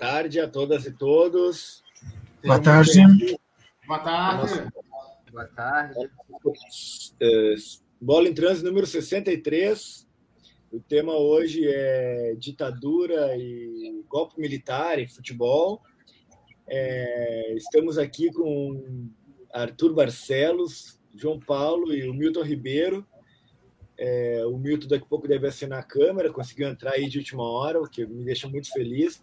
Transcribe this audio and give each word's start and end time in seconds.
Boa 0.00 0.12
tarde 0.12 0.40
a 0.40 0.48
todas 0.48 0.86
e 0.86 0.92
todos. 0.92 1.84
Boa 2.42 2.58
tarde. 2.58 3.02
Boa 3.86 3.98
tarde. 3.98 4.72
Boa 5.30 5.46
tarde. 5.48 6.10
É, 7.20 7.54
bola 8.00 8.26
em 8.26 8.32
trânsito 8.32 8.66
número 8.66 8.86
63. 8.86 10.08
O 10.72 10.80
tema 10.80 11.14
hoje 11.18 11.68
é 11.68 12.34
ditadura 12.38 13.36
e 13.36 14.02
golpe 14.08 14.40
militar 14.40 14.98
em 14.98 15.06
futebol. 15.06 15.82
É, 16.66 17.52
estamos 17.54 17.98
aqui 17.98 18.32
com 18.32 19.10
Arthur 19.52 19.92
Barcelos, 19.92 20.98
João 21.14 21.38
Paulo 21.38 21.92
e 21.92 22.08
o 22.08 22.14
Milton 22.14 22.42
Ribeiro. 22.42 23.06
É, 23.98 24.46
o 24.46 24.56
Milton 24.56 24.88
daqui 24.88 25.04
a 25.04 25.08
pouco 25.08 25.28
deve 25.28 25.46
assinar 25.46 25.80
a 25.80 25.84
câmera, 25.84 26.32
conseguiu 26.32 26.68
entrar 26.68 26.92
aí 26.92 27.06
de 27.06 27.18
última 27.18 27.42
hora, 27.42 27.82
o 27.82 27.86
que 27.86 28.06
me 28.06 28.24
deixa 28.24 28.48
muito 28.48 28.72
feliz. 28.72 29.22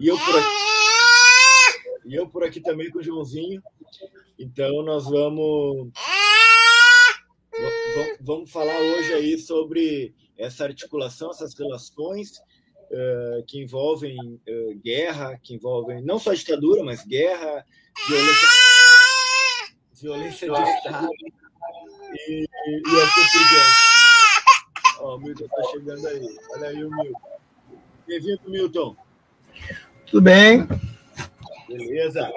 E 0.00 0.08
eu 0.08 0.16
por 0.18 0.34
aqui, 0.34 0.48
e 2.06 2.14
eu 2.14 2.26
por 2.26 2.42
aqui 2.42 2.58
também 2.58 2.90
com 2.90 3.00
o 3.00 3.02
Joãozinho. 3.02 3.62
Então 4.38 4.82
nós 4.82 5.04
vamos 5.04 5.90
vamos 8.22 8.50
falar 8.50 8.78
hoje 8.78 9.12
aí 9.12 9.38
sobre 9.38 10.14
essa 10.38 10.64
articulação, 10.64 11.30
essas 11.30 11.54
relações 11.54 12.38
uh, 12.38 13.44
que 13.46 13.60
envolvem 13.60 14.16
uh, 14.16 14.80
guerra, 14.82 15.38
que 15.42 15.54
envolvem 15.54 16.02
não 16.02 16.18
só 16.18 16.32
ditadura, 16.32 16.82
mas 16.82 17.04
guerra, 17.04 17.66
violência, 18.08 18.48
violência 20.00 20.50
de 20.50 20.70
Estado 20.70 21.08
e, 22.14 22.46
e 22.70 23.00
assim 23.02 23.20
por 23.32 23.48
diante. 23.50 25.00
Ó, 25.00 25.16
o 25.16 25.20
Milton 25.20 25.44
está 25.44 25.62
chegando 25.70 26.08
aí. 26.08 26.38
Olha 26.52 26.68
aí 26.68 26.84
o 26.84 26.90
Milton. 26.90 27.20
Bem-vindo, 28.06 28.50
Milton. 28.50 28.96
Tudo 30.10 30.22
bem? 30.22 30.66
Beleza. 31.68 32.30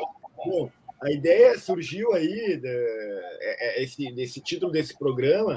Bom, 0.46 0.70
a 1.02 1.12
ideia 1.12 1.58
surgiu 1.58 2.14
aí 2.14 2.58
de, 2.58 2.68
é, 2.68 3.80
é, 3.80 3.84
esse, 3.84 4.12
desse 4.14 4.40
título 4.42 4.72
desse 4.72 4.98
programa 4.98 5.56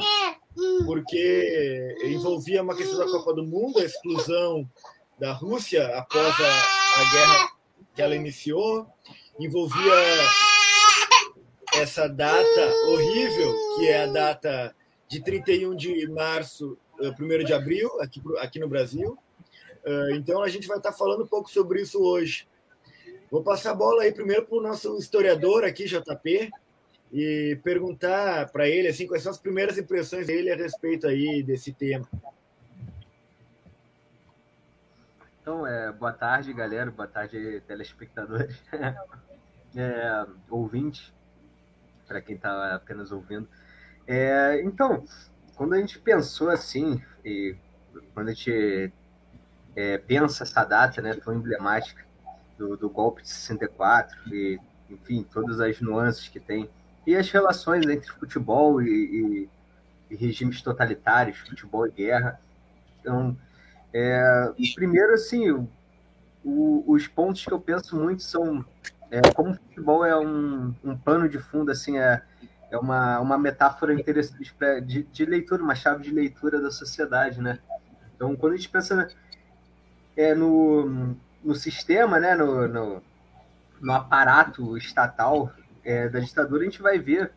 porque 0.86 1.96
envolvia 2.04 2.62
uma 2.62 2.74
questão 2.74 2.98
da 2.98 3.12
Copa 3.12 3.34
do 3.34 3.44
Mundo, 3.44 3.78
a 3.78 3.84
exclusão 3.84 4.68
da 5.18 5.32
Rússia 5.32 5.86
após 5.96 6.34
a, 6.40 7.00
a 7.00 7.12
guerra 7.12 7.50
que 7.94 8.02
ela 8.02 8.14
iniciou, 8.14 8.86
envolvia 9.38 9.92
essa 11.74 12.08
data 12.08 12.74
horrível, 12.88 13.54
que 13.76 13.88
é 13.88 14.04
a 14.04 14.06
data 14.06 14.74
de 15.08 15.22
31 15.22 15.76
de 15.76 16.08
março, 16.08 16.78
1 16.98 17.32
eh, 17.32 17.44
de 17.44 17.52
abril, 17.52 18.00
aqui, 18.00 18.22
aqui 18.38 18.58
no 18.58 18.68
Brasil. 18.68 19.18
Eh, 19.86 20.16
então 20.16 20.42
a 20.42 20.48
gente 20.48 20.66
vai 20.66 20.78
estar 20.78 20.92
falando 20.92 21.22
um 21.22 21.28
pouco 21.28 21.48
sobre 21.48 21.80
isso 21.80 22.02
hoje. 22.02 22.48
Vou 23.30 23.42
passar 23.42 23.70
a 23.70 23.74
bola 23.74 24.02
aí 24.02 24.12
primeiro 24.12 24.44
para 24.44 24.58
o 24.58 24.62
nosso 24.62 24.96
historiador 24.98 25.64
aqui, 25.64 25.84
JP, 25.86 26.50
e 27.12 27.58
perguntar 27.62 28.50
para 28.50 28.68
ele 28.68 28.88
assim 28.88 29.06
quais 29.06 29.22
são 29.22 29.30
as 29.30 29.38
primeiras 29.38 29.78
impressões 29.78 30.26
dele 30.26 30.50
a 30.50 30.56
respeito 30.56 31.06
aí 31.06 31.42
desse 31.42 31.72
tema. 31.72 32.08
Então, 35.40 35.64
é, 35.64 35.92
boa 35.92 36.12
tarde, 36.12 36.52
galera. 36.52 36.90
Boa 36.90 37.06
tarde, 37.06 37.62
telespectadores, 37.68 38.60
é, 39.76 40.26
ouvintes 40.50 41.12
para 42.08 42.20
quem 42.20 42.34
está 42.34 42.74
apenas 42.74 43.12
ouvindo. 43.12 43.48
É, 44.04 44.60
então, 44.64 45.04
quando 45.54 45.74
a 45.74 45.78
gente 45.78 46.00
pensou 46.00 46.50
assim, 46.50 47.00
e 47.24 47.56
quando 48.12 48.28
a 48.28 48.32
gente 48.32 48.92
é, 49.76 49.98
pensa 49.98 50.42
essa 50.42 50.64
data 50.64 51.02
né, 51.02 51.14
tão 51.14 51.34
emblemática 51.34 52.02
do, 52.58 52.76
do, 52.76 52.88
golpe 52.88 53.22
de 53.22 53.28
64, 53.28 54.34
e, 54.34 54.58
enfim, 54.88 55.22
todas 55.30 55.60
as 55.60 55.80
nuances 55.80 56.28
que 56.28 56.40
tem, 56.40 56.70
e 57.06 57.14
as 57.14 57.30
relações 57.30 57.86
entre 57.86 58.10
futebol 58.10 58.80
e, 58.80 58.88
e, 58.88 59.48
e 60.10 60.16
regimes 60.16 60.62
totalitários, 60.62 61.38
futebol 61.38 61.86
e 61.86 61.90
guerra. 61.90 62.40
Então, 63.00 63.36
é, 63.92 64.52
primeiro, 64.74 65.12
assim, 65.12 65.50
o, 66.42 66.84
os 66.86 67.06
pontos 67.06 67.44
que 67.44 67.52
eu 67.52 67.60
penso 67.60 67.96
muito 67.96 68.22
são 68.22 68.64
é, 69.10 69.20
como 69.32 69.50
o 69.50 69.54
futebol 69.54 70.04
é 70.04 70.18
um, 70.18 70.74
um 70.82 70.96
pano 70.96 71.28
de 71.28 71.38
fundo, 71.38 71.70
assim, 71.70 71.98
é, 71.98 72.22
é 72.70 72.78
uma, 72.78 73.20
uma 73.20 73.38
metáfora 73.38 73.92
interessante 73.94 74.54
de, 74.84 75.02
de 75.04 75.24
leitura, 75.24 75.62
uma 75.62 75.74
chave 75.74 76.02
de 76.02 76.10
leitura 76.10 76.60
da 76.60 76.70
sociedade, 76.70 77.40
né? 77.40 77.58
Então, 78.14 78.34
quando 78.34 78.54
a 78.54 78.56
gente 78.56 78.68
pensa 78.68 79.08
é, 80.16 80.34
no, 80.34 81.16
no 81.42 81.54
sistema, 81.54 82.18
né, 82.18 82.34
no, 82.34 82.66
no, 82.66 83.02
no 83.80 83.92
aparato 83.92 84.76
estatal 84.76 85.52
é, 85.84 86.08
da 86.08 86.18
ditadura, 86.18 86.62
a 86.62 86.64
gente 86.64 86.82
vai 86.82 86.98
ver 86.98 87.32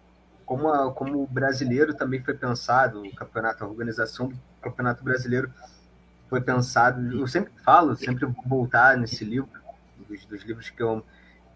como, 0.46 0.70
a, 0.70 0.92
como 0.92 1.24
o 1.24 1.28
brasileiro 1.28 1.94
também 1.94 2.24
foi 2.24 2.34
pensado, 2.34 3.04
o 3.04 3.16
campeonato, 3.16 3.64
a 3.64 3.68
organização 3.68 4.30
do 4.30 4.40
campeonato 4.62 5.04
brasileiro 5.04 5.54
foi 6.30 6.42
pensado. 6.42 7.02
Eu 7.16 7.28
sempre 7.28 7.52
falo, 7.64 7.96
sempre 7.96 8.26
vou 8.26 8.36
voltar 8.46 8.98
nesse 8.98 9.24
livro, 9.24 9.50
dos, 10.08 10.26
dos 10.26 10.44
livros 10.44 10.70
que 10.70 10.82
eu 10.82 11.04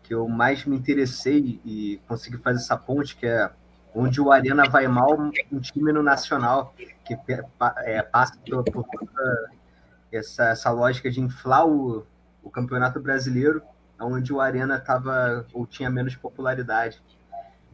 que 0.04 0.14
eu 0.14 0.28
mais 0.28 0.66
me 0.66 0.76
interessei 0.76 1.62
e 1.64 2.00
consegui 2.08 2.38
fazer 2.38 2.60
essa 2.60 2.76
ponte, 2.76 3.16
que 3.16 3.26
é 3.26 3.50
onde 3.96 4.20
o 4.20 4.32
Arena 4.32 4.70
vai 4.70 4.86
mal, 4.88 5.18
um 5.52 5.60
time 5.60 5.94
no 5.94 6.04
Nacional, 6.04 6.76
que 7.06 7.18
é, 7.86 8.02
passa 8.02 8.38
por, 8.46 8.64
por 8.66 8.84
toda 8.84 9.50
essa, 10.18 10.50
essa 10.50 10.72
lógica 10.72 11.09
de 11.09 11.19
inflar 11.19 11.68
o, 11.68 12.06
o 12.41 12.50
Campeonato 12.50 13.00
Brasileiro, 13.00 13.62
onde 14.00 14.34
o 14.34 14.41
Arena 14.41 14.79
tava, 14.79 15.46
ou 15.53 15.66
tinha 15.66 15.90
menos 15.90 16.16
popularidade. 16.16 17.01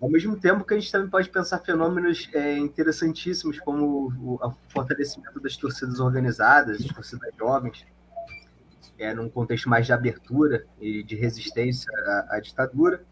Ao 0.02 0.10
mesmo 0.10 0.40
tempo 0.40 0.64
que 0.64 0.74
a 0.74 0.80
gente 0.80 0.92
também 0.92 1.10
pode 1.10 1.30
pensar 1.30 1.60
fenômenos 1.60 2.30
é, 2.34 2.58
interessantíssimos, 2.58 3.60
como 3.60 4.14
o, 4.18 4.36
o 4.36 4.56
fortalecimento 4.70 5.40
das 5.40 5.58
torcidas 5.58 6.00
organizadas, 6.00 6.80
das 6.80 6.94
torcidas 6.94 7.30
jovens, 7.38 7.86
é, 8.98 9.14
num 9.14 9.30
contexto 9.30 9.70
mais 9.70 9.86
de 9.86 9.94
abertura 9.94 10.66
e 10.80 11.04
de 11.04 11.16
resistência 11.16 11.92
à, 12.06 12.36
à 12.36 12.40
ditadura. 12.40 13.04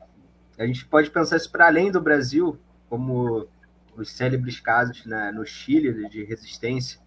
A 0.58 0.66
gente 0.66 0.86
pode 0.86 1.10
pensar 1.12 1.38
isso 1.38 1.52
para 1.52 1.68
além 1.68 1.92
do 1.92 2.02
Brasil, 2.02 2.58
como 2.90 3.48
os 3.96 4.12
célebres 4.12 4.60
casos 4.60 5.06
né, 5.06 5.32
no 5.32 5.46
Chile 5.46 6.08
de 6.08 6.24
resistência 6.24 7.00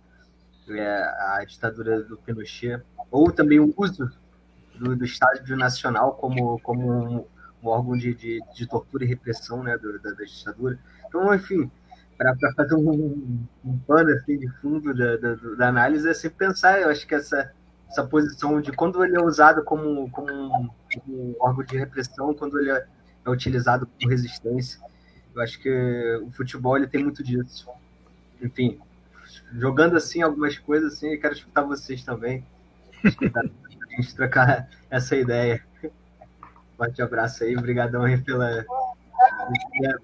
é, 0.76 1.02
à 1.37 1.44
ditadura 1.44 2.02
do 2.02 2.17
Pinochet, 2.17 2.82
ou 3.11 3.31
também 3.31 3.61
o 3.61 3.72
uso 3.76 4.11
do, 4.75 4.96
do 4.96 5.56
Nacional 5.56 6.14
como, 6.14 6.58
como 6.61 6.90
um, 6.90 7.25
um 7.62 7.69
órgão 7.69 7.96
de, 7.96 8.14
de, 8.14 8.40
de, 8.55 8.67
tortura 8.67 9.05
e 9.05 9.08
repressão 9.08 9.62
né, 9.62 9.76
do, 9.76 9.99
da, 9.99 10.11
da, 10.12 10.25
ditadura. 10.25 10.78
Então, 11.06 11.34
enfim, 11.34 11.70
para 12.17 12.34
fazer 12.55 12.75
um, 12.75 13.44
um, 13.64 13.78
pano 13.87 14.11
assim, 14.12 14.38
de 14.38 14.49
fundo 14.61 14.94
da, 14.94 15.17
da, 15.17 15.34
da 15.34 15.69
análise, 15.69 16.08
é 16.08 16.14
sempre 16.14 16.46
pensar, 16.46 16.81
eu 16.81 16.88
acho 16.88 17.06
que 17.06 17.14
essa 17.14 17.52
essa 17.90 18.06
posição 18.06 18.61
de 18.61 18.70
quando 18.70 19.05
ele 19.05 19.16
é 19.16 19.20
usado 19.20 19.64
como, 19.64 20.08
como 20.11 20.32
um, 20.32 20.70
um 21.08 21.34
órgão 21.40 21.64
de 21.64 21.76
repressão, 21.76 22.32
quando 22.32 22.58
ele 22.61 22.70
é, 22.70 22.87
é, 23.26 23.31
utilizado 23.31 23.84
como 23.87 24.11
resistência. 24.11 24.81
Eu 25.34 25.43
acho 25.43 25.61
que 25.61 26.20
o 26.23 26.31
futebol 26.31 26.76
ele 26.76 26.87
tem 26.87 27.02
muito 27.02 27.23
disso. 27.23 27.69
Enfim, 28.40 28.78
jogando 29.52 29.97
assim 29.97 30.23
algumas 30.23 30.58
coisas 30.58 30.94
assim, 30.94 31.19
quero 31.19 31.35
escutar 31.35 31.62
vocês 31.62 32.05
também. 32.05 32.44
Escutar, 33.05 33.44
a 33.44 33.97
gente 33.97 34.14
trocar 34.14 34.69
essa 34.91 35.17
ideia. 35.17 35.62
Forte 36.76 37.02
abraço 37.02 37.44
aí, 37.44 37.56
obrigadão 37.56 38.02
aí 38.02 38.19
pela 38.19 38.64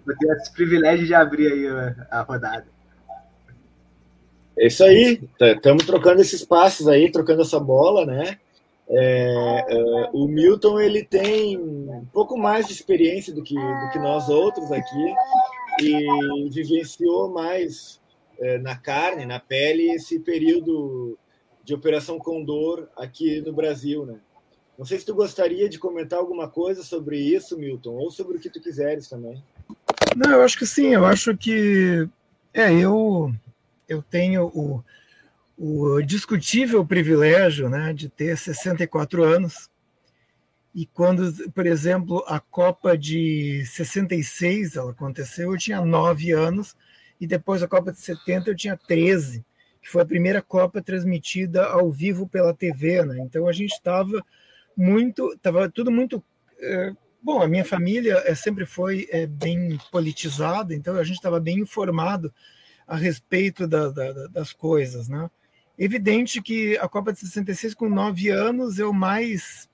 por 0.05 0.17
ter 0.17 0.37
esse 0.37 0.53
privilégio 0.53 1.07
de 1.07 1.15
abrir 1.15 1.51
aí 1.51 1.97
a, 2.11 2.23
rodada. 2.23 2.67
É 4.59 4.67
isso 4.67 4.83
aí, 4.85 5.21
estamos 5.41 5.85
trocando 5.85 6.21
esses 6.21 6.45
passos 6.45 6.89
aí, 6.89 7.11
trocando 7.11 7.43
essa 7.43 7.61
bola, 7.61 8.07
né? 8.07 8.39
É, 8.89 9.67
é, 9.69 10.11
o 10.13 10.29
Milton 10.29 10.81
ele 10.81 11.03
tem 11.03 11.59
um 11.59 12.07
pouco 12.13 12.39
mais 12.39 12.67
de 12.67 12.73
experiência 12.73 13.35
do 13.35 13.43
que, 13.43 13.55
do 13.55 13.91
que 13.91 13.99
nós 13.99 14.29
outros 14.29 14.71
aqui 14.71 15.15
e 15.83 16.49
vivenciou 16.51 17.29
mais 17.29 18.01
na 18.63 18.77
carne, 18.77 19.25
na 19.25 19.41
pele, 19.41 19.91
esse 19.91 20.21
período 20.21 21.19
de 21.65 21.75
Operação 21.75 22.19
Condor 22.19 22.89
aqui 22.97 23.41
no 23.41 23.53
Brasil, 23.53 24.07
né? 24.07 24.19
Não 24.79 24.85
sei 24.85 24.99
se 24.99 25.07
tu 25.07 25.15
gostaria 25.15 25.69
de 25.69 25.79
comentar 25.79 26.19
alguma 26.19 26.49
coisa 26.49 26.83
sobre 26.83 27.19
isso, 27.19 27.59
Milton, 27.59 27.95
ou 27.95 28.11
sobre 28.11 28.37
o 28.37 28.41
que 28.41 28.51
tu 28.51 28.61
quiseres 28.61 29.09
também. 29.09 29.43
Não, 30.15 30.33
eu 30.33 30.43
acho 30.43 30.59
que 30.59 30.67
sim, 30.67 30.89
eu 30.89 31.05
acho 31.05 31.37
que 31.37 32.09
é, 32.53 32.73
eu 32.73 33.35
eu 33.89 34.03
tenho 34.03 34.47
o, 34.47 34.85
o 35.57 36.03
discutível 36.03 36.85
privilégio 36.85 37.69
né, 37.69 37.93
de 37.93 38.09
ter 38.09 38.37
64 38.37 39.23
anos. 39.23 39.71
E 40.75 40.85
quando, 40.85 41.33
por 41.53 41.67
exemplo, 41.67 42.23
a 42.27 42.39
Copa 42.39 42.99
de 42.99 43.65
66 43.65 44.77
ela 44.77 44.91
aconteceu, 44.91 45.53
eu 45.53 45.59
tinha 45.59 45.81
9 45.81 46.33
anos, 46.33 46.77
e 47.21 47.27
depois 47.27 47.63
a 47.63 47.69
Copa 47.69 47.93
de 47.93 48.01
70 48.01 48.51
eu 48.51 48.57
tinha 48.57 48.77
13, 48.77 49.45
que 49.81 49.89
foi 49.89 50.03
a 50.03 50.07
primeira 50.07 50.43
Copa 50.43 50.83
transmitida 50.83 51.67
ao 51.67 51.91
vivo 51.91 52.29
pela 52.29 52.55
TV. 52.55 53.05
Né? 53.05 53.19
Então 53.21 53.47
a 53.47 53.53
gente 53.53 53.73
estava 53.73 54.23
muito, 54.77 55.33
estava 55.33 55.71
tudo 55.71 55.91
muito 55.91 56.23
é, 56.59 56.93
bom. 57.23 57.41
A 57.41 57.49
minha 57.49 57.65
família 57.65 58.23
é, 58.25 58.35
sempre 58.35 58.67
foi 58.67 59.09
é, 59.11 59.27
bem 59.27 59.79
politizada, 59.91 60.75
então 60.75 60.97
a 60.97 61.05
gente 61.05 61.17
estava 61.17 61.41
bem 61.41 61.59
informado 61.59 62.33
a 62.87 62.97
respeito 62.97 63.67
da, 63.67 63.89
da, 63.91 64.27
das 64.29 64.53
coisas, 64.53 65.09
né? 65.09 65.29
Evidente 65.79 66.41
que 66.41 66.79
a 66.79 66.89
Copa 66.89 67.13
de 67.13 67.19
66, 67.19 67.75
com 67.75 67.89
nove 67.89 68.31
anos, 68.31 68.79
eu 68.79 68.93
mais 68.95 69.69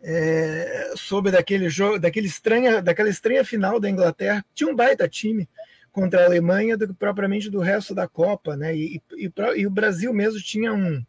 é, 0.00 0.92
soube 0.96 1.30
daquele 1.30 1.68
jogo, 1.68 1.98
daquele 1.98 2.26
estranha, 2.26 2.80
daquela 2.80 3.08
estranha 3.08 3.44
final 3.44 3.80
da 3.80 3.90
Inglaterra. 3.90 4.44
Tinha 4.54 4.70
um 4.70 4.76
baita 4.76 5.08
time 5.08 5.48
contra 5.92 6.22
a 6.22 6.24
Alemanha 6.24 6.76
do 6.76 6.88
que 6.88 6.94
propriamente 6.94 7.50
do 7.50 7.60
resto 7.60 7.94
da 7.94 8.08
Copa, 8.08 8.56
né? 8.56 8.74
E, 8.74 9.00
e, 9.16 9.32
e 9.56 9.66
o 9.66 9.70
Brasil 9.70 10.12
mesmo 10.12 10.40
tinha 10.40 10.72
um, 10.72 11.04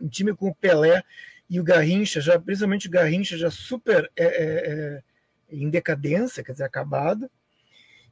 um, 0.00 0.08
time 0.08 0.34
com 0.34 0.48
o 0.48 0.54
Pelé 0.54 1.02
e 1.48 1.58
o 1.58 1.64
Garrincha, 1.64 2.20
já 2.20 2.38
principalmente 2.38 2.88
o 2.88 2.90
Garrincha 2.90 3.38
já 3.38 3.50
super 3.50 4.10
é, 4.14 4.24
é, 4.24 4.70
é 4.70 5.02
em 5.50 5.70
decadência, 5.70 6.44
quer 6.44 6.52
dizer, 6.52 6.64
acabado. 6.64 7.30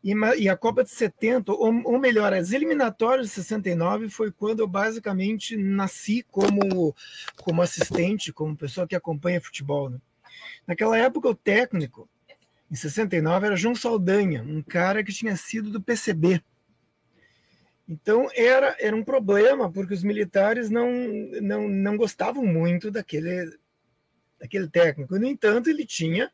E, 0.02 0.12
e 0.38 0.48
a 0.48 0.56
Copa 0.56 0.84
de 0.84 0.90
70, 0.90 1.52
ou, 1.52 1.82
ou, 1.84 1.98
melhor, 1.98 2.32
as 2.32 2.52
eliminatórias 2.52 3.28
de 3.28 3.32
69 3.32 4.08
foi 4.10 4.30
quando 4.30 4.60
eu 4.60 4.68
basicamente 4.68 5.56
nasci 5.56 6.22
como, 6.30 6.94
como 7.36 7.62
assistente, 7.62 8.32
como 8.32 8.56
pessoa 8.56 8.86
que 8.86 8.94
acompanha 8.94 9.40
futebol. 9.40 9.88
Né? 9.88 9.98
Naquela 10.66 10.98
época, 10.98 11.28
o 11.28 11.34
técnico, 11.34 12.08
em 12.74 12.76
69, 12.76 13.46
era 13.46 13.56
João 13.56 13.76
Saldanha, 13.76 14.42
um 14.42 14.60
cara 14.60 15.04
que 15.04 15.12
tinha 15.12 15.36
sido 15.36 15.70
do 15.70 15.80
PCB. 15.80 16.42
Então 17.88 18.28
era, 18.34 18.76
era 18.80 18.96
um 18.96 19.04
problema, 19.04 19.70
porque 19.70 19.94
os 19.94 20.02
militares 20.02 20.68
não, 20.70 20.90
não, 21.40 21.68
não 21.68 21.96
gostavam 21.96 22.44
muito 22.44 22.90
daquele, 22.90 23.56
daquele 24.40 24.68
técnico. 24.68 25.16
No 25.16 25.24
entanto, 25.24 25.70
ele 25.70 25.86
tinha 25.86 26.32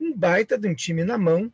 um 0.00 0.12
baita 0.12 0.58
de 0.58 0.66
um 0.66 0.74
time 0.74 1.04
na 1.04 1.16
mão, 1.16 1.52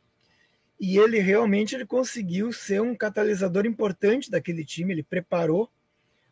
e 0.80 0.96
ele 0.96 1.18
realmente 1.18 1.74
ele 1.74 1.84
conseguiu 1.84 2.50
ser 2.50 2.80
um 2.80 2.94
catalisador 2.94 3.66
importante 3.66 4.30
daquele 4.30 4.64
time. 4.64 4.94
Ele 4.94 5.02
preparou 5.02 5.70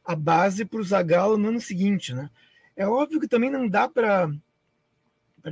a 0.03 0.17
base 0.17 0.65
para 0.65 0.81
o 0.81 0.83
Zagallo 0.85 1.37
no 1.37 1.49
ano 1.49 1.61
seguinte, 1.61 2.15
né? 2.15 2.31
É 2.75 2.87
óbvio 2.87 3.21
que 3.21 3.29
também 3.29 3.51
não 3.51 3.69
dá 3.69 3.87
para 3.87 4.33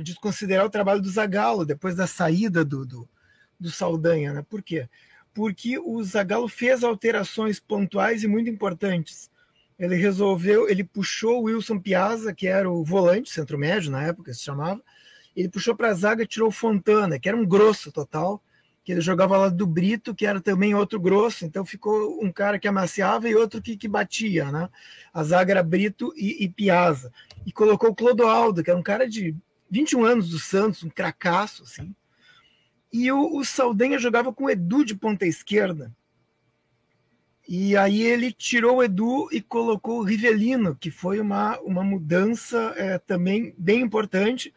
desconsiderar 0.03 0.65
o 0.65 0.69
trabalho 0.69 1.01
do 1.01 1.09
Zagallo 1.09 1.65
depois 1.65 1.95
da 1.95 2.05
saída 2.05 2.63
do, 2.63 2.85
do, 2.85 3.09
do 3.59 3.71
Saldanha, 3.71 4.33
né? 4.33 4.45
Por 4.47 4.61
quê? 4.61 4.87
Porque 5.33 5.79
o 5.79 6.03
Zagallo 6.03 6.47
fez 6.47 6.83
alterações 6.83 7.59
pontuais 7.59 8.23
e 8.23 8.27
muito 8.27 8.49
importantes. 8.49 9.29
Ele 9.77 9.95
resolveu, 9.95 10.67
ele 10.67 10.83
puxou 10.83 11.41
o 11.41 11.43
Wilson 11.43 11.79
Piazza, 11.79 12.33
que 12.33 12.47
era 12.47 12.69
o 12.69 12.83
volante, 12.83 13.31
centro 13.31 13.57
médio 13.57 13.91
na 13.91 14.03
época 14.03 14.33
se 14.33 14.41
chamava, 14.41 14.81
ele 15.35 15.47
puxou 15.47 15.75
para 15.75 15.89
a 15.89 15.93
zaga 15.93 16.23
e 16.23 16.27
tirou 16.27 16.49
o 16.49 16.51
Fontana, 16.51 17.17
que 17.17 17.29
era 17.29 17.37
um 17.37 17.45
grosso 17.45 17.91
total, 17.91 18.43
que 18.83 18.91
ele 18.91 19.01
jogava 19.01 19.37
lá 19.37 19.49
do 19.49 19.65
Brito, 19.67 20.15
que 20.15 20.25
era 20.25 20.41
também 20.41 20.73
outro 20.73 20.99
grosso, 20.99 21.45
então 21.45 21.63
ficou 21.63 22.21
um 22.23 22.31
cara 22.31 22.57
que 22.57 22.67
amaciava 22.67 23.29
e 23.29 23.35
outro 23.35 23.61
que, 23.61 23.77
que 23.77 23.87
batia, 23.87 24.51
né? 24.51 24.67
A 25.13 25.23
zaga 25.23 25.53
era 25.53 25.63
Brito 25.63 26.11
e, 26.15 26.43
e 26.43 26.49
Piazza. 26.49 27.11
E 27.45 27.51
colocou 27.51 27.91
o 27.91 27.95
Clodoaldo, 27.95 28.63
que 28.63 28.69
era 28.69 28.79
um 28.79 28.83
cara 28.83 29.07
de 29.07 29.35
21 29.69 30.03
anos 30.05 30.29
do 30.29 30.39
Santos, 30.39 30.83
um 30.83 30.89
cracaço, 30.89 31.63
assim. 31.63 31.95
E 32.91 33.11
o, 33.11 33.37
o 33.37 33.45
Saldanha 33.45 33.99
jogava 33.99 34.33
com 34.33 34.45
o 34.45 34.49
Edu 34.49 34.83
de 34.83 34.95
ponta 34.95 35.25
esquerda. 35.25 35.95
E 37.47 37.75
aí 37.75 38.03
ele 38.03 38.31
tirou 38.31 38.77
o 38.77 38.83
Edu 38.83 39.27
e 39.31 39.41
colocou 39.41 39.99
o 39.99 40.03
Rivelino, 40.03 40.75
que 40.75 40.91
foi 40.91 41.19
uma, 41.19 41.59
uma 41.61 41.83
mudança 41.83 42.73
é, 42.77 42.99
também 42.99 43.55
bem 43.57 43.81
importante, 43.81 44.53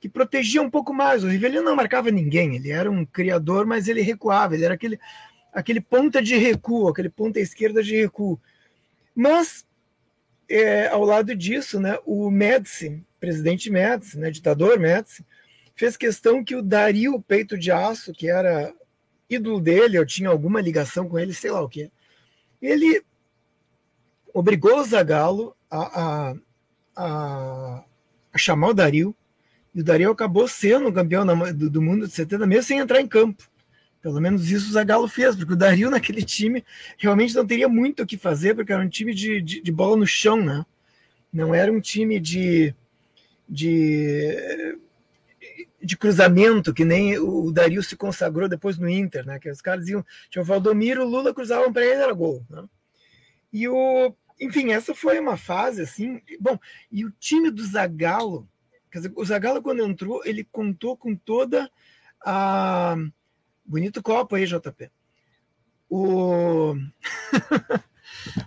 que 0.00 0.08
protegia 0.08 0.60
um 0.60 0.68
pouco 0.68 0.92
mais. 0.92 1.22
O 1.22 1.28
Rivelino 1.28 1.62
não 1.62 1.76
marcava 1.76 2.10
ninguém, 2.10 2.56
ele 2.56 2.70
era 2.70 2.90
um 2.90 3.04
criador, 3.04 3.64
mas 3.64 3.86
ele 3.86 4.00
recuava, 4.00 4.54
ele 4.54 4.64
era 4.64 4.74
aquele, 4.74 4.98
aquele 5.52 5.80
ponta 5.80 6.20
de 6.20 6.36
recuo, 6.36 6.88
aquele 6.88 7.08
ponta 7.08 7.38
esquerda 7.38 7.80
de 7.80 7.94
recuo. 7.94 8.40
Mas, 9.14 9.64
é, 10.48 10.88
ao 10.88 11.04
lado 11.04 11.36
disso, 11.36 11.78
né, 11.78 11.96
o 12.04 12.28
Médici, 12.28 13.04
presidente 13.22 13.70
Médici, 13.70 14.18
né, 14.18 14.32
ditador 14.32 14.80
Médici, 14.80 15.24
fez 15.76 15.96
questão 15.96 16.42
que 16.42 16.56
o 16.56 16.62
Dario 16.62 17.22
Peito 17.22 17.56
de 17.56 17.70
Aço, 17.70 18.12
que 18.12 18.28
era 18.28 18.74
ídolo 19.30 19.60
dele, 19.60 19.96
eu 19.96 20.04
tinha 20.04 20.28
alguma 20.28 20.60
ligação 20.60 21.08
com 21.08 21.16
ele, 21.16 21.32
sei 21.32 21.52
lá 21.52 21.62
o 21.62 21.68
que, 21.68 21.88
ele 22.60 23.00
obrigou 24.34 24.76
o 24.76 24.84
Zagallo 24.84 25.56
a, 25.70 26.00
a, 26.00 26.34
a, 26.96 27.84
a 28.32 28.38
chamar 28.38 28.70
o 28.70 28.74
Dario 28.74 29.14
e 29.72 29.82
o 29.82 29.84
Dario 29.84 30.10
acabou 30.10 30.48
sendo 30.48 30.92
campeão 30.92 31.24
do, 31.54 31.70
do 31.70 31.80
mundo 31.80 32.08
de 32.08 32.12
70 32.12 32.44
mesmo 32.44 32.64
sem 32.64 32.78
entrar 32.78 33.00
em 33.00 33.06
campo. 33.06 33.48
Pelo 34.00 34.20
menos 34.20 34.50
isso 34.50 34.68
o 34.68 34.72
Zagallo 34.72 35.06
fez, 35.06 35.36
porque 35.36 35.52
o 35.52 35.56
Dario 35.56 35.88
naquele 35.92 36.24
time 36.24 36.64
realmente 36.98 37.36
não 37.36 37.46
teria 37.46 37.68
muito 37.68 38.02
o 38.02 38.06
que 38.06 38.18
fazer, 38.18 38.56
porque 38.56 38.72
era 38.72 38.82
um 38.82 38.88
time 38.88 39.14
de, 39.14 39.40
de, 39.40 39.62
de 39.62 39.72
bola 39.72 39.96
no 39.96 40.06
chão, 40.06 40.44
né? 40.44 40.66
Não 41.32 41.54
era 41.54 41.72
um 41.72 41.80
time 41.80 42.18
de, 42.18 42.74
de, 43.52 44.78
de 45.82 45.96
cruzamento, 45.96 46.72
que 46.72 46.84
nem 46.84 47.18
o 47.18 47.52
Dario 47.52 47.82
se 47.82 47.96
consagrou 47.96 48.48
depois 48.48 48.78
no 48.78 48.88
Inter, 48.88 49.26
né? 49.26 49.38
Que 49.38 49.50
os 49.50 49.60
caras 49.60 49.88
iam, 49.88 50.04
tinha 50.30 50.42
o 50.42 50.46
Valdomiro, 50.46 51.04
o 51.04 51.08
Lula 51.08 51.34
cruzavam 51.34 51.72
para 51.72 51.84
ele, 51.84 52.02
era 52.02 52.12
gol. 52.12 52.44
Né? 52.48 52.64
E 53.52 53.68
o, 53.68 54.14
enfim, 54.40 54.72
essa 54.72 54.94
foi 54.94 55.18
uma 55.20 55.36
fase 55.36 55.82
assim. 55.82 56.20
Bom, 56.40 56.58
e 56.90 57.04
o 57.04 57.10
time 57.10 57.50
do 57.50 57.64
Zagallo 57.64 58.48
Quer 58.92 58.98
dizer, 58.98 59.12
o 59.16 59.24
Zagallo, 59.24 59.62
quando 59.62 59.82
entrou, 59.82 60.20
ele 60.22 60.44
contou 60.44 60.94
com 60.94 61.16
toda 61.16 61.70
a. 62.24 62.94
Bonito 63.64 64.02
copo 64.02 64.36
aí, 64.36 64.44
JP. 64.44 64.90
O. 65.88 66.74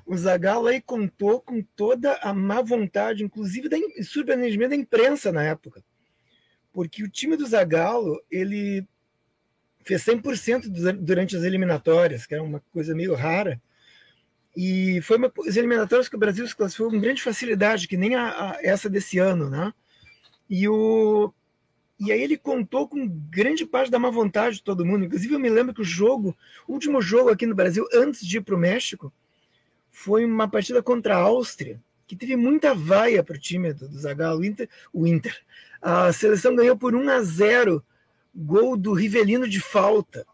o 0.06 0.16
Zagallo 0.18 0.70
contou 0.86 1.42
com 1.42 1.62
toda 1.76 2.14
a 2.22 2.34
má 2.34 2.62
vontade, 2.62 3.24
inclusive 3.24 3.70
da 3.70 3.78
surpreendimento 4.04 4.72
da 4.72 4.76
imprensa 4.76 5.32
na 5.32 5.44
época. 5.44 5.84
Porque 6.72 7.04
o 7.04 7.10
time 7.10 7.38
do 7.38 7.46
Zagallo, 7.46 8.22
ele 8.30 8.88
fez 9.84 10.04
100% 10.04 10.68
durante 11.00 11.38
as 11.38 11.44
eliminatórias, 11.44 12.26
que 12.26 12.34
era 12.34 12.44
uma 12.44 12.62
coisa 12.72 12.96
meio 12.96 13.14
rara. 13.14 13.62
E 14.56 15.00
foi 15.02 15.18
uma, 15.18 15.32
as 15.48 15.56
eliminatórias 15.58 16.10
que 16.10 16.16
o 16.16 16.20
Brasil 16.20 16.48
se 16.48 16.56
classificou 16.56 16.90
com 16.90 17.00
grande 17.00 17.22
facilidade, 17.22 17.88
que 17.88 17.96
nem 17.96 18.16
a, 18.16 18.30
a, 18.30 18.60
essa 18.62 18.90
desse 18.90 19.20
ano, 19.20 19.50
né? 19.50 19.74
E, 20.50 20.68
o, 20.68 21.34
e 22.00 22.12
aí 22.12 22.22
ele 22.22 22.38
contou 22.38 22.88
com 22.88 23.08
grande 23.08 23.66
parte 23.66 23.92
da 23.92 24.00
má 24.00 24.10
vontade 24.10 24.58
de 24.58 24.64
todo 24.64 24.86
mundo. 24.86 25.06
Inclusive, 25.06 25.34
eu 25.34 25.40
me 25.40 25.50
lembro 25.50 25.74
que 25.74 25.82
o 25.82 25.86
jogo, 25.86 26.36
o 26.68 26.74
último 26.74 27.02
jogo 27.02 27.30
aqui 27.30 27.46
no 27.46 27.56
Brasil, 27.56 27.86
antes 27.94 28.26
de 28.26 28.38
ir 28.38 28.42
para 28.42 28.56
o 28.56 28.60
México, 28.60 29.14
foi 29.96 30.26
uma 30.26 30.46
partida 30.46 30.84
contra 30.84 31.16
a 31.16 31.22
Áustria, 31.22 31.82
que 32.06 32.18
teve 32.18 32.36
muita 32.36 32.76
vaia 32.76 33.24
para 33.24 33.38
o 33.38 33.40
time 33.40 33.72
do, 33.72 33.88
Zagallo, 33.98 34.42
o 34.42 34.46
Inter, 34.46 34.70
o 34.92 35.08
Inter. 35.08 35.42
A 35.82 36.12
seleção 36.12 36.54
ganhou 36.54 36.78
por 36.78 36.94
1 36.94 37.10
a 37.10 37.22
0, 37.22 37.84
gol 38.36 38.76
do 38.76 38.92
Rivelino 38.92 39.48
de 39.48 39.62
falta. 39.62 40.28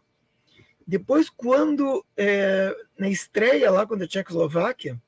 Depois, 0.84 1.30
quando 1.30 2.04
é, 2.16 2.74
na 2.98 3.08
estreia 3.08 3.70
lá 3.70 3.86
contra 3.86 4.04
a 4.04 4.08
Tchecoslováquia, 4.08 5.00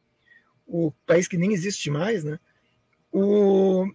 o 0.64 0.92
país 1.04 1.26
que 1.26 1.37
nem 1.37 1.52
existe 1.52 1.90
mais, 1.90 2.23
né? 2.23 2.38
O, 3.11 3.90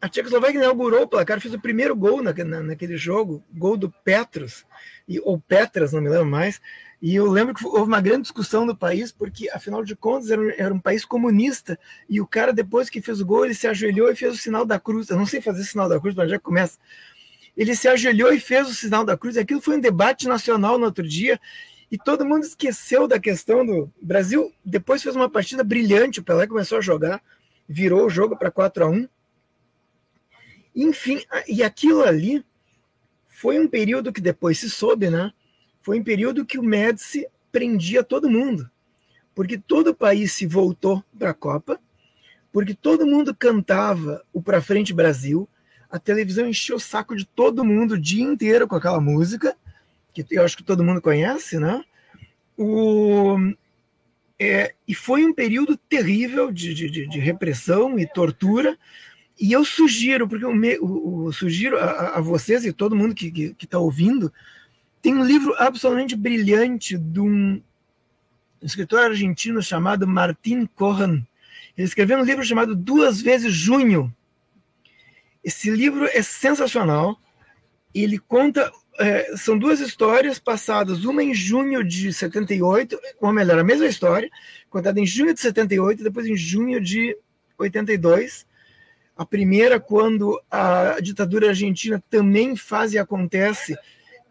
a 0.00 0.08
Tchecoslováquia 0.08 0.60
inaugurou 0.60 1.02
o 1.02 1.08
placar, 1.08 1.40
fez 1.40 1.52
o 1.52 1.60
primeiro 1.60 1.96
gol 1.96 2.22
na, 2.22 2.32
na, 2.32 2.62
naquele 2.62 2.96
jogo, 2.96 3.44
gol 3.52 3.76
do 3.76 3.90
Petros, 3.90 4.64
e, 5.10 5.18
ou 5.24 5.40
Petras, 5.40 5.92
não 5.92 6.00
me 6.00 6.08
lembro 6.08 6.26
mais. 6.26 6.60
E 7.02 7.16
eu 7.16 7.28
lembro 7.28 7.52
que 7.52 7.66
houve 7.66 7.88
uma 7.88 8.00
grande 8.00 8.22
discussão 8.22 8.64
no 8.64 8.76
país, 8.76 9.10
porque, 9.10 9.50
afinal 9.50 9.82
de 9.82 9.96
contas, 9.96 10.30
era 10.30 10.40
um, 10.40 10.50
era 10.50 10.72
um, 10.72 10.78
país 10.78 11.04
comunista, 11.04 11.76
e 12.08 12.20
o 12.20 12.26
cara, 12.26 12.52
depois 12.52 12.88
que 12.88 13.02
fez 13.02 13.20
o 13.20 13.26
gol, 13.26 13.44
ele 13.44 13.54
se 13.54 13.66
ajoelhou 13.66 14.08
e 14.08 14.14
fez 14.14 14.34
o 14.34 14.36
sinal 14.36 14.64
da 14.64 14.78
cruz. 14.78 15.10
Eu 15.10 15.16
não 15.16 15.26
sei 15.26 15.40
fazer 15.40 15.64
sinal 15.64 15.88
da 15.88 15.98
cruz, 15.98 16.14
mas 16.14 16.30
já 16.30 16.38
começa. 16.38 16.78
Ele 17.56 17.74
se 17.74 17.88
ajoelhou 17.88 18.32
e 18.32 18.38
fez 18.38 18.68
o 18.68 18.74
sinal 18.74 19.04
da 19.04 19.16
cruz. 19.16 19.36
Aquilo 19.36 19.60
foi 19.60 19.78
um 19.78 19.80
debate 19.80 20.28
nacional 20.28 20.78
no 20.78 20.84
outro 20.84 21.06
dia, 21.06 21.40
e 21.90 21.98
todo 21.98 22.24
mundo 22.24 22.44
esqueceu 22.44 23.08
da 23.08 23.18
questão 23.18 23.66
do 23.66 23.92
Brasil. 24.00 24.52
Depois 24.64 25.02
fez 25.02 25.16
uma 25.16 25.28
partida 25.28 25.64
brilhante, 25.64 26.20
o 26.20 26.22
Pelé 26.22 26.46
começou 26.46 26.78
a 26.78 26.80
jogar, 26.80 27.20
virou 27.68 28.06
o 28.06 28.10
jogo 28.10 28.36
para 28.36 28.48
4 28.48 28.84
a 28.84 28.88
1 28.88 29.08
enfim, 30.72 31.20
e 31.48 31.64
aquilo 31.64 32.04
ali 32.04 32.44
foi 33.40 33.58
um 33.58 33.66
período 33.66 34.12
que 34.12 34.20
depois 34.20 34.58
se 34.58 34.68
soube, 34.68 35.08
né? 35.08 35.32
Foi 35.80 35.98
um 35.98 36.04
período 36.04 36.44
que 36.44 36.58
o 36.58 36.62
Médici 36.62 37.26
prendia 37.50 38.04
todo 38.04 38.28
mundo, 38.28 38.70
porque 39.34 39.56
todo 39.56 39.88
o 39.88 39.94
país 39.94 40.32
se 40.32 40.46
voltou 40.46 41.02
para 41.18 41.30
a 41.30 41.34
Copa, 41.34 41.80
porque 42.52 42.74
todo 42.74 43.06
mundo 43.06 43.34
cantava 43.34 44.22
o 44.30 44.42
Pra 44.42 44.60
Frente 44.60 44.92
Brasil, 44.92 45.48
a 45.90 45.98
televisão 45.98 46.46
encheu 46.46 46.76
o 46.76 46.80
saco 46.80 47.16
de 47.16 47.24
todo 47.24 47.64
mundo 47.64 47.92
o 47.92 47.98
dia 47.98 48.22
inteiro 48.22 48.68
com 48.68 48.74
aquela 48.74 49.00
música, 49.00 49.56
que 50.12 50.22
eu 50.30 50.44
acho 50.44 50.58
que 50.58 50.62
todo 50.62 50.84
mundo 50.84 51.00
conhece, 51.00 51.58
né? 51.58 51.82
O, 52.58 53.38
é, 54.38 54.74
e 54.86 54.94
foi 54.94 55.24
um 55.24 55.32
período 55.32 55.78
terrível 55.78 56.52
de, 56.52 56.74
de, 56.74 57.06
de 57.06 57.18
repressão 57.18 57.98
e 57.98 58.06
tortura, 58.06 58.76
E 59.40 59.52
eu 59.52 59.64
sugiro, 59.64 60.28
porque 60.28 60.44
eu, 60.44 60.54
me, 60.54 60.74
eu, 60.74 61.24
eu 61.26 61.32
sugiro 61.32 61.78
a, 61.78 62.18
a, 62.18 62.20
vocês 62.20 62.62
e 62.66 62.74
todo 62.74 62.94
mundo 62.94 63.14
que 63.14 63.56
está 63.58 63.78
ouvindo, 63.78 64.30
tem 65.00 65.14
um 65.14 65.24
livro 65.24 65.54
absolutamente 65.56 66.14
brilhante 66.14 66.98
de 66.98 67.20
um 67.20 67.62
escritor 68.60 69.00
argentino 69.00 69.62
chamado 69.62 70.06
Martin 70.06 70.66
Cohen. 70.66 71.26
Ele 71.74 71.86
escreveu 71.86 72.18
um 72.18 72.24
livro 72.24 72.44
chamado 72.44 72.76
Duas 72.76 73.22
Vezes 73.22 73.52
Junho. 73.54 74.14
Esse 75.42 75.70
livro 75.70 76.04
é 76.04 76.20
sensacional. 76.20 77.18
Ele 77.94 78.18
conta. 78.18 78.70
É, 78.98 79.34
são 79.38 79.58
duas 79.58 79.80
histórias 79.80 80.38
passadas, 80.38 81.06
uma 81.06 81.22
em 81.22 81.32
junho 81.32 81.82
de 81.82 82.12
78, 82.12 83.00
ou 83.18 83.32
melhor, 83.32 83.58
a 83.58 83.64
mesma 83.64 83.86
história, 83.86 84.28
contada 84.68 85.00
em 85.00 85.06
junho 85.06 85.32
de 85.32 85.40
78 85.40 86.00
e 86.00 86.04
depois 86.04 86.26
em 86.26 86.36
junho 86.36 86.78
de 86.78 87.16
82. 87.56 88.44
A 89.20 89.26
primeira, 89.26 89.78
quando 89.78 90.40
a 90.50 90.98
ditadura 90.98 91.48
argentina 91.48 92.02
também 92.08 92.56
faz 92.56 92.94
e 92.94 92.98
acontece 92.98 93.76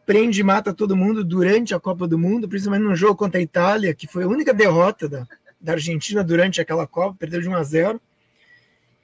prende 0.04 0.42
e 0.42 0.44
mata 0.44 0.74
todo 0.74 0.98
mundo 0.98 1.24
durante 1.24 1.76
a 1.76 1.80
Copa 1.80 2.08
do 2.08 2.18
Mundo, 2.18 2.50
principalmente 2.50 2.88
no 2.88 2.96
jogo 2.96 3.16
contra 3.16 3.40
a 3.40 3.44
Itália, 3.44 3.94
que 3.94 4.08
foi 4.08 4.24
a 4.24 4.28
única 4.28 4.52
derrota 4.52 5.08
da, 5.08 5.28
da 5.62 5.74
Argentina 5.74 6.24
durante 6.24 6.60
aquela 6.60 6.88
Copa, 6.88 7.16
perdeu 7.20 7.40
de 7.40 7.48
1 7.48 7.54
a 7.54 7.62
0. 7.62 8.02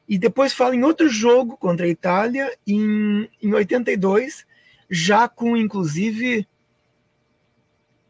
E 0.10 0.18
depois 0.18 0.54
fala 0.54 0.75
em 0.75 0.84
outro 0.84 1.08
jogo 1.08 1.56
contra 1.56 1.86
a 1.86 1.89
Itália, 1.89 2.51
em, 2.65 3.30
em 3.39 3.54
82, 3.54 4.44
já 4.89 5.30
com, 5.30 5.56
inclusive, 5.56 6.48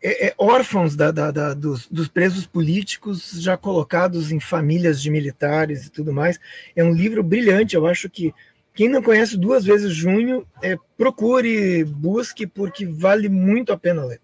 é, 0.05 0.27
é, 0.27 0.35
órfãos 0.37 0.95
da, 0.95 1.09
da, 1.09 1.31
da, 1.31 1.53
dos, 1.55 1.87
dos, 1.87 2.07
presos 2.07 2.45
políticos 2.45 3.31
já 3.41 3.57
colocados 3.57 4.31
em 4.31 4.39
famílias 4.39 5.01
de 5.01 5.09
militares 5.09 5.87
e 5.87 5.89
tudo 5.89 6.13
mais. 6.13 6.39
É 6.75 6.83
um 6.83 6.93
livro 6.93 7.23
brilhante, 7.23 7.75
eu 7.75 7.87
acho 7.87 8.07
que 8.07 8.31
quem 8.75 8.87
não 8.87 9.01
conhece 9.01 9.35
duas 9.35 9.65
vezes 9.65 9.91
junho, 9.91 10.45
é, 10.61 10.77
procure, 10.95 11.83
busque, 11.85 12.45
porque 12.45 12.85
vale 12.85 13.29
muito 13.29 13.73
a 13.73 13.77
pena 13.77 14.05
ler. 14.05 14.21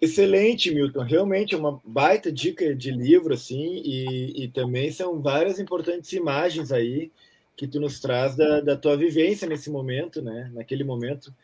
Excelente, 0.00 0.72
Milton. 0.72 1.02
Realmente 1.02 1.56
é 1.56 1.58
uma 1.58 1.80
baita 1.84 2.30
dica 2.30 2.72
de 2.72 2.92
livro, 2.92 3.34
assim, 3.34 3.82
e, 3.84 4.44
e 4.44 4.48
também 4.48 4.92
são 4.92 5.20
várias 5.20 5.58
importantes 5.58 6.12
imagens 6.12 6.70
aí 6.70 7.10
que 7.58 7.66
tu 7.66 7.80
nos 7.80 7.98
traz 7.98 8.36
da, 8.36 8.60
da 8.60 8.76
tua 8.76 8.96
vivência 8.96 9.48
nesse 9.48 9.68
momento, 9.68 10.22
né? 10.22 10.48
Naquele 10.54 10.84
momento. 10.84 11.34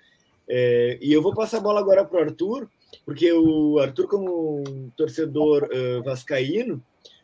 É, 0.48 0.96
e 1.02 1.12
eu 1.12 1.20
vou 1.20 1.34
passar 1.34 1.58
a 1.58 1.60
bola 1.60 1.80
agora 1.80 2.04
para 2.04 2.20
o 2.20 2.22
Arthur, 2.22 2.70
porque 3.04 3.32
o 3.32 3.80
Arthur, 3.80 4.06
como 4.06 4.62
torcedor 4.96 5.64
uh, 5.64 6.02
vascaíno, 6.04 6.80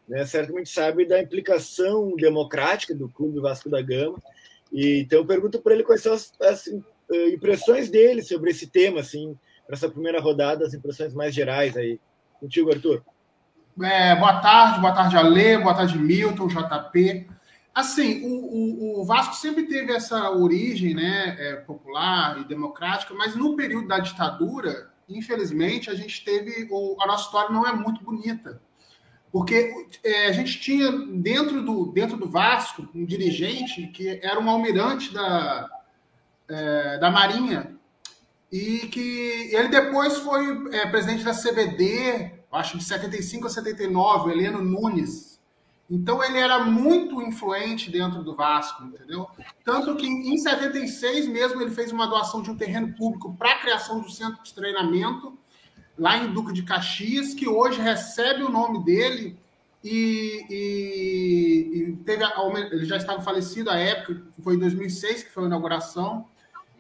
né, 0.09 0.27
certamente 0.27 0.69
sabe 0.69 1.07
da 1.07 1.23
implicação 1.23 2.17
democrática 2.17 2.93
do 2.93 3.09
Clube 3.09 3.39
Vasco 3.39 3.71
da 3.71 3.81
Gama. 3.81 4.19
E, 4.73 5.03
então, 5.03 5.21
eu 5.21 5.27
pergunto 5.27 5.61
para 5.61 5.73
ele 5.73 5.85
quais 5.85 6.03
são 6.03 6.13
as, 6.13 6.33
as, 6.41 6.67
eh, 6.67 7.29
impressões 7.29 7.89
dele 7.89 8.21
sobre 8.21 8.51
esse 8.51 8.67
tema, 8.67 9.01
assim, 9.01 9.39
para 9.65 9.77
essa 9.77 9.89
primeira 9.89 10.21
rodada, 10.21 10.67
as 10.67 10.75
impressões 10.75 11.15
mais 11.15 11.33
gerais 11.33 11.77
aí. 11.77 12.01
Contigo, 12.41 12.73
Arthur. 12.73 13.05
É, 13.81 14.17
boa 14.17 14.41
tarde, 14.41 14.81
boa 14.81 14.93
tarde, 14.93 15.17
Ale, 15.17 15.59
boa 15.59 15.75
tarde, 15.75 15.97
Milton, 15.97 16.49
JP. 16.49 17.29
Assim, 17.81 18.23
o, 18.25 18.29
o, 18.29 19.01
o, 19.01 19.05
Vasco 19.05 19.35
sempre 19.35 19.65
teve 19.65 19.93
essa 19.93 20.31
origem 20.31 20.95
né, 20.95 21.37
é, 21.39 21.57
popular 21.57 22.39
e 22.39 22.45
democrática, 22.45 23.15
mas 23.15 23.35
no 23.35 23.57
período 23.57 23.89
da 23.89 23.99
ditadura, 23.99 24.91
infelizmente, 25.09 25.89
a 25.89 25.95
gente 25.95 26.25
teve. 26.25 26.69
O, 26.71 26.97
a 27.01 27.07
nossa 27.07 27.25
história 27.25 27.51
não 27.51 27.67
é 27.67 27.73
muito 27.73 28.05
bonita. 28.05 28.61
Porque 29.33 29.89
é, 30.03 30.27
a 30.27 30.33
gente 30.33 30.61
tinha 30.61 30.91
dentro 30.91 31.63
do, 31.63 31.87
dentro 31.93 32.17
do 32.17 32.29
Vasco 32.29 32.89
um 32.95 33.05
dirigente 33.05 33.87
que 33.87 34.21
era 34.23 34.41
um 34.41 34.51
almirante 34.51 35.15
da, 35.15 35.71
é, 36.49 36.99
da 36.99 37.11
Marinha 37.11 37.79
e 38.51 38.89
que 38.89 39.55
ele 39.55 39.69
depois 39.69 40.19
foi 40.19 40.75
é, 40.75 40.87
presidente 40.87 41.23
da 41.23 41.33
CBD, 41.33 42.33
acho 42.51 42.77
de 42.77 42.85
75 42.85 43.47
a 43.47 43.51
79, 43.51 44.33
Heleno 44.33 44.61
Nunes. 44.61 45.30
Então 45.91 46.23
ele 46.23 46.39
era 46.39 46.61
muito 46.61 47.21
influente 47.21 47.91
dentro 47.91 48.23
do 48.23 48.37
Vasco, 48.37 48.85
entendeu? 48.85 49.29
Tanto 49.65 49.97
que 49.97 50.07
em 50.07 50.39
76 50.39 51.27
mesmo 51.27 51.61
ele 51.61 51.73
fez 51.73 51.91
uma 51.91 52.07
doação 52.07 52.41
de 52.43 52.51
um 52.51 52.57
terreno 52.57 52.95
público 52.95 53.35
para 53.37 53.53
a 53.53 53.59
criação 53.59 54.01
do 54.01 54.09
centro 54.09 54.41
de 54.43 54.55
treinamento 54.55 55.37
lá 55.99 56.17
em 56.17 56.33
Duque 56.33 56.53
de 56.53 56.63
Caxias, 56.63 57.35
que 57.35 57.49
hoje 57.49 57.81
recebe 57.81 58.45
o 58.45 58.49
nome 58.49 58.85
dele 58.85 59.37
e, 59.83 60.47
e, 60.49 61.79
e 61.79 61.97
teve 62.05 62.23
ele 62.71 62.85
já 62.85 62.97
estava 62.97 63.21
falecido 63.21 63.69
à 63.69 63.77
época, 63.77 64.23
foi 64.43 64.55
em 64.55 64.59
2006 64.59 65.25
que 65.25 65.31
foi 65.31 65.45
a 65.45 65.47
inauguração. 65.47 66.27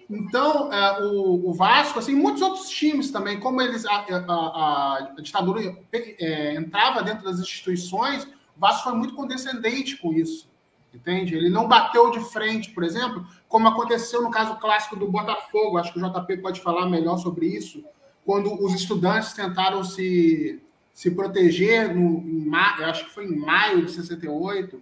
Então, 0.08 0.72
é, 0.72 1.02
o, 1.04 1.50
o, 1.50 1.52
Vasco, 1.52 1.98
assim, 1.98 2.14
muitos 2.14 2.42
outros 2.42 2.68
times 2.68 3.10
também, 3.10 3.38
como 3.38 3.62
eles 3.62 3.86
a, 3.86 4.04
a, 4.08 5.14
a 5.16 5.20
ditadura 5.20 5.76
é, 5.92 6.54
entrava 6.54 7.02
dentro 7.02 7.24
das 7.24 7.38
instituições, 7.38 8.26
Vasco 8.60 8.84
foi 8.84 8.92
muito 8.92 9.14
condescendente 9.14 9.96
com 9.96 10.12
isso, 10.12 10.48
entende? 10.94 11.34
Ele 11.34 11.48
não 11.48 11.66
bateu 11.66 12.10
de 12.10 12.20
frente, 12.20 12.70
por 12.70 12.84
exemplo, 12.84 13.26
como 13.48 13.66
aconteceu 13.66 14.20
no 14.20 14.30
caso 14.30 14.56
clássico 14.56 14.96
do 14.96 15.10
Botafogo. 15.10 15.78
Acho 15.78 15.94
que 15.94 15.98
o 15.98 16.10
JP 16.10 16.36
pode 16.36 16.60
falar 16.60 16.86
melhor 16.86 17.16
sobre 17.16 17.46
isso 17.46 17.82
quando 18.24 18.62
os 18.62 18.74
estudantes 18.74 19.32
tentaram 19.32 19.82
se, 19.82 20.62
se 20.92 21.10
proteger, 21.10 21.94
no, 21.94 22.18
em 22.18 22.46
ma, 22.46 22.76
acho 22.88 23.06
que 23.06 23.10
foi 23.10 23.24
em 23.24 23.34
maio 23.34 23.86
de 23.86 23.92
68, 23.92 24.80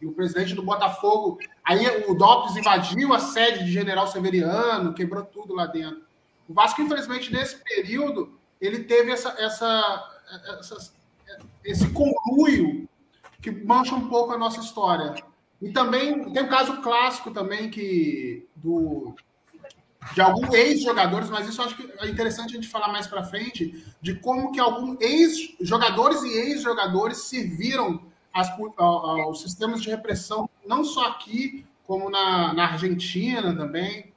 e 0.00 0.06
o 0.06 0.12
presidente 0.12 0.54
do 0.54 0.62
Botafogo. 0.62 1.38
Aí 1.64 1.86
o 2.08 2.14
DOPS 2.14 2.56
invadiu 2.56 3.14
a 3.14 3.20
sede 3.20 3.64
de 3.64 3.72
General 3.72 4.06
Severiano, 4.08 4.92
quebrou 4.92 5.22
tudo 5.22 5.54
lá 5.54 5.66
dentro. 5.66 6.02
O 6.48 6.52
Vasco, 6.52 6.82
infelizmente, 6.82 7.32
nesse 7.32 7.56
período, 7.62 8.32
ele 8.60 8.80
teve 8.80 9.12
essa, 9.12 9.30
essa, 9.38 10.20
essa, 10.58 10.92
esse 11.64 11.88
conluio 11.90 12.88
que 13.40 13.50
mancha 13.50 13.94
um 13.94 14.08
pouco 14.08 14.32
a 14.32 14.38
nossa 14.38 14.60
história. 14.60 15.14
E 15.60 15.70
também 15.70 16.32
tem 16.32 16.42
um 16.42 16.48
caso 16.48 16.80
clássico 16.80 17.30
também 17.30 17.70
que 17.70 18.46
do 18.56 19.14
de 20.14 20.20
alguns 20.22 20.52
ex-jogadores, 20.54 21.28
mas 21.28 21.46
isso 21.46 21.60
acho 21.60 21.76
que 21.76 21.92
é 21.98 22.08
interessante 22.08 22.52
a 22.52 22.54
gente 22.54 22.68
falar 22.68 22.88
mais 22.88 23.06
para 23.06 23.22
frente, 23.22 23.84
de 24.00 24.14
como 24.14 24.50
que 24.50 24.58
alguns 24.58 24.98
ex-jogadores 25.00 26.22
e 26.22 26.32
ex-jogadores 26.32 27.18
serviram 27.18 28.00
as, 28.32 28.50
aos 28.78 29.42
sistemas 29.42 29.82
de 29.82 29.90
repressão, 29.90 30.48
não 30.66 30.84
só 30.84 31.08
aqui, 31.08 31.66
como 31.86 32.08
na, 32.08 32.54
na 32.54 32.68
Argentina 32.68 33.54
também. 33.54 34.12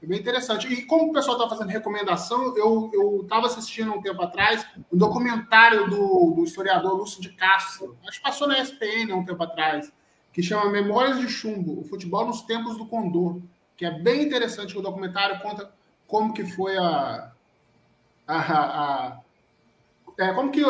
É 0.00 0.06
bem 0.06 0.18
interessante. 0.18 0.72
E 0.72 0.86
como 0.86 1.10
o 1.10 1.12
pessoal 1.12 1.36
está 1.36 1.48
fazendo 1.48 1.68
recomendação, 1.70 2.56
eu 2.56 3.20
estava 3.22 3.46
assistindo 3.46 3.92
um 3.92 4.00
tempo 4.00 4.22
atrás 4.22 4.66
um 4.92 4.96
documentário 4.96 5.88
do, 5.90 6.32
do 6.36 6.44
historiador 6.44 6.96
Lúcio 6.96 7.20
de 7.20 7.30
Castro, 7.30 7.96
acho 8.06 8.18
que 8.18 8.24
passou 8.24 8.46
na 8.46 8.58
ESPN 8.60 9.12
há 9.12 9.16
um 9.16 9.24
tempo 9.24 9.42
atrás, 9.42 9.92
que 10.32 10.42
chama 10.42 10.70
Memórias 10.70 11.18
de 11.18 11.28
Chumbo, 11.28 11.80
o 11.80 11.84
futebol 11.84 12.26
nos 12.26 12.42
tempos 12.42 12.76
do 12.76 12.86
Condor 12.86 13.40
que 13.78 13.86
é 13.86 13.90
bem 13.92 14.24
interessante 14.24 14.72
que 14.72 14.78
o 14.78 14.82
documentário 14.82 15.40
conta 15.40 15.72
como 16.06 16.34
que 16.34 16.44
foi 16.44 16.76
a, 16.76 17.30
a, 18.26 18.36
a, 18.36 19.06
a 19.06 19.20
é, 20.18 20.32
como 20.34 20.50
que 20.50 20.62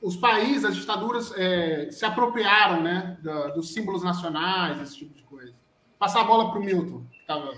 os 0.00 0.16
países, 0.16 0.64
as 0.64 0.76
ditaduras 0.76 1.32
é, 1.36 1.90
se 1.90 2.04
apropriaram, 2.04 2.80
né, 2.80 3.18
da, 3.20 3.48
dos 3.48 3.72
símbolos 3.72 4.04
nacionais, 4.04 4.80
esse 4.80 4.98
tipo 4.98 5.12
de 5.12 5.24
coisa. 5.24 5.52
Passar 5.98 6.20
a 6.20 6.24
bola 6.24 6.50
para 6.52 6.60
o 6.60 6.64
Milton. 6.64 7.02
Tava... 7.26 7.52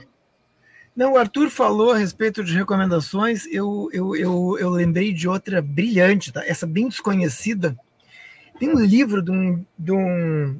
Não, 0.96 1.12
o 1.12 1.18
Arthur 1.18 1.50
falou 1.50 1.92
a 1.92 1.98
respeito 1.98 2.42
de 2.42 2.56
recomendações. 2.56 3.44
Eu, 3.52 3.90
eu, 3.92 4.16
eu, 4.16 4.58
eu 4.58 4.70
lembrei 4.70 5.12
de 5.12 5.28
outra 5.28 5.60
brilhante, 5.60 6.32
tá? 6.32 6.42
essa 6.46 6.66
bem 6.66 6.88
desconhecida. 6.88 7.76
Tem 8.58 8.70
um 8.70 8.80
livro 8.80 9.20
de 9.20 9.30
um, 9.30 9.64
de 9.78 9.92
um 9.92 10.58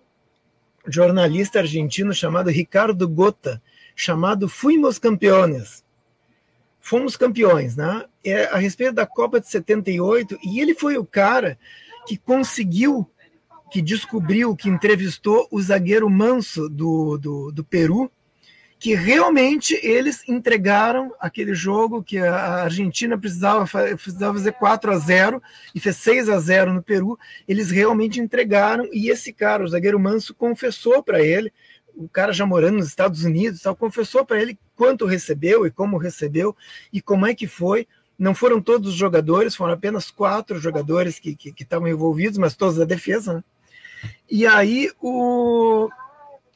jornalista 0.86 1.60
argentino 1.60 2.12
chamado 2.12 2.50
Ricardo 2.50 3.08
Gota, 3.08 3.62
chamado 3.94 4.46
Fuimos 4.46 4.98
Campeones. 4.98 5.82
Fomos 6.78 7.16
campeões, 7.16 7.74
né? 7.74 8.04
É 8.22 8.44
a 8.44 8.58
respeito 8.58 8.92
da 8.92 9.04
Copa 9.04 9.40
de 9.40 9.48
78, 9.48 10.38
e 10.44 10.60
ele 10.60 10.72
foi 10.72 10.96
o 10.96 11.04
cara 11.04 11.58
que 12.06 12.16
conseguiu, 12.16 13.10
que 13.72 13.82
descobriu, 13.82 14.54
que 14.54 14.68
entrevistou 14.68 15.48
o 15.50 15.60
zagueiro 15.60 16.08
Manso 16.08 16.68
do, 16.68 17.18
do, 17.18 17.50
do 17.50 17.64
Peru, 17.64 18.08
que 18.78 18.94
realmente 18.94 19.74
eles 19.82 20.22
entregaram 20.28 21.12
aquele 21.18 21.54
jogo 21.54 22.02
que 22.02 22.18
a 22.18 22.62
Argentina 22.64 23.16
precisava, 23.16 23.66
precisava 23.66 24.34
fazer 24.34 24.52
4 24.52 24.92
a 24.92 24.98
0 24.98 25.42
e 25.74 25.80
fez 25.80 25.96
6 25.96 26.28
a 26.28 26.38
0 26.38 26.74
no 26.74 26.82
Peru. 26.82 27.18
Eles 27.48 27.70
realmente 27.70 28.20
entregaram 28.20 28.86
e 28.92 29.08
esse 29.08 29.32
cara, 29.32 29.64
o 29.64 29.68
zagueiro 29.68 29.98
Manso, 29.98 30.34
confessou 30.34 31.02
para 31.02 31.22
ele 31.22 31.52
o 31.96 32.08
cara 32.08 32.32
já 32.32 32.44
morando 32.44 32.76
nos 32.76 32.88
Estados 32.88 33.24
Unidos, 33.24 33.62
tal, 33.62 33.74
confessou 33.74 34.24
para 34.24 34.40
ele 34.40 34.58
quanto 34.74 35.06
recebeu 35.06 35.66
e 35.66 35.70
como 35.70 35.96
recebeu 35.96 36.54
e 36.92 37.00
como 37.00 37.26
é 37.26 37.34
que 37.34 37.46
foi. 37.46 37.88
Não 38.18 38.34
foram 38.34 38.60
todos 38.60 38.90
os 38.90 38.94
jogadores, 38.94 39.56
foram 39.56 39.72
apenas 39.72 40.10
quatro 40.10 40.58
jogadores 40.58 41.18
que, 41.18 41.36
estavam 41.58 41.88
envolvidos, 41.88 42.36
mas 42.36 42.54
todos 42.54 42.76
da 42.76 42.84
defesa. 42.84 43.34
Né? 43.34 43.44
E 44.30 44.46
aí 44.46 44.90
o 45.00 45.88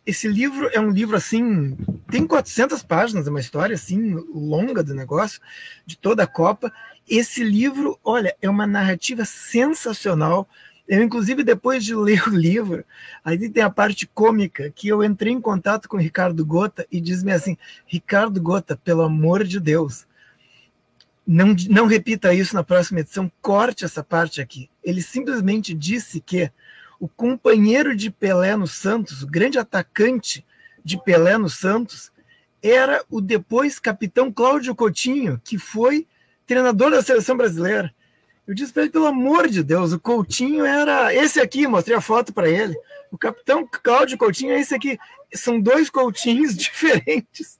esse 0.07 0.26
livro 0.26 0.71
é 0.73 0.80
um 0.80 0.90
livro 0.90 1.16
assim, 1.16 1.76
tem 2.11 2.26
400 2.26 2.83
páginas, 2.83 3.26
é 3.26 3.30
uma 3.30 3.40
história 3.40 3.75
assim 3.75 4.14
longa 4.33 4.83
do 4.83 4.95
negócio, 4.95 5.40
de 5.85 5.97
toda 5.97 6.23
a 6.23 6.26
Copa. 6.26 6.73
Esse 7.09 7.45
livro, 7.45 7.99
olha, 8.02 8.35
é 8.40 8.49
uma 8.49 8.66
narrativa 8.66 9.25
sensacional. 9.25 10.49
Eu, 10.88 11.02
inclusive, 11.02 11.45
depois 11.45 11.85
de 11.85 11.95
ler 11.97 12.26
o 12.28 12.35
livro, 12.35 12.85
aí 13.25 13.49
tem 13.49 13.62
a 13.62 13.71
parte 13.71 14.07
cômica, 14.07 14.71
que 14.71 14.88
eu 14.88 15.04
entrei 15.04 15.33
em 15.33 15.40
contato 15.40 15.88
com 15.88 15.97
o 15.97 16.00
Ricardo 16.00 16.45
Gota 16.45 16.87
e 16.90 17.00
diz-me 17.00 17.33
assim: 17.33 17.57
Ricardo 17.87 18.40
Gota, 18.40 18.76
pelo 18.76 19.02
amor 19.02 19.45
de 19.45 19.61
Deus, 19.61 20.07
não, 21.26 21.54
não 21.69 21.87
repita 21.87 22.35
isso 22.35 22.54
na 22.54 22.64
próxima 22.64 23.00
edição, 23.00 23.30
corte 23.40 23.85
essa 23.85 24.02
parte 24.02 24.40
aqui. 24.40 24.69
Ele 24.83 25.02
simplesmente 25.02 25.75
disse 25.75 26.21
que 26.21 26.50
o 27.00 27.09
companheiro 27.09 27.97
de 27.97 28.11
Pelé 28.11 28.54
no 28.54 28.66
Santos, 28.66 29.23
o 29.23 29.26
grande 29.26 29.59
atacante 29.59 30.47
de 30.85 31.02
Pelé 31.02 31.38
no 31.38 31.49
Santos, 31.49 32.12
era 32.62 33.02
o 33.09 33.23
depois 33.23 33.78
capitão 33.78 34.30
Cláudio 34.30 34.75
Coutinho, 34.75 35.40
que 35.42 35.59
foi 35.59 36.07
treinador 36.47 36.90
da 36.90 37.02
seleção 37.02 37.37
brasileira. 37.37 37.92
Eu 38.47 38.54
disse 38.54 38.73
para 38.73 38.83
ele, 38.83 38.92
pelo 38.92 39.07
amor 39.07 39.49
de 39.49 39.62
Deus, 39.62 39.92
o 39.92 40.00
Coutinho 40.00 40.64
era 40.64 41.14
esse 41.14 41.40
aqui, 41.40 41.66
mostrei 41.66 41.97
a 41.97 42.00
foto 42.00 42.35
para 42.35 42.50
ele. 42.50 42.76
O 43.11 43.16
capitão 43.16 43.66
Cláudio 43.66 44.19
Coutinho 44.19 44.52
é 44.52 44.61
esse 44.61 44.75
aqui. 44.75 44.99
São 45.33 45.59
dois 45.59 45.88
Coutinhos 45.88 46.54
diferentes. 46.57 47.59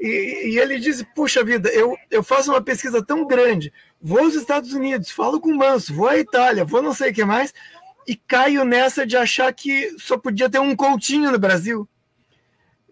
E, 0.00 0.54
e, 0.54 0.58
ele 0.58 0.78
disse: 0.78 1.04
Puxa 1.14 1.44
vida, 1.44 1.68
eu, 1.70 1.96
eu 2.10 2.22
faço 2.22 2.50
uma 2.50 2.60
pesquisa 2.60 3.02
tão 3.02 3.26
grande, 3.26 3.72
vou 4.00 4.20
aos 4.20 4.34
Estados 4.34 4.72
Unidos, 4.74 5.10
falo 5.10 5.40
com 5.40 5.50
o 5.50 5.56
Manso, 5.56 5.94
vou 5.94 6.06
à 6.06 6.18
Itália, 6.18 6.66
vou 6.66 6.82
não 6.82 6.92
sei 6.92 7.10
o 7.10 7.14
que 7.14 7.24
mais, 7.24 7.54
e 8.06 8.14
caio 8.14 8.64
nessa 8.64 9.06
de 9.06 9.16
achar 9.16 9.52
que 9.52 9.96
só 9.98 10.16
podia 10.16 10.48
ter 10.48 10.58
um 10.58 10.76
Coutinho 10.76 11.32
no 11.32 11.38
Brasil. 11.38 11.88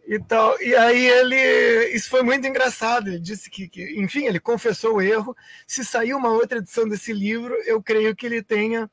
E, 0.06 0.18
tal. 0.18 0.60
e 0.60 0.74
aí 0.74 1.06
ele. 1.06 1.94
Isso 1.94 2.10
foi 2.10 2.22
muito 2.22 2.46
engraçado. 2.46 3.08
Ele 3.08 3.18
disse 3.18 3.48
que, 3.48 3.68
que, 3.68 4.00
enfim, 4.00 4.26
ele 4.26 4.38
confessou 4.38 4.96
o 4.96 5.02
erro. 5.02 5.34
Se 5.66 5.84
sair 5.84 6.14
uma 6.14 6.30
outra 6.30 6.58
edição 6.58 6.88
desse 6.88 7.12
livro, 7.12 7.54
eu 7.64 7.82
creio 7.82 8.14
que 8.14 8.26
ele 8.26 8.42
tenha 8.42 8.90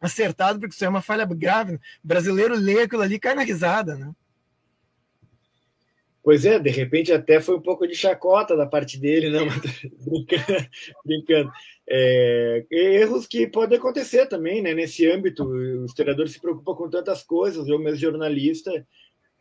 acertado, 0.00 0.60
porque 0.60 0.74
isso 0.74 0.84
é 0.84 0.88
uma 0.88 1.02
falha 1.02 1.24
grave. 1.24 1.76
O 1.76 1.80
brasileiro 2.04 2.54
lê 2.54 2.82
aquilo 2.82 3.02
ali 3.02 3.14
e 3.14 3.20
cai 3.20 3.34
na 3.34 3.42
risada, 3.42 3.96
né? 3.96 4.12
Pois 6.22 6.44
é, 6.44 6.58
de 6.58 6.68
repente 6.68 7.10
até 7.10 7.40
foi 7.40 7.56
um 7.56 7.62
pouco 7.62 7.86
de 7.86 7.94
chacota 7.94 8.54
da 8.54 8.66
parte 8.66 8.98
dele, 8.98 9.30
não, 9.32 9.46
brincando. 9.46 10.68
brincando. 11.04 11.52
É, 11.90 12.66
erros 12.70 13.26
que 13.26 13.46
podem 13.46 13.78
acontecer 13.78 14.26
também, 14.26 14.60
né? 14.60 14.74
Nesse 14.74 15.10
âmbito, 15.10 15.44
o 15.44 15.86
historiador 15.86 16.28
se 16.28 16.40
preocupa 16.40 16.74
com 16.74 16.90
tantas 16.90 17.22
coisas, 17.22 17.66
eu 17.66 17.78
mesmo 17.78 17.98
jornalista, 17.98 18.86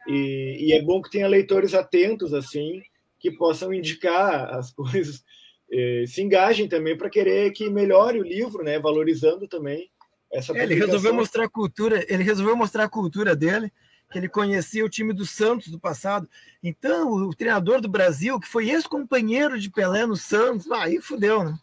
e, 0.07 0.67
e 0.67 0.73
é 0.73 0.81
bom 0.81 1.01
que 1.01 1.11
tenha 1.11 1.27
leitores 1.27 1.73
atentos, 1.73 2.33
assim, 2.33 2.81
que 3.19 3.31
possam 3.31 3.73
indicar 3.73 4.53
as 4.53 4.71
coisas, 4.73 5.23
é, 5.69 6.05
se 6.07 6.21
engajem 6.21 6.69
também 6.69 6.97
para 6.97 7.09
querer 7.09 7.51
que 7.51 7.69
melhore 7.69 8.19
o 8.19 8.23
livro, 8.23 8.63
né? 8.63 8.79
Valorizando 8.79 9.47
também 9.47 9.89
essa 10.31 10.57
é, 10.57 10.63
Ele 10.63 10.75
resolveu 10.75 11.13
mostrar 11.13 11.45
a 11.45 11.49
cultura, 11.49 12.05
ele 12.07 12.23
resolveu 12.23 12.55
mostrar 12.55 12.85
a 12.85 12.89
cultura 12.89 13.35
dele, 13.35 13.71
que 14.09 14.17
ele 14.17 14.29
conhecia 14.29 14.85
o 14.85 14.89
time 14.89 15.13
do 15.13 15.25
Santos 15.25 15.67
do 15.67 15.79
passado. 15.79 16.29
Então, 16.63 17.11
o 17.11 17.35
treinador 17.35 17.81
do 17.81 17.89
Brasil, 17.89 18.39
que 18.39 18.47
foi 18.47 18.69
ex-companheiro 18.69 19.59
de 19.59 19.69
Pelé 19.69 20.05
no 20.05 20.15
Santos, 20.15 20.71
aí 20.71 21.01
fudeu, 21.01 21.43
né? 21.43 21.57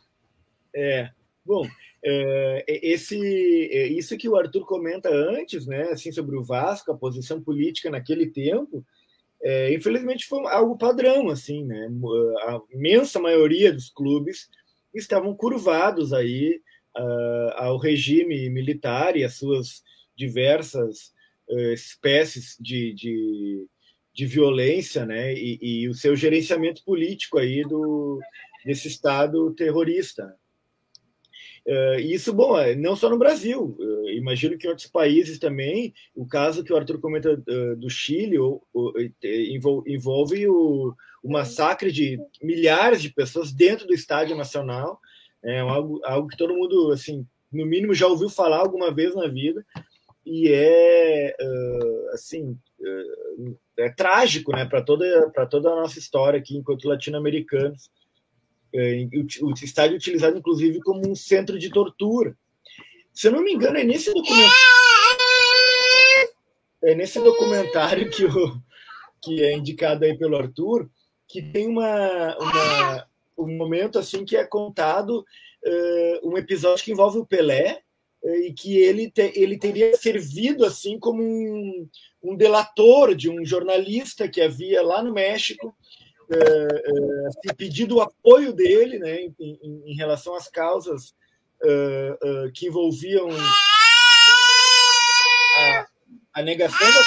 É. 0.74 1.10
Bom, 1.44 1.66
é, 2.02 2.64
esse, 2.66 3.18
é, 3.70 3.86
isso 3.88 4.16
que 4.16 4.28
o 4.28 4.36
Arthur 4.36 4.66
comenta 4.66 5.10
antes, 5.10 5.66
né, 5.66 5.82
assim, 5.90 6.10
sobre 6.10 6.36
o 6.36 6.42
Vasco, 6.42 6.90
a 6.90 6.96
posição 6.96 7.42
política 7.42 7.90
naquele 7.90 8.30
tempo, 8.30 8.84
é, 9.42 9.74
infelizmente 9.74 10.24
foi 10.26 10.46
algo 10.46 10.78
padrão, 10.78 11.28
assim, 11.28 11.64
né? 11.64 11.88
A 12.46 12.60
imensa 12.72 13.20
maioria 13.20 13.70
dos 13.70 13.90
clubes 13.90 14.48
estavam 14.94 15.36
curvados 15.36 16.14
aí 16.14 16.62
uh, 16.96 17.50
ao 17.56 17.76
regime 17.76 18.48
militar 18.48 19.16
e 19.16 19.24
às 19.24 19.34
suas 19.34 19.82
diversas 20.16 21.12
uh, 21.48 21.72
espécies 21.72 22.56
de, 22.58 22.94
de, 22.94 23.66
de, 24.14 24.26
violência, 24.26 25.04
né? 25.04 25.34
E, 25.34 25.58
e, 25.60 25.88
o 25.90 25.94
seu 25.94 26.16
gerenciamento 26.16 26.82
político 26.82 27.38
aí 27.38 27.62
do 27.62 28.18
desse 28.64 28.88
estado 28.88 29.52
terrorista. 29.52 30.34
Uh, 31.66 31.98
isso, 31.98 32.30
bom, 32.30 32.58
é, 32.58 32.74
não 32.74 32.94
só 32.94 33.08
no 33.08 33.16
Brasil, 33.16 33.74
uh, 33.78 34.10
imagino 34.10 34.58
que 34.58 34.66
em 34.66 34.70
outros 34.70 34.86
países 34.86 35.38
também, 35.38 35.94
o 36.14 36.26
caso 36.26 36.62
que 36.62 36.70
o 36.70 36.76
Arthur 36.76 37.00
comenta 37.00 37.32
uh, 37.32 37.76
do 37.76 37.88
Chile 37.88 38.36
envolve 39.86 40.46
o, 40.46 40.94
o, 41.22 41.32
massacre 41.32 41.90
de 41.90 42.20
milhares 42.42 43.00
de 43.00 43.08
pessoas 43.08 43.50
dentro 43.50 43.86
do 43.86 43.94
Estádio 43.94 44.36
Nacional, 44.36 45.00
é 45.42 45.60
algo, 45.60 46.02
algo 46.04 46.28
que 46.28 46.36
todo 46.36 46.54
mundo, 46.54 46.92
assim, 46.92 47.26
no 47.50 47.64
mínimo 47.64 47.94
já 47.94 48.08
ouviu 48.08 48.28
falar 48.28 48.58
alguma 48.58 48.92
vez 48.92 49.14
na 49.14 49.26
vida, 49.26 49.64
e 50.26 50.48
é, 50.52 51.34
assim, 52.12 52.58
é 53.78 53.90
trágico, 53.90 54.52
né, 54.52 54.64
para 54.64 54.82
toda, 54.82 55.30
toda 55.50 55.70
a 55.70 55.76
nossa 55.76 55.98
história 55.98 56.38
aqui 56.38 56.56
enquanto 56.56 56.88
latino-americanos, 56.88 57.90
estádio 59.62 59.96
utilizado 59.96 60.38
inclusive 60.38 60.80
como 60.80 61.08
um 61.08 61.14
centro 61.14 61.58
de 61.58 61.70
tortura. 61.70 62.36
Se 63.12 63.28
eu 63.28 63.32
não 63.32 63.42
me 63.42 63.52
engano, 63.52 63.78
é 63.78 63.84
nesse 63.84 64.12
documentário, 64.12 64.50
é 66.82 66.94
nesse 66.94 67.20
documentário 67.20 68.10
que, 68.10 68.24
o, 68.24 68.60
que 69.22 69.42
é 69.42 69.56
indicado 69.56 70.04
aí 70.04 70.18
pelo 70.18 70.36
Arthur, 70.36 70.90
que 71.28 71.40
tem 71.40 71.68
uma, 71.68 72.36
uma 72.38 73.06
um 73.38 73.56
momento 73.56 73.98
assim 73.98 74.24
que 74.24 74.36
é 74.36 74.44
contado 74.44 75.20
uh, 75.20 76.28
um 76.28 76.36
episódio 76.36 76.84
que 76.84 76.92
envolve 76.92 77.18
o 77.18 77.26
Pelé 77.26 77.80
uh, 78.22 78.34
e 78.36 78.52
que 78.52 78.76
ele, 78.76 79.10
te, 79.10 79.32
ele 79.34 79.58
teria 79.58 79.96
servido 79.96 80.64
assim 80.64 80.98
como 80.98 81.22
um, 81.22 81.88
um 82.22 82.36
delator 82.36 83.14
de 83.14 83.28
um 83.28 83.44
jornalista 83.44 84.28
que 84.28 84.40
havia 84.40 84.82
lá 84.82 85.02
no 85.02 85.12
México 85.12 85.72
é, 85.72 85.72
é, 85.72 86.03
assim, 87.28 87.54
pedido 87.56 87.96
o 87.96 88.00
apoio 88.00 88.52
dele 88.52 88.98
né, 88.98 89.20
em, 89.22 89.34
em, 89.40 89.82
em 89.92 89.94
relação 89.94 90.34
às 90.34 90.48
causas 90.48 91.14
é, 91.62 92.18
é, 92.22 92.50
que 92.52 92.66
envolviam 92.66 93.28
a, 95.56 95.86
a 96.34 96.42
negação 96.42 96.86
da 96.86 97.00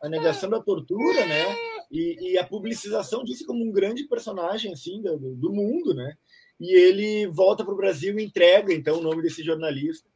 a 0.00 0.08
negação 0.08 0.48
da 0.48 0.60
tortura, 0.60 1.26
né? 1.26 1.56
E, 1.90 2.32
e, 2.32 2.38
a 2.38 2.46
publicização 2.46 3.24
disso 3.24 3.44
como 3.44 3.64
um 3.64 3.72
grande 3.72 4.04
personagem 4.04 4.72
assim 4.72 5.02
do, 5.02 5.34
do 5.34 5.52
mundo, 5.52 5.92
né? 5.92 6.16
E 6.60 6.72
ele 6.72 7.26
volta 7.26 7.64
para 7.64 7.74
o 7.74 7.76
Brasil 7.76 8.16
e 8.18 8.24
entrega 8.24 8.72
então 8.72 8.98
o 8.98 9.02
nome 9.02 9.22
desse 9.22 9.42
jornalista. 9.42 10.08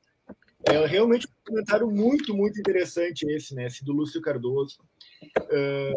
É 0.65 0.87
realmente 0.87 1.27
um 1.27 1.31
comentário 1.45 1.91
muito 1.91 2.33
muito 2.37 2.61
interessante 2.61 3.27
esse, 3.29 3.55
né? 3.55 3.67
Esse 3.67 3.85
do 3.85 3.93
Lúcio 3.93 4.21
Cardoso. 4.21 4.79
Uh, 5.39 5.97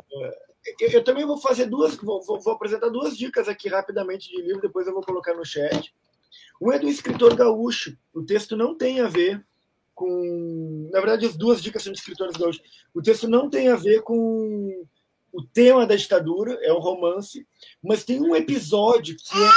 eu, 0.80 0.89
eu, 0.89 1.04
também 1.04 1.25
vou 1.25 1.38
fazer 1.38 1.65
duas, 1.65 1.95
vou, 1.95 2.21
vou, 2.21 2.54
apresentar 2.54 2.89
duas 2.89 3.17
dicas 3.17 3.47
aqui 3.47 3.69
rapidamente 3.69 4.30
de 4.30 4.41
livro, 4.41 4.62
depois 4.62 4.88
eu 4.88 4.93
vou 4.93 5.04
colocar 5.04 5.34
no 5.34 5.45
chat. 5.45 5.93
Um 6.62 6.71
é 6.71 6.80
do 6.80 6.88
escritor 6.88 7.36
gaúcho. 7.36 7.97
O 8.13 8.23
texto 8.23 8.56
não 8.56 8.75
tem 8.75 8.99
a 8.99 9.08
ver 9.08 9.45
com. 9.93 10.89
Na 10.91 10.99
verdade, 10.99 11.25
as 11.25 11.36
duas 11.36 11.62
dicas 11.62 11.84
são 11.84 11.93
de 11.93 11.99
escritores 11.99 12.36
gaúchos. 12.36 12.62
O 12.93 13.01
texto 13.01 13.28
não 13.28 13.49
tem 13.49 13.69
a 13.69 13.75
ver 13.75 14.01
com 14.01 14.86
o 15.32 15.43
tema 15.43 15.86
da 15.86 15.95
ditadura, 15.95 16.58
é 16.62 16.71
um 16.71 16.80
romance, 16.80 17.45
mas 17.84 18.06
tem 18.06 18.21
um 18.21 18.36
episódio 18.36 19.17
que 19.17 19.38
é 19.38 19.51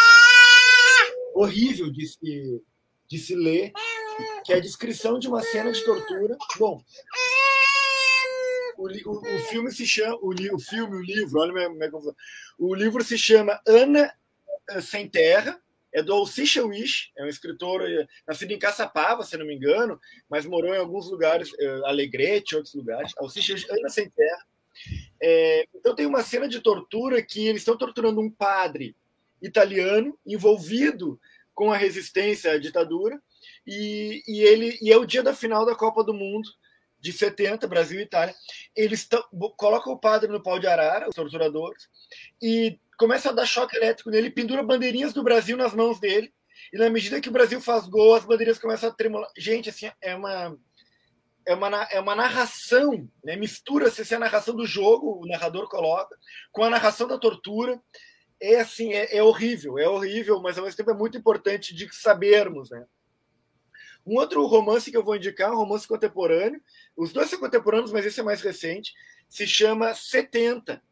horrível 1.34 1.90
de 1.90 2.06
se, 2.06 2.62
de 3.08 3.18
se 3.18 3.34
ler, 3.36 3.72
que 4.44 4.52
é 4.52 4.56
a 4.56 4.60
descrição 4.60 5.18
de 5.18 5.28
uma 5.28 5.40
cena 5.40 5.70
de 5.70 5.84
tortura. 5.84 6.36
Bom, 6.58 6.82
o, 8.78 8.86
o, 8.86 9.18
o, 9.18 9.38
filme 9.50 9.72
se 9.72 9.84
chama. 9.84 10.16
O, 10.22 10.30
o 10.30 10.58
filme, 10.58 10.96
o 10.96 11.02
livro, 11.02 11.40
olha. 11.40 11.68
O 12.56 12.74
livro 12.74 13.02
se 13.02 13.18
chama 13.18 13.60
Ana 13.66 14.14
eh, 14.70 14.80
Sem 14.80 15.08
Terra, 15.08 15.60
é 15.92 16.00
do 16.00 16.12
Alcicha 16.12 16.64
Wish, 16.64 17.10
é 17.16 17.24
um 17.24 17.28
escritor 17.28 17.82
eh, 17.82 18.06
nascido 18.26 18.52
em 18.52 18.58
Caçapava, 18.58 19.24
se 19.24 19.36
não 19.36 19.44
me 19.44 19.54
engano, 19.56 20.00
mas 20.30 20.46
morou 20.46 20.72
em 20.72 20.78
alguns 20.78 21.10
lugares, 21.10 21.50
eh, 21.58 21.80
Alegrete, 21.84 22.54
outros 22.54 22.74
lugares. 22.74 23.12
Alcicha 23.18 23.54
Ana 23.70 23.88
Sem 23.88 24.08
Terra. 24.10 24.46
É, 25.20 25.66
então 25.74 25.92
tem 25.92 26.06
uma 26.06 26.22
cena 26.22 26.48
de 26.48 26.60
tortura 26.60 27.20
que 27.20 27.48
eles 27.48 27.62
estão 27.62 27.76
torturando 27.76 28.20
um 28.20 28.30
padre 28.30 28.94
italiano 29.42 30.16
envolvido 30.24 31.20
com 31.52 31.72
a 31.72 31.76
resistência 31.76 32.52
à 32.52 32.58
ditadura 32.58 33.20
e, 33.66 34.22
e 34.28 34.40
ele 34.40 34.78
e 34.80 34.92
é 34.92 34.96
o 34.96 35.04
dia 35.04 35.20
da 35.20 35.34
final 35.34 35.66
da 35.66 35.74
Copa 35.74 36.04
do 36.04 36.14
Mundo 36.14 36.48
de 37.00 37.12
70, 37.12 37.66
Brasil 37.66 38.00
e 38.00 38.02
Itália, 38.02 38.34
eles 38.74 39.08
colocam 39.56 39.92
o 39.92 39.98
padre 39.98 40.30
no 40.30 40.42
pau 40.42 40.58
de 40.58 40.66
arara, 40.66 41.08
os 41.08 41.14
torturadores, 41.14 41.88
e 42.42 42.78
começa 42.98 43.30
a 43.30 43.32
dar 43.32 43.46
choque 43.46 43.76
elétrico 43.76 44.10
nele, 44.10 44.30
pendura 44.30 44.62
bandeirinhas 44.62 45.12
do 45.12 45.22
Brasil 45.22 45.56
nas 45.56 45.72
mãos 45.74 46.00
dele, 46.00 46.32
e 46.72 46.78
na 46.78 46.90
medida 46.90 47.20
que 47.20 47.28
o 47.28 47.32
Brasil 47.32 47.60
faz 47.60 47.86
gol, 47.86 48.14
as 48.14 48.24
bandeiras 48.24 48.58
começam 48.58 48.88
a 48.88 48.92
tremular. 48.92 49.30
Gente, 49.36 49.70
assim, 49.70 49.90
é 50.00 50.14
uma 50.14 50.58
é 51.48 51.54
uma, 51.54 51.82
é 51.84 51.98
uma 51.98 52.14
narração, 52.14 53.08
né? 53.24 53.34
mistura-se 53.34 54.02
assim, 54.02 54.16
a 54.16 54.18
narração 54.18 54.54
do 54.54 54.66
jogo, 54.66 55.18
o 55.18 55.26
narrador 55.26 55.66
coloca, 55.66 56.14
com 56.52 56.62
a 56.62 56.68
narração 56.68 57.08
da 57.08 57.16
tortura. 57.16 57.80
É 58.40 58.60
assim, 58.60 58.92
é, 58.92 59.16
é, 59.16 59.22
horrível, 59.22 59.78
é 59.78 59.88
horrível, 59.88 60.40
mas 60.42 60.58
ao 60.58 60.64
mesmo 60.64 60.76
tempo 60.76 60.90
é 60.90 60.94
muito 60.94 61.16
importante 61.16 61.74
de 61.74 61.88
sabermos. 61.92 62.70
Né? 62.70 62.84
Um 64.08 64.16
outro 64.16 64.46
romance 64.46 64.90
que 64.90 64.96
eu 64.96 65.04
vou 65.04 65.16
indicar, 65.16 65.52
um 65.52 65.56
romance 65.56 65.86
contemporâneo, 65.86 66.62
os 66.96 67.12
dois 67.12 67.28
são 67.28 67.38
contemporâneos, 67.38 67.92
mas 67.92 68.06
esse 68.06 68.18
é 68.18 68.22
mais 68.22 68.40
recente, 68.40 68.94
se 69.28 69.46
chama 69.46 69.94
70. 69.94 70.82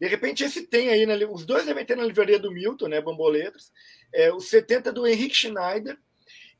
De 0.00 0.08
repente, 0.08 0.42
esse 0.42 0.66
tem 0.66 0.88
aí, 0.88 1.06
na, 1.06 1.14
os 1.30 1.46
dois 1.46 1.64
devem 1.64 1.86
ter 1.86 1.96
na 1.96 2.04
livraria 2.04 2.36
do 2.36 2.50
Milton, 2.50 2.88
né, 2.88 3.00
Bamboletras, 3.00 3.72
é, 4.12 4.32
o 4.32 4.40
70 4.40 4.90
do 4.92 5.06
Henrique 5.06 5.36
Schneider, 5.36 5.96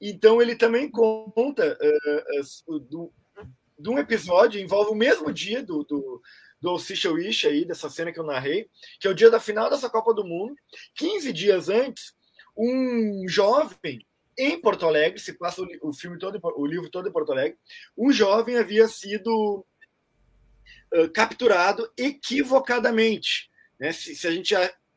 então 0.00 0.40
ele 0.40 0.55
também 0.55 0.88
conta 0.88 1.77
uh, 1.81 2.74
uh, 2.74 2.79
do, 2.79 3.12
de 3.77 3.90
um 3.90 3.98
episódio, 3.98 4.61
envolve 4.61 4.92
o 4.92 4.94
mesmo 4.94 5.33
dia 5.33 5.64
do, 5.64 5.83
do, 5.83 6.22
do 6.61 6.77
Wish 7.12 7.48
aí, 7.48 7.64
dessa 7.64 7.90
cena 7.90 8.12
que 8.12 8.20
eu 8.20 8.24
narrei, 8.24 8.68
que 9.00 9.09
é 9.09 9.11
o 9.11 9.14
dia 9.14 9.31
da 9.31 9.40
final 9.40 9.68
dessa 9.68 9.90
Copa 9.90 10.14
do 10.14 10.24
Mundo. 10.24 10.55
15 10.94 11.33
dias 11.33 11.68
antes, 11.68 12.14
um 12.57 13.27
jovem 13.29 14.07
em 14.37 14.61
Porto 14.61 14.87
Alegre, 14.87 15.20
se 15.20 15.33
passa 15.33 15.62
o, 15.83 15.92
filme 15.92 16.18
todo, 16.18 16.40
o 16.57 16.66
livro 16.66 16.90
todo 16.90 17.09
em 17.09 17.12
Porto 17.12 17.33
Alegre, 17.33 17.59
um 17.97 18.12
jovem 18.12 18.57
havia 18.57 18.88
sido 18.88 19.64
uh, 20.94 21.09
capturado 21.12 21.90
equivocadamente. 21.97 23.51
Né? 23.79 23.92
Se, 23.92 24.14
se 24.14 24.27
a 24.27 24.31
gente 24.31 24.55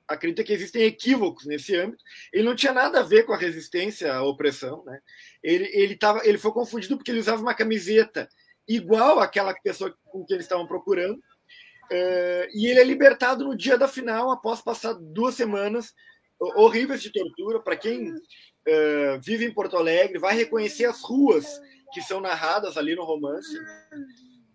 acredita 0.07 0.43
que 0.43 0.53
existem 0.53 0.83
equívocos 0.83 1.45
nesse 1.45 1.75
âmbito. 1.75 2.03
Ele 2.31 2.43
não 2.43 2.55
tinha 2.55 2.71
nada 2.71 3.01
a 3.01 3.03
ver 3.03 3.23
com 3.23 3.33
a 3.33 3.37
resistência 3.37 4.13
à 4.13 4.23
opressão. 4.23 4.83
Né? 4.85 4.99
Ele, 5.43 5.65
ele, 5.73 5.95
tava, 5.97 6.25
ele 6.25 6.37
foi 6.37 6.51
confundido 6.51 6.95
porque 6.95 7.11
ele 7.11 7.19
usava 7.19 7.41
uma 7.41 7.53
camiseta 7.53 8.29
igual 8.67 9.19
àquela 9.19 9.53
pessoa 9.53 9.93
com 10.05 10.25
que 10.25 10.33
eles 10.33 10.45
estavam 10.45 10.65
procurando. 10.65 11.17
Uh, 11.17 12.47
e 12.53 12.67
ele 12.67 12.79
é 12.79 12.83
libertado 12.83 13.45
no 13.45 13.55
dia 13.55 13.77
da 13.77 13.87
final, 13.87 14.31
após 14.31 14.61
passar 14.61 14.93
duas 14.93 15.35
semanas 15.35 15.93
horríveis 16.39 17.01
de 17.01 17.11
tortura. 17.11 17.59
Para 17.59 17.77
quem 17.77 18.11
uh, 18.11 19.19
vive 19.21 19.45
em 19.45 19.53
Porto 19.53 19.77
Alegre, 19.77 20.19
vai 20.19 20.35
reconhecer 20.35 20.85
as 20.85 21.01
ruas 21.01 21.45
que 21.93 22.01
são 22.01 22.19
narradas 22.19 22.77
ali 22.77 22.95
no 22.95 23.03
romance. 23.03 23.57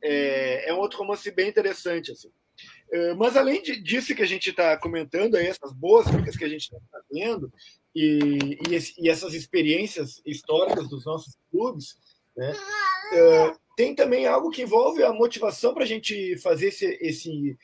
É, 0.03 0.71
é 0.71 0.75
um 0.75 0.79
outro 0.79 0.99
romance 0.99 1.31
bem 1.31 1.49
interessante. 1.49 2.13
Assim. 2.13 2.29
Uh, 2.29 3.17
mas 3.17 3.37
além 3.37 3.63
de, 3.63 3.81
disso 3.81 4.15
que 4.15 4.23
a 4.23 4.27
gente 4.27 4.51
está 4.51 4.77
comentando, 4.77 5.37
aí, 5.37 5.47
essas 5.47 5.73
boas 5.73 6.07
dicas 6.11 6.37
que 6.37 6.45
a 6.45 6.49
gente 6.49 6.63
está 6.63 6.79
fazendo, 6.91 7.53
e, 7.95 8.59
e, 8.69 9.05
e, 9.05 9.09
essas 9.09 9.35
experiências 9.35 10.23
históricas 10.25 10.89
dos 10.89 11.05
nossos 11.05 11.37
clubes, 11.51 11.97
né, 12.35 12.55
tem 13.77 13.95
também 13.95 14.27
algo 14.27 14.51
que 14.51 14.63
envolve 14.63 15.03
a 15.03 15.13
motivação 15.13 15.75
para 15.75 15.85
a 15.85 15.87
gente 15.87 16.39
fazer 16.39 16.69
esse, 16.69 16.87
esse 17.01 17.57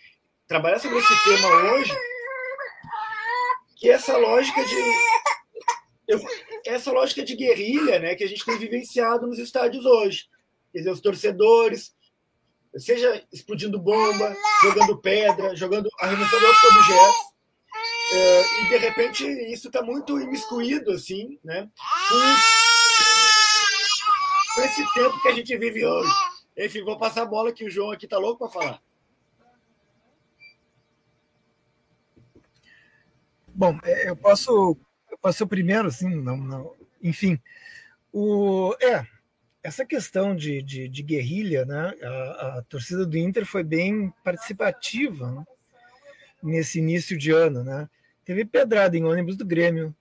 trabalhar 0.46 0.78
sobre 0.78 0.98
esse 0.98 1.24
tema 1.24 1.72
hoje, 1.72 1.92
que 3.78 3.88
essa 3.88 4.16
lógica 4.16 4.64
de 4.64 4.74
eu, 6.08 6.20
essa 6.66 6.90
lógica 6.90 7.22
de 7.22 7.36
guerrilha, 7.36 7.98
né, 7.98 8.14
que 8.14 8.24
a 8.24 8.26
gente 8.26 8.44
tem 8.44 8.56
vivenciado 8.56 9.26
nos 9.26 9.38
estádios 9.38 9.84
hoje. 9.84 10.26
Quer 10.72 10.78
dizer, 10.78 10.90
os 10.90 11.00
torcedores, 11.00 11.94
seja 12.76 13.22
explodindo 13.32 13.78
bomba, 13.78 14.34
jogando 14.62 14.98
pedra, 14.98 15.54
jogando 15.54 15.88
arremessando 16.00 16.46
outros 16.46 16.64
objetos. 16.64 17.28
É, 18.10 18.62
e 18.62 18.68
de 18.70 18.76
repente 18.78 19.26
isso 19.52 19.66
está 19.66 19.82
muito 19.82 20.18
imiscuído 20.18 20.92
assim, 20.92 21.38
né? 21.44 21.68
Com 22.08 22.18
com 24.54 24.64
esse 24.64 24.92
tempo 24.92 25.22
que 25.22 25.28
a 25.28 25.34
gente 25.34 25.56
vive 25.56 25.86
hoje. 25.86 26.10
Enfim, 26.56 26.82
vou 26.82 26.98
passar 26.98 27.22
a 27.22 27.26
bola 27.26 27.52
que 27.52 27.64
o 27.64 27.70
João 27.70 27.92
aqui 27.92 28.08
tá 28.08 28.18
louco 28.18 28.38
para 28.38 28.48
falar. 28.48 28.82
Bom, 33.58 33.76
é, 33.82 34.08
eu 34.08 34.14
posso, 34.14 34.78
eu 35.10 35.18
posso 35.18 35.44
primeiro, 35.44 35.88
assim, 35.88 36.08
não, 36.08 36.36
não, 36.36 36.76
enfim. 37.02 37.40
O, 38.12 38.72
é, 38.80 39.04
essa 39.64 39.84
questão 39.84 40.36
de, 40.36 40.62
de, 40.62 40.88
de 40.88 41.02
guerrilha, 41.02 41.64
né? 41.64 41.92
A, 42.00 42.58
a, 42.58 42.64
torcida 42.68 43.04
do 43.04 43.18
Inter 43.18 43.44
foi 43.44 43.64
bem 43.64 44.14
participativa 44.22 45.32
né? 45.32 45.44
nesse 46.40 46.78
início 46.78 47.18
de 47.18 47.32
ano, 47.32 47.64
né? 47.64 47.90
Teve 48.24 48.44
pedrada 48.44 48.96
em 48.96 49.02
ônibus 49.02 49.36
do 49.36 49.44
Grêmio, 49.44 49.92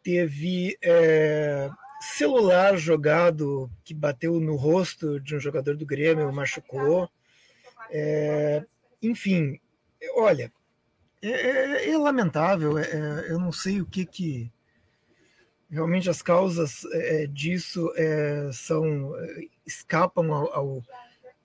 teve 0.00 0.78
é, 0.80 1.68
celular 2.00 2.76
jogado 2.76 3.68
que 3.82 3.94
bateu 3.94 4.38
no 4.38 4.54
rosto 4.54 5.18
de 5.18 5.34
um 5.34 5.40
jogador 5.40 5.76
do 5.76 5.84
Grêmio, 5.84 6.32
machucou. 6.32 7.10
É, 7.90 8.64
enfim, 9.02 9.58
olha, 10.14 10.52
é, 11.30 11.86
é, 11.86 11.90
é 11.90 11.98
lamentável. 11.98 12.78
É, 12.78 12.82
é, 12.82 13.32
eu 13.32 13.38
não 13.38 13.52
sei 13.52 13.80
o 13.80 13.86
que 13.86 14.04
que 14.04 14.52
realmente 15.68 16.08
as 16.08 16.22
causas 16.22 16.84
é, 16.92 17.26
disso 17.26 17.92
são 18.52 19.12
escapam 19.66 20.32
ao, 20.32 20.54
ao, 20.54 20.82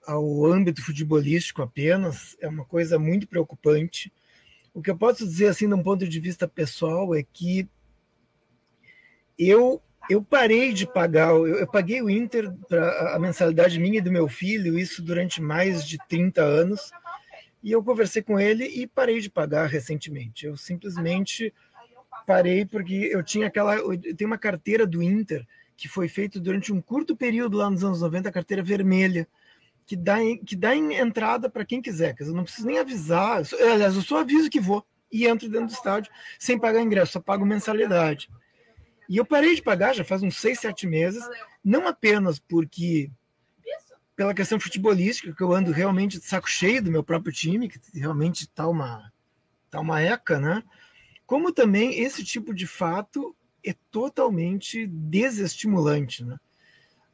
ao 0.06 0.46
âmbito 0.46 0.84
futebolístico 0.84 1.62
apenas. 1.62 2.38
É 2.40 2.48
uma 2.48 2.66
coisa 2.66 3.00
muito 3.00 3.28
preocupante. 3.28 4.12
O 4.74 4.82
que 4.82 4.92
eu 4.92 4.98
posso 4.98 5.26
dizer 5.26 5.48
assim, 5.48 5.68
de 5.68 5.74
um 5.74 5.84
ponto 5.84 6.08
de 6.08 6.20
vista 6.20 6.48
pessoal, 6.48 7.14
é 7.16 7.24
que 7.24 7.68
eu 9.38 9.82
eu 10.10 10.22
parei 10.22 10.74
de 10.74 10.86
pagar, 10.86 11.30
eu, 11.30 11.48
eu 11.48 11.68
paguei 11.68 12.02
o 12.02 12.10
Inter 12.10 12.52
para 12.68 13.16
a 13.16 13.20
mensalidade 13.20 13.80
minha 13.80 14.00
e 14.00 14.02
do 14.02 14.12
meu 14.12 14.28
filho, 14.28 14.78
isso 14.78 15.02
durante 15.02 15.42
mais 15.42 15.88
de 15.88 15.98
30 16.10 16.42
anos, 16.42 16.92
e 17.64 17.72
eu 17.72 17.84
conversei 17.84 18.22
com 18.22 18.40
ele 18.40 18.66
e 18.66 18.88
parei 18.88 19.20
de 19.20 19.30
pagar 19.30 19.68
recentemente. 19.68 20.46
Eu 20.46 20.58
simplesmente 20.58 21.54
parei 22.26 22.66
porque 22.66 23.10
eu 23.12 23.24
tinha 23.24 23.48
aquela, 23.48 23.76
eu 23.76 24.16
tenho 24.16 24.30
uma 24.30 24.38
carteira 24.38 24.86
do 24.86 25.02
Inter 25.02 25.46
que 25.78 25.88
foi 25.88 26.08
feita 26.08 26.40
durante 26.40 26.72
um 26.72 26.80
curto 26.80 27.16
período 27.16 27.58
lá 27.58 27.70
nos 27.70 27.84
anos 27.84 28.02
90, 28.02 28.30
a 28.30 28.32
carteira 28.32 28.62
vermelha, 28.62 29.28
que 29.86 29.96
dá, 29.96 30.18
que 30.46 30.56
dá 30.56 30.76
entrada 30.76 31.50
para 31.50 31.66
quem 31.66 31.82
quiser, 31.82 32.16
quer 32.16 32.24
dizer, 32.24 32.36
não 32.36 32.44
preciso 32.44 32.68
nem 32.68 32.78
avisar, 32.78 33.42
eu 33.54 33.74
aliás, 33.74 33.96
eu 33.96 34.02
só 34.04 34.20
aviso 34.20 34.50
que 34.50 34.60
vou 34.60 34.86
e 35.12 35.26
entro 35.26 35.50
dentro 35.50 35.68
do 35.68 35.74
estádio 35.74 36.12
sem 36.38 36.60
pagar 36.60 36.82
ingresso, 36.82 37.14
só 37.14 37.20
pago 37.20 37.46
mensalidade. 37.46 38.30
E 39.10 39.18
eu 39.18 39.26
parei 39.26 39.56
de 39.56 39.62
pagar 39.62 39.96
já 39.96 40.04
faz 40.04 40.22
uns 40.22 40.38
seis, 40.38 40.60
sete 40.60 40.86
meses, 40.86 41.28
não 41.66 41.88
apenas 41.88 42.38
porque 42.38 43.10
pela 44.22 44.36
questão 44.36 44.60
futebolística, 44.60 45.34
que 45.34 45.42
eu 45.42 45.52
ando 45.52 45.72
realmente 45.72 46.20
de 46.20 46.26
saco 46.26 46.48
cheio 46.48 46.80
do 46.80 46.92
meu 46.92 47.04
próprio 47.04 47.34
time, 47.34 47.68
que 47.68 47.80
realmente 47.96 48.48
tá 48.48 48.68
uma, 48.68 49.12
tá 49.72 49.80
uma 49.80 50.00
eca, 50.00 50.40
né? 50.40 50.62
Como 51.26 51.52
também 51.52 52.00
esse 52.00 52.24
tipo 52.24 52.54
de 52.54 52.68
fato 52.68 53.36
é 53.66 53.74
totalmente 53.90 54.86
desestimulante, 54.86 56.24
né? 56.24 56.40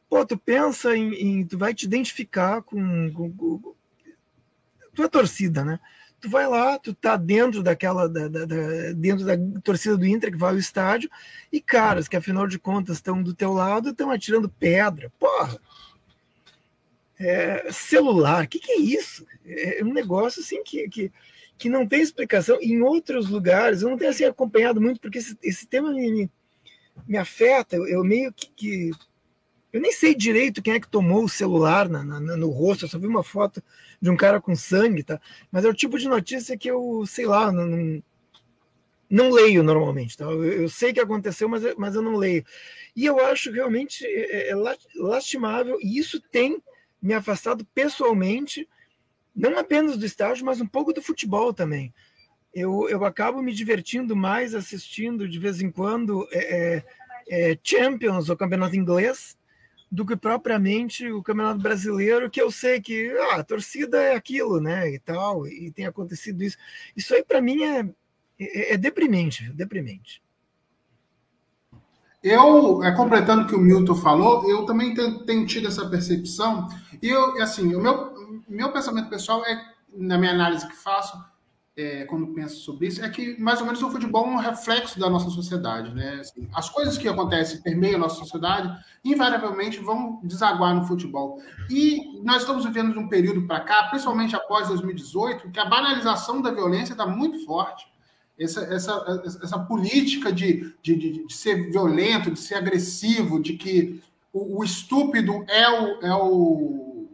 Pô, 0.10 0.26
tu 0.26 0.38
pensa 0.38 0.98
em, 0.98 1.13
em 1.13 1.48
tu 1.48 1.58
vai 1.58 1.74
te 1.74 1.86
identificar 1.86 2.62
com, 2.62 3.10
com, 3.13 3.32
com 3.32 3.74
tua 4.93 5.08
torcida, 5.08 5.63
né? 5.63 5.80
tu 6.20 6.30
vai 6.30 6.46
lá, 6.46 6.78
tu 6.78 6.93
tá 6.93 7.15
dentro 7.15 7.63
daquela, 7.63 8.10
da, 8.10 8.28
da, 8.28 8.46
da, 8.46 8.91
dentro 8.96 9.26
da 9.26 9.34
torcida 9.62 9.96
do 9.96 10.06
Inter 10.06 10.32
que 10.32 10.38
vai 10.38 10.52
ao 10.52 10.58
estádio, 10.58 11.10
e 11.54 11.62
caras 11.62 12.10
que 12.10 12.17
afinal 12.17 12.48
de 12.48 12.60
contas 12.60 12.98
estão 12.98 13.24
do 13.24 13.34
teu 13.34 13.54
lado 13.54 13.91
estão 13.91 14.12
atirando 14.12 14.50
pedra. 14.50 15.10
Porra! 15.17 15.58
É, 17.19 17.71
celular, 17.71 18.45
o 18.45 18.47
que, 18.47 18.60
que, 18.60 18.71
é 18.71 18.80
isso? 18.80 19.25
É 19.45 19.84
um 19.84 19.91
negócio 19.91 20.41
assim 20.41 20.63
que, 20.63 20.88
que, 20.88 21.12
que 21.58 21.69
não 21.69 21.88
tem 21.88 22.01
explicação. 22.01 22.60
Em 22.62 22.82
outros 22.82 23.30
lugares, 23.30 23.82
eu 23.82 23.89
não 23.89 23.97
tenho 23.97 24.12
assim 24.12 24.25
acompanhado 24.25 24.80
muito, 24.80 24.99
porque 25.01 25.17
esse, 25.17 25.38
esse 25.41 25.65
tema 25.65 25.91
me, 25.91 26.12
me, 26.12 26.32
me 27.08 27.17
afeta. 27.17 27.75
Eu, 27.75 27.88
eu 27.88 28.03
meio 28.03 28.32
que, 28.32 28.49
que 28.56 28.91
eu 29.73 29.82
nem 29.82 29.91
sei 29.91 30.15
direito 30.15 30.62
quem 30.62 30.73
é 30.73 30.80
que 30.80 30.89
tomou 30.89 31.23
o 31.23 31.30
celular 31.30 31.89
na, 31.89 32.03
na, 32.03 32.19
no 32.19 32.49
rosto, 32.49 32.86
eu 32.86 32.89
só 32.89 32.97
vi 32.97 33.08
uma 33.08 33.23
foto 33.23 33.63
de 34.01 34.10
um 34.10 34.15
cara 34.15 34.39
com 34.39 34.56
sangue, 34.56 35.03
tá? 35.03 35.19
Mas 35.51 35.65
é 35.65 35.69
o 35.69 35.73
tipo 35.73 35.99
de 35.99 36.08
notícia 36.08 36.58
que 36.58 36.69
eu, 36.69 37.03
sei 37.06 37.25
lá, 37.25 37.51
não, 37.51 38.01
não 39.10 39.32
leio 39.32 39.63
normalmente, 39.63 40.17
tá? 40.17 40.25
Eu, 40.25 40.43
eu, 40.45 40.69
sei 40.69 40.93
que 40.93 40.99
aconteceu, 40.99 41.49
mas, 41.49 41.63
mas 41.77 41.95
eu 41.95 42.01
não 42.01 42.15
leio. 42.15 42.45
E 42.95 43.06
eu 43.06 43.23
acho 43.25 43.51
realmente 43.51 44.06
é, 44.06 44.49
é, 44.49 44.51
é 44.51 44.56
lastimável, 44.95 45.77
e 45.82 45.97
isso 45.97 46.21
tem 46.32 46.62
me 47.02 47.14
afastado 47.14 47.66
pessoalmente, 47.74 48.68
não 49.36 49.58
apenas 49.58 49.98
do 49.98 50.06
estágio, 50.06 50.46
mas 50.46 50.60
um 50.62 50.68
pouco 50.68 50.94
do 50.94 51.02
futebol 51.02 51.54
também. 51.54 51.94
Eu, 52.54 52.90
eu 52.90 53.06
acabo 53.06 53.42
me 53.42 53.54
divertindo 53.54 54.16
mais 54.16 54.56
assistindo 54.56 55.28
de 55.28 55.38
vez 55.38 55.62
em 55.62 55.70
quando 55.70 56.28
é, 56.32 56.84
é, 57.30 57.52
é 57.52 57.60
Champions, 57.64 58.30
ou 58.30 58.38
campeonato 58.38 58.76
inglês, 58.76 59.38
do 59.92 60.06
que 60.06 60.16
propriamente 60.16 61.10
o 61.10 61.24
Campeonato 61.24 61.62
Brasileiro, 61.62 62.30
que 62.30 62.42
eu 62.42 62.52
sei 62.52 62.82
que 62.82 63.10
ah, 63.32 63.36
a 63.36 63.44
torcida 63.44 64.02
é 64.02 64.16
aquilo, 64.16 64.60
né, 64.60 64.92
e 64.92 65.00
tal, 65.00 65.48
e 65.48 65.72
tem 65.72 65.86
acontecido 65.86 66.44
isso. 66.44 66.58
Isso 66.96 67.14
aí 67.16 67.24
para 67.24 67.42
mim 67.42 67.64
é 67.64 67.88
é, 68.40 68.74
é 68.74 68.78
deprimente, 68.78 69.52
deprimente. 69.54 70.22
Eu, 72.23 72.84
é, 72.84 72.91
completando 72.91 73.43
o 73.43 73.47
que 73.47 73.56
o 73.56 73.60
Milton 73.60 73.95
falou, 73.95 74.49
eu 74.49 74.65
também 74.65 74.93
tenho, 74.93 75.19
tenho 75.19 75.45
tido 75.45 75.67
essa 75.67 75.88
percepção. 75.88 76.67
E 77.01 77.10
eu, 77.10 77.41
assim, 77.41 77.75
o 77.75 77.82
meu, 77.82 78.43
meu 78.47 78.71
pensamento 78.71 79.10
pessoal 79.10 79.45
é, 79.45 79.62
na 79.95 80.17
minha 80.17 80.32
análise 80.32 80.67
que 80.67 80.75
faço, 80.75 81.17
é, 81.77 82.06
quando 82.06 82.34
penso 82.34 82.56
sobre 82.62 82.88
isso, 82.88 83.06
é 83.06 83.10
que 83.10 83.39
mais 83.39 83.60
ou 83.60 83.65
menos 83.67 83.84
o 83.84 83.91
futebol 83.91 84.25
é 84.25 84.30
um 84.30 84.38
reflexo 84.38 84.99
da 84.99 85.08
nossa 85.08 85.30
sociedade. 85.30 85.93
Né? 85.93 86.17
Assim, 86.21 86.49
as 86.53 86.69
coisas 86.69 86.97
que 86.97 87.08
acontecem 87.08 87.62
permeiam 87.62 87.97
a 87.97 87.99
nossa 87.99 88.15
sociedade, 88.15 88.75
invariavelmente 89.06 89.77
vão 89.80 90.19
desaguar 90.23 90.73
no 90.73 90.86
futebol. 90.86 91.39
E 91.69 92.19
nós 92.23 92.38
estamos 92.41 92.65
vivendo 92.65 92.93
de 92.93 92.99
um 92.99 93.08
período 93.08 93.45
para 93.45 93.60
cá, 93.60 93.84
principalmente 93.84 94.36
após 94.36 94.67
2018, 94.69 95.51
que 95.51 95.60
a 95.60 95.65
banalização 95.65 96.41
da 96.41 96.51
violência 96.51 96.93
está 96.93 97.06
muito 97.06 97.45
forte. 97.45 97.86
Essa, 98.39 98.62
essa, 98.65 99.23
essa 99.43 99.60
política 99.60 100.32
de, 100.32 100.73
de, 100.82 100.95
de, 100.95 101.34
ser 101.34 101.71
violento, 101.71 102.30
de 102.30 102.39
ser 102.39 102.56
agressivo, 102.56 103.41
de 103.41 103.54
que 103.54 104.02
o, 104.32 104.60
o 104.60 104.63
estúpido 104.63 105.43
é 105.47 105.67
o, 105.67 106.06
é 106.06 106.13
o, 106.13 107.08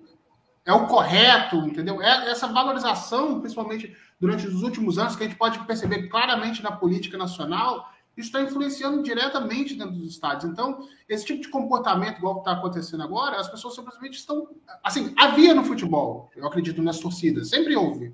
é 0.65 0.73
o 0.73 0.87
correto, 0.87 1.55
entendeu? 1.57 2.01
É, 2.01 2.29
essa 2.29 2.47
valorização, 2.47 3.39
principalmente 3.39 3.95
durante 4.19 4.47
os 4.47 4.63
últimos 4.63 4.97
anos, 4.97 5.15
que 5.15 5.23
a 5.23 5.27
gente 5.27 5.37
pode 5.37 5.59
perceber 5.65 6.07
claramente 6.09 6.61
na 6.61 6.71
política 6.71 7.17
nacional, 7.17 7.89
isso 8.15 8.27
está 8.27 8.41
influenciando 8.41 9.01
diretamente 9.01 9.73
dentro 9.73 9.95
dos 9.95 10.09
estados. 10.09 10.45
Então, 10.45 10.87
esse 11.09 11.25
tipo 11.25 11.41
de 11.41 11.49
comportamento, 11.49 12.17
igual 12.17 12.39
está 12.39 12.51
acontecendo 12.51 13.01
agora, 13.01 13.39
as 13.39 13.49
pessoas 13.49 13.75
simplesmente 13.75 14.17
estão. 14.17 14.47
Assim, 14.83 15.13
havia 15.17 15.55
no 15.55 15.63
futebol, 15.63 16.29
eu 16.35 16.45
acredito, 16.45 16.81
nas 16.81 16.99
torcidas, 16.99 17.49
sempre 17.49 17.75
houve, 17.75 18.13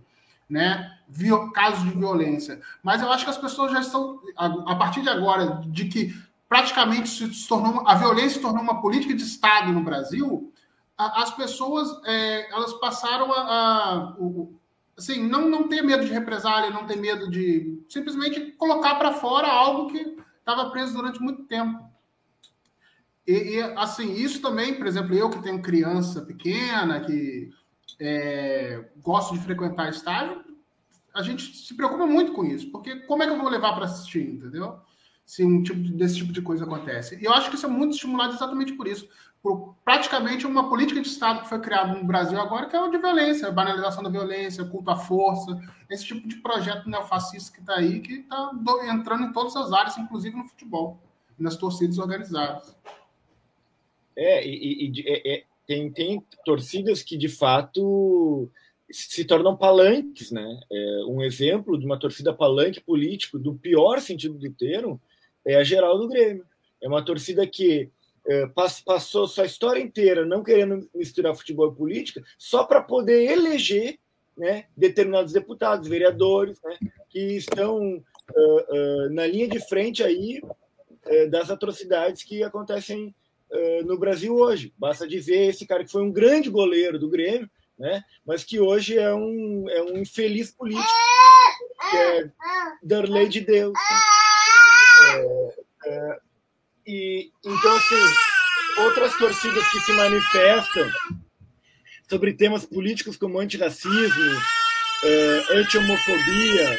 né? 0.50 0.99
Casos 1.54 1.84
de 1.84 1.98
violência. 1.98 2.62
Mas 2.84 3.02
eu 3.02 3.12
acho 3.12 3.24
que 3.24 3.32
as 3.32 3.38
pessoas 3.38 3.72
já 3.72 3.80
estão, 3.80 4.22
a 4.36 4.76
partir 4.76 5.02
de 5.02 5.10
agora, 5.10 5.62
de 5.66 5.86
que 5.86 6.14
praticamente 6.48 7.10
se 7.10 7.48
tornou, 7.48 7.88
a 7.88 7.96
violência 7.96 8.32
se 8.32 8.42
tornou 8.42 8.62
uma 8.62 8.82
política 8.82 9.14
de 9.14 9.24
Estado 9.24 9.72
no 9.72 9.84
Brasil, 9.84 10.52
as 10.98 11.34
pessoas 11.34 11.88
é, 12.06 12.52
elas 12.52 12.74
passaram 12.74 13.32
a, 13.32 13.40
a, 13.40 14.14
assim, 14.98 15.26
não, 15.26 15.48
não 15.48 15.70
ter 15.70 15.82
medo 15.82 16.04
de 16.04 16.12
represália, 16.12 16.72
não 16.72 16.86
ter 16.86 16.98
medo 16.98 17.30
de 17.30 17.82
simplesmente 17.88 18.52
colocar 18.58 18.96
para 18.96 19.14
fora 19.14 19.48
algo 19.48 19.90
que 19.90 20.18
estava 20.40 20.70
preso 20.72 20.94
durante 20.94 21.22
muito 21.22 21.44
tempo. 21.44 21.88
E, 23.26 23.58
e, 23.58 23.62
assim, 23.78 24.14
isso 24.14 24.42
também, 24.42 24.76
por 24.76 24.88
exemplo, 24.88 25.16
eu 25.16 25.30
que 25.30 25.42
tenho 25.42 25.62
criança 25.62 26.22
pequena, 26.22 27.00
que 27.00 27.50
é, 28.00 28.90
gosto 28.98 29.36
de 29.36 29.44
frequentar 29.44 29.90
estádio, 29.90 30.44
a 31.14 31.22
gente 31.22 31.56
se 31.56 31.74
preocupa 31.74 32.06
muito 32.06 32.34
com 32.34 32.46
isso, 32.46 32.70
porque 32.72 32.98
como 33.02 33.24
é 33.24 33.28
que 33.28 33.34
eu 33.34 33.38
vou 33.38 33.50
levar 33.50 33.74
para 33.74 33.86
assistir, 33.86 34.30
entendeu? 34.30 34.80
Se 35.26 35.44
um 35.44 35.62
tipo 35.62 35.80
de, 35.80 35.94
desse 35.94 36.18
tipo 36.18 36.32
de 36.32 36.42
coisa 36.42 36.66
acontece. 36.66 37.20
E 37.22 37.26
eu 37.26 37.34
acho 37.34 37.50
que 37.50 37.56
isso 37.56 37.66
é 37.66 37.70
muito 37.70 37.94
estimulado 37.94 38.34
exatamente 38.34 38.74
por 38.74 38.88
isso 38.88 39.08
por 39.42 39.76
praticamente 39.86 40.46
uma 40.46 40.70
política 40.70 41.02
de 41.02 41.08
Estado 41.08 41.42
que 41.42 41.50
foi 41.50 41.60
criada 41.60 41.94
no 41.94 42.04
Brasil 42.06 42.40
agora, 42.40 42.68
que 42.68 42.76
é 42.76 42.82
o 42.82 42.90
de 42.90 42.98
violência, 42.98 43.48
a 43.48 43.52
banalização 43.52 44.04
da 44.04 44.10
violência, 44.10 44.66
culto 44.66 44.92
à 44.92 44.98
força, 44.98 45.58
esse 45.90 46.06
tipo 46.06 46.28
de 46.28 46.36
projeto 46.38 46.90
neofascista 46.90 47.54
que 47.54 47.62
está 47.62 47.76
aí, 47.76 48.02
que 48.02 48.16
está 48.16 48.52
entrando 48.90 49.24
em 49.24 49.32
todas 49.32 49.56
as 49.56 49.72
áreas, 49.72 49.98
inclusive 49.98 50.36
no 50.36 50.48
futebol, 50.48 51.00
nas 51.38 51.56
torcidas 51.56 51.98
organizadas. 51.98 52.76
É, 54.16 54.46
e, 54.46 54.92
e 54.92 55.04
é, 55.08 55.36
é, 55.36 55.44
tem, 55.66 55.90
tem 55.90 56.26
torcidas 56.44 57.02
que, 57.02 57.18
de 57.18 57.30
fato, 57.30 58.50
se 58.92 59.24
tornam 59.26 59.56
palanques, 59.56 60.32
né? 60.32 60.60
É, 60.72 61.04
um 61.08 61.22
exemplo 61.22 61.78
de 61.78 61.86
uma 61.86 62.00
torcida 62.00 62.34
palanque 62.34 62.82
político, 62.82 63.38
do 63.38 63.54
pior 63.54 64.02
sentido 64.02 64.36
do 64.36 64.52
termo, 64.52 65.00
é 65.46 65.56
a 65.56 65.64
geral 65.64 65.98
do 65.98 66.08
Grêmio. 66.08 66.46
É 66.82 66.88
uma 66.88 67.04
torcida 67.04 67.46
que 67.46 67.90
é, 68.28 68.48
passou 68.86 69.28
sua 69.28 69.46
história 69.46 69.82
inteira 69.82 70.26
não 70.26 70.44
querendo 70.44 70.90
misturar 70.94 71.36
futebol 71.36 71.72
e 71.72 71.76
política, 71.76 72.24
só 72.38 72.64
para 72.64 72.82
poder 72.82 73.32
eleger 73.32 73.98
né, 74.38 74.66
determinados 74.76 75.34
deputados, 75.34 75.88
vereadores, 75.88 76.58
né, 76.64 76.78
que 77.10 77.20
estão 77.36 77.98
uh, 77.98 77.98
uh, 77.98 79.10
na 79.10 79.28
linha 79.28 79.48
de 79.48 79.60
frente 79.68 80.02
aí 80.02 80.42
uh, 80.42 81.30
das 81.30 81.50
atrocidades 81.50 82.24
que 82.24 82.42
acontecem 82.42 83.14
no 83.84 83.98
Brasil 83.98 84.36
hoje. 84.36 84.72
Basta 84.78 85.08
dizer 85.08 85.48
esse 85.48 85.66
cara 85.66 85.84
que 85.84 85.92
foi 85.92 86.04
um 86.04 86.12
grande 86.12 86.52
goleiro 86.52 87.00
do 87.00 87.10
Grêmio, 87.10 87.50
né, 87.80 88.04
mas 88.26 88.44
que 88.44 88.60
hoje 88.60 88.98
é 88.98 89.14
um, 89.14 89.70
é 89.70 89.82
um 89.82 89.98
infeliz 89.98 90.52
político, 90.52 90.86
que 91.90 91.98
é 91.98 92.32
Darley 92.84 93.30
de 93.30 93.40
Deus. 93.40 93.74
Né? 93.74 95.16
É, 95.16 95.54
é, 95.86 96.20
e 96.86 97.32
então, 97.46 97.76
assim, 97.78 98.82
outras 98.84 99.18
torcidas 99.18 99.66
que 99.70 99.80
se 99.80 99.94
manifestam 99.94 100.90
sobre 102.10 102.34
temas 102.34 102.66
políticos 102.66 103.16
como 103.16 103.40
antirracismo, 103.40 104.42
é, 105.04 105.58
anti-homofobia, 105.58 106.78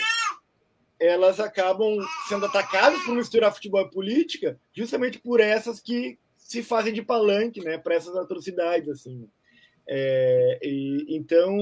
elas 0.99 1.41
acabam 1.41 1.97
sendo 2.29 2.45
atacadas 2.45 3.01
por 3.05 3.15
misturar 3.15 3.55
futebol 3.55 3.81
e 3.81 3.91
política, 3.91 4.61
justamente 4.75 5.19
por 5.19 5.41
essas 5.41 5.81
que 5.81 6.19
se 6.37 6.63
fazem 6.63 6.93
de 6.93 7.01
palanque, 7.01 7.63
né, 7.63 7.79
para 7.79 7.95
essas 7.95 8.15
atrocidades, 8.17 8.89
assim. 8.89 9.31
É, 9.89 10.59
e, 10.63 11.07
então, 11.09 11.57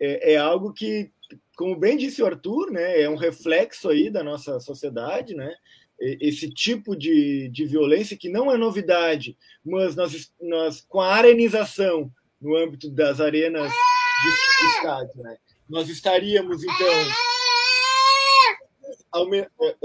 é, 0.00 0.34
é, 0.34 0.36
algo 0.36 0.72
que, 0.72 1.10
como 1.56 1.76
bem 1.76 1.96
disse 1.96 2.22
o 2.22 2.26
Arthur, 2.26 2.70
né, 2.70 3.00
é 3.00 3.08
um 3.08 3.16
reflexo 3.16 3.88
aí 3.88 4.10
da 4.10 4.22
nossa 4.22 4.58
sociedade, 4.60 5.34
né, 5.34 5.54
esse 5.98 6.50
tipo 6.50 6.94
de, 6.94 7.48
de 7.48 7.64
violência, 7.64 8.16
que 8.16 8.28
não 8.28 8.52
é 8.52 8.58
novidade, 8.58 9.36
mas 9.64 9.96
nós, 9.96 10.32
nós 10.40 10.84
com 10.86 11.00
a 11.00 11.14
arenização 11.14 12.12
no 12.40 12.54
âmbito 12.54 12.90
das 12.90 13.18
arenas 13.18 13.72
de 13.72 14.66
estádio, 14.66 15.22
né? 15.22 15.38
nós 15.68 15.88
estaríamos, 15.88 16.62
então, 16.62 16.76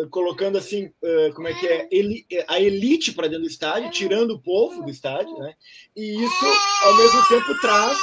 colocando 0.10 0.58
assim, 0.58 0.92
como 1.36 1.48
é 1.48 1.54
que 1.54 1.68
é, 1.68 2.46
a 2.48 2.60
elite 2.60 3.12
para 3.14 3.28
dentro 3.28 3.44
do 3.44 3.50
estádio, 3.50 3.92
tirando 3.92 4.32
o 4.32 4.42
povo 4.42 4.84
do 4.84 4.90
estádio, 4.90 5.38
né? 5.38 5.54
e 5.96 6.24
isso, 6.24 6.46
ao 6.84 6.98
mesmo 6.98 7.28
tempo, 7.28 7.60
traz 7.62 7.98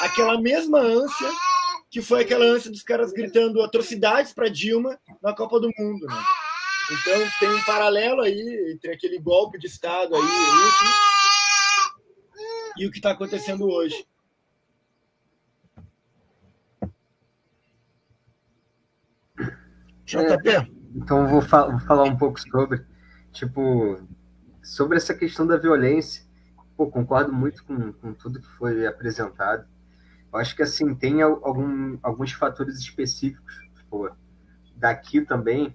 aquela 0.00 0.40
mesma 0.40 0.78
ânsia 0.78 1.30
que 1.90 2.00
foi 2.00 2.22
aquela 2.22 2.44
ânsia 2.44 2.70
dos 2.70 2.84
caras 2.84 3.12
gritando 3.12 3.60
atrocidades 3.62 4.32
para 4.32 4.48
Dilma 4.48 4.98
na 5.20 5.34
Copa 5.34 5.58
do 5.58 5.68
Mundo. 5.76 6.06
Né? 6.06 6.22
Então 6.92 7.20
tem 7.40 7.48
um 7.48 7.62
paralelo 7.64 8.22
aí 8.22 8.72
entre 8.72 8.92
aquele 8.92 9.18
golpe 9.18 9.58
de 9.58 9.66
Estado 9.66 10.14
aí, 10.14 10.22
último, 10.22 10.90
e 12.78 12.86
o 12.86 12.90
que 12.90 12.98
está 12.98 13.10
acontecendo 13.10 13.68
hoje. 13.68 14.06
JP? 20.18 20.48
É, 20.48 20.66
então 20.94 21.26
vou, 21.26 21.40
fa 21.40 21.66
vou, 21.66 21.78
falar 21.80 22.04
um 22.04 22.16
pouco 22.16 22.40
sobre, 22.40 22.84
tipo, 23.32 24.00
sobre 24.62 24.96
essa 24.96 25.14
questão 25.14 25.46
da 25.46 25.56
violência. 25.56 26.24
Pô, 26.76 26.90
concordo 26.90 27.32
muito 27.32 27.64
com, 27.64 27.92
com 27.92 28.12
tudo 28.14 28.40
que 28.40 28.48
foi 28.56 28.86
apresentado. 28.86 29.66
Eu 30.32 30.38
acho 30.38 30.54
que 30.54 30.62
assim 30.62 30.94
tem 30.94 31.22
algum, 31.22 31.98
alguns 32.02 32.32
fatores 32.32 32.78
específicos, 32.78 33.68
daqui 34.76 35.20
também, 35.20 35.74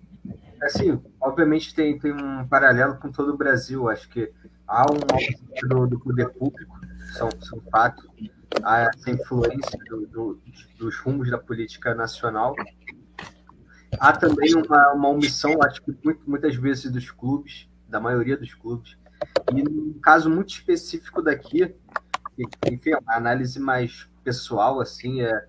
assim, 0.61 1.01
obviamente 1.21 1.75
tem, 1.75 1.99
tem 1.99 2.11
um 2.11 2.47
paralelo 2.47 2.97
com 2.97 3.11
todo 3.11 3.33
o 3.33 3.37
Brasil. 3.37 3.89
Acho 3.89 4.09
que 4.09 4.31
há 4.67 4.85
um 4.89 5.67
do, 5.67 5.87
do 5.87 5.99
poder 5.99 6.29
público, 6.29 6.79
são, 7.17 7.29
são 7.41 7.61
fatos, 7.69 8.07
há 8.63 8.81
essa 8.81 9.11
influência 9.11 9.77
do, 9.89 10.07
do, 10.07 10.41
dos 10.77 10.97
rumos 10.99 11.29
da 11.29 11.37
política 11.37 11.93
nacional. 11.93 12.55
Há 13.99 14.13
também 14.13 14.53
uma, 14.55 14.93
uma 14.93 15.09
omissão, 15.09 15.61
acho 15.63 15.81
que 15.81 15.95
muitas 16.25 16.55
vezes, 16.55 16.91
dos 16.91 17.11
clubes, 17.11 17.67
da 17.87 17.99
maioria 17.99 18.37
dos 18.37 18.53
clubes. 18.53 18.97
E 19.53 19.63
num 19.63 19.99
caso 19.99 20.29
muito 20.29 20.49
específico 20.49 21.21
daqui, 21.21 21.75
enfim, 22.71 22.91
é 22.91 22.97
uma 22.97 23.15
análise 23.15 23.59
mais 23.59 24.09
pessoal, 24.23 24.79
assim, 24.79 25.21
é 25.21 25.45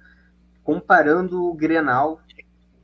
comparando 0.63 1.45
o 1.45 1.55
Grenal 1.55 2.21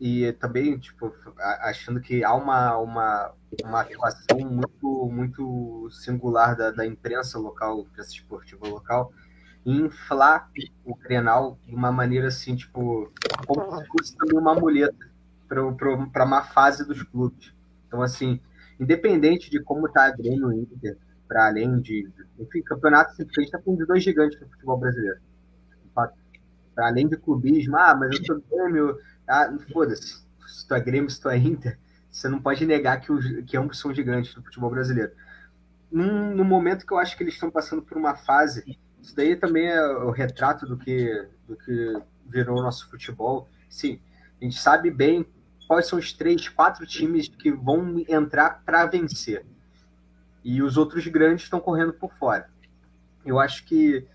e 0.01 0.33
também, 0.33 0.79
tipo, 0.79 1.14
achando 1.61 2.01
que 2.01 2.25
há 2.25 2.35
uma, 2.35 2.77
uma, 2.79 3.33
uma 3.62 3.81
atuação 3.83 4.38
muito, 4.40 5.09
muito 5.11 5.88
singular 5.90 6.57
da, 6.57 6.70
da 6.70 6.87
imprensa 6.87 7.38
local, 7.38 7.81
imprensa 7.81 8.11
esportiva 8.11 8.66
local, 8.68 9.12
inflar 9.64 10.51
o 10.85 10.96
Grenal 10.96 11.59
de 11.66 11.75
uma 11.75 11.92
maneira 11.92 12.29
assim, 12.29 12.57
tipo, 12.57 13.12
como 13.46 13.79
se 13.79 13.87
fosse 13.87 14.16
uma 14.33 14.55
muleta 14.55 15.12
para 16.12 16.25
uma 16.25 16.43
fase 16.43 16.87
dos 16.87 17.03
clubes. 17.03 17.53
Então, 17.87 18.03
assim, 18.03 18.41
independente 18.81 19.51
de 19.51 19.62
como 19.62 19.87
está 19.87 20.07
a 20.07 20.11
Grêmio 20.11 20.53
Inter, 20.53 20.97
para 21.29 21.47
além 21.47 21.81
de. 21.81 22.11
Enfim, 22.38 22.62
campeonato 22.62 23.15
simplesmente 23.15 23.47
está 23.47 23.59
com 23.59 23.75
dois 23.75 24.03
gigantes 24.03 24.41
no 24.41 24.49
futebol 24.49 24.79
brasileiro. 24.79 25.21
Para 25.95 26.87
além 26.88 27.09
de 27.09 27.17
clubismo, 27.17 27.77
ah, 27.77 27.95
mas 27.95 28.19
eu 28.19 28.25
sou 28.25 28.43
Grêmio, 28.51 28.99
ah, 29.29 29.55
foda-se. 29.73 30.25
se 30.47 30.67
tu 30.67 30.75
é 30.75 30.81
Grêmio, 30.81 31.11
se 31.11 31.21
tu 31.21 31.29
é 31.29 31.37
Inter, 31.37 31.79
você 32.11 32.29
não 32.29 32.41
pode 32.41 32.65
negar 32.67 33.01
que, 33.01 33.11
os, 33.11 33.25
que 33.47 33.57
ambos 33.57 33.79
são 33.79 33.95
gigantes 33.95 34.35
do 34.35 34.43
futebol 34.43 34.71
brasileiro. 34.71 35.12
Num, 35.91 36.35
no 36.35 36.45
momento 36.45 36.87
que 36.87 36.93
eu 36.93 36.99
acho 36.99 37.17
que 37.17 37.23
eles 37.23 37.35
estão 37.35 37.51
passando 37.51 37.83
por 37.83 37.97
uma 37.97 38.15
fase, 38.15 38.79
isso 39.01 39.15
daí 39.17 39.37
também 39.37 39.69
é 39.69 39.83
o 39.83 40.11
retrato 40.11 40.67
do 40.67 40.77
que, 40.77 41.29
do 41.47 41.57
que 41.57 42.03
virou 42.27 42.59
o 42.59 42.62
nosso 42.62 42.88
futebol. 42.91 43.49
Sim, 43.69 44.01
a 44.41 44.45
gente 44.45 44.59
sabe 44.59 44.91
bem 44.91 45.27
quais 45.66 45.87
são 45.87 45.98
os 45.98 46.12
três, 46.12 46.48
quatro 46.48 46.87
times 46.87 47.29
que 47.29 47.51
vão 47.51 48.05
entrar 48.09 48.62
para 48.64 48.87
vencer. 48.87 49.44
E 50.44 50.62
os 50.62 50.77
outros 50.77 51.07
grandes 51.07 51.44
estão 51.44 51.61
correndo 51.61 51.92
por 51.92 52.12
fora. 52.14 52.51
Eu 53.25 53.38
acho 53.38 53.64
que 53.64 54.07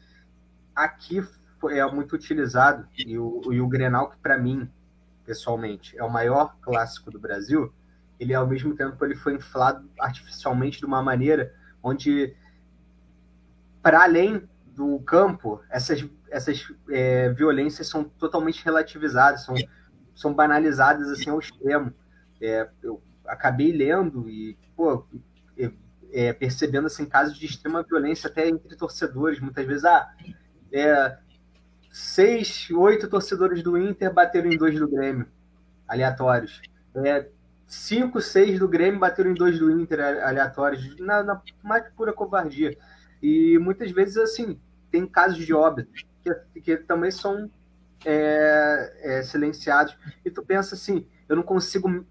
aqui 0.75 1.25
é 1.69 1.85
muito 1.91 2.13
utilizado, 2.13 2.87
e 2.97 3.17
o, 3.17 3.41
e 3.51 3.59
o 3.59 3.67
Grenal, 3.67 4.11
que 4.11 4.17
para 4.17 4.37
mim, 4.37 4.69
pessoalmente, 5.25 5.97
é 5.97 6.03
o 6.03 6.09
maior 6.09 6.55
clássico 6.61 7.09
do 7.09 7.19
Brasil, 7.19 7.73
ele 8.19 8.33
ao 8.33 8.47
mesmo 8.47 8.75
tempo 8.75 9.03
ele 9.03 9.15
foi 9.15 9.35
inflado 9.35 9.89
artificialmente 9.99 10.79
de 10.79 10.85
uma 10.85 11.01
maneira 11.01 11.53
onde, 11.81 12.35
para 13.81 14.03
além 14.03 14.47
do 14.65 14.99
campo, 14.99 15.61
essas, 15.69 16.05
essas 16.29 16.71
é, 16.89 17.29
violências 17.29 17.87
são 17.87 18.03
totalmente 18.03 18.63
relativizadas, 18.63 19.43
são, 19.43 19.55
são 20.17 20.33
banalizadas 20.33 21.09
assim 21.09 21.29
ao 21.29 21.39
extremo. 21.39 21.93
É, 22.41 22.67
eu 22.81 23.01
acabei 23.25 23.71
lendo 23.71 24.27
e 24.27 24.57
pô, 24.75 25.05
é, 26.11 26.33
percebendo 26.33 26.87
assim, 26.87 27.05
casos 27.05 27.37
de 27.37 27.45
extrema 27.45 27.83
violência 27.83 28.29
até 28.29 28.47
entre 28.49 28.75
torcedores. 28.75 29.39
Muitas 29.39 29.65
vezes, 29.65 29.85
ah, 29.85 30.11
é, 30.71 31.17
seis, 31.91 32.69
oito 32.71 33.07
torcedores 33.07 33.61
do 33.61 33.77
Inter 33.77 34.13
bateram 34.13 34.51
em 34.51 34.57
dois 34.57 34.77
do 34.77 34.87
Grêmio, 34.87 35.27
aleatórios. 35.87 36.61
É, 36.95 37.27
cinco, 37.65 38.19
seis 38.19 38.59
do 38.59 38.67
Grêmio 38.67 38.99
bateram 38.99 39.31
em 39.31 39.35
dois 39.35 39.59
do 39.59 39.69
Inter, 39.71 39.99
aleatórios, 40.23 40.97
na, 40.99 41.23
na 41.23 41.41
mais 41.63 41.87
pura 41.95 42.13
covardia. 42.13 42.75
E 43.21 43.57
muitas 43.59 43.91
vezes, 43.91 44.17
assim, 44.17 44.59
tem 44.89 45.05
casos 45.05 45.45
de 45.45 45.53
óbito 45.53 45.91
que, 46.23 46.61
que 46.61 46.77
também 46.77 47.11
são 47.11 47.49
é, 48.05 48.93
é, 49.01 49.23
silenciados. 49.23 49.97
E 50.23 50.29
tu 50.29 50.43
pensa 50.43 50.75
assim, 50.75 51.07
eu 51.27 51.35
não 51.35 51.43
consigo. 51.43 52.05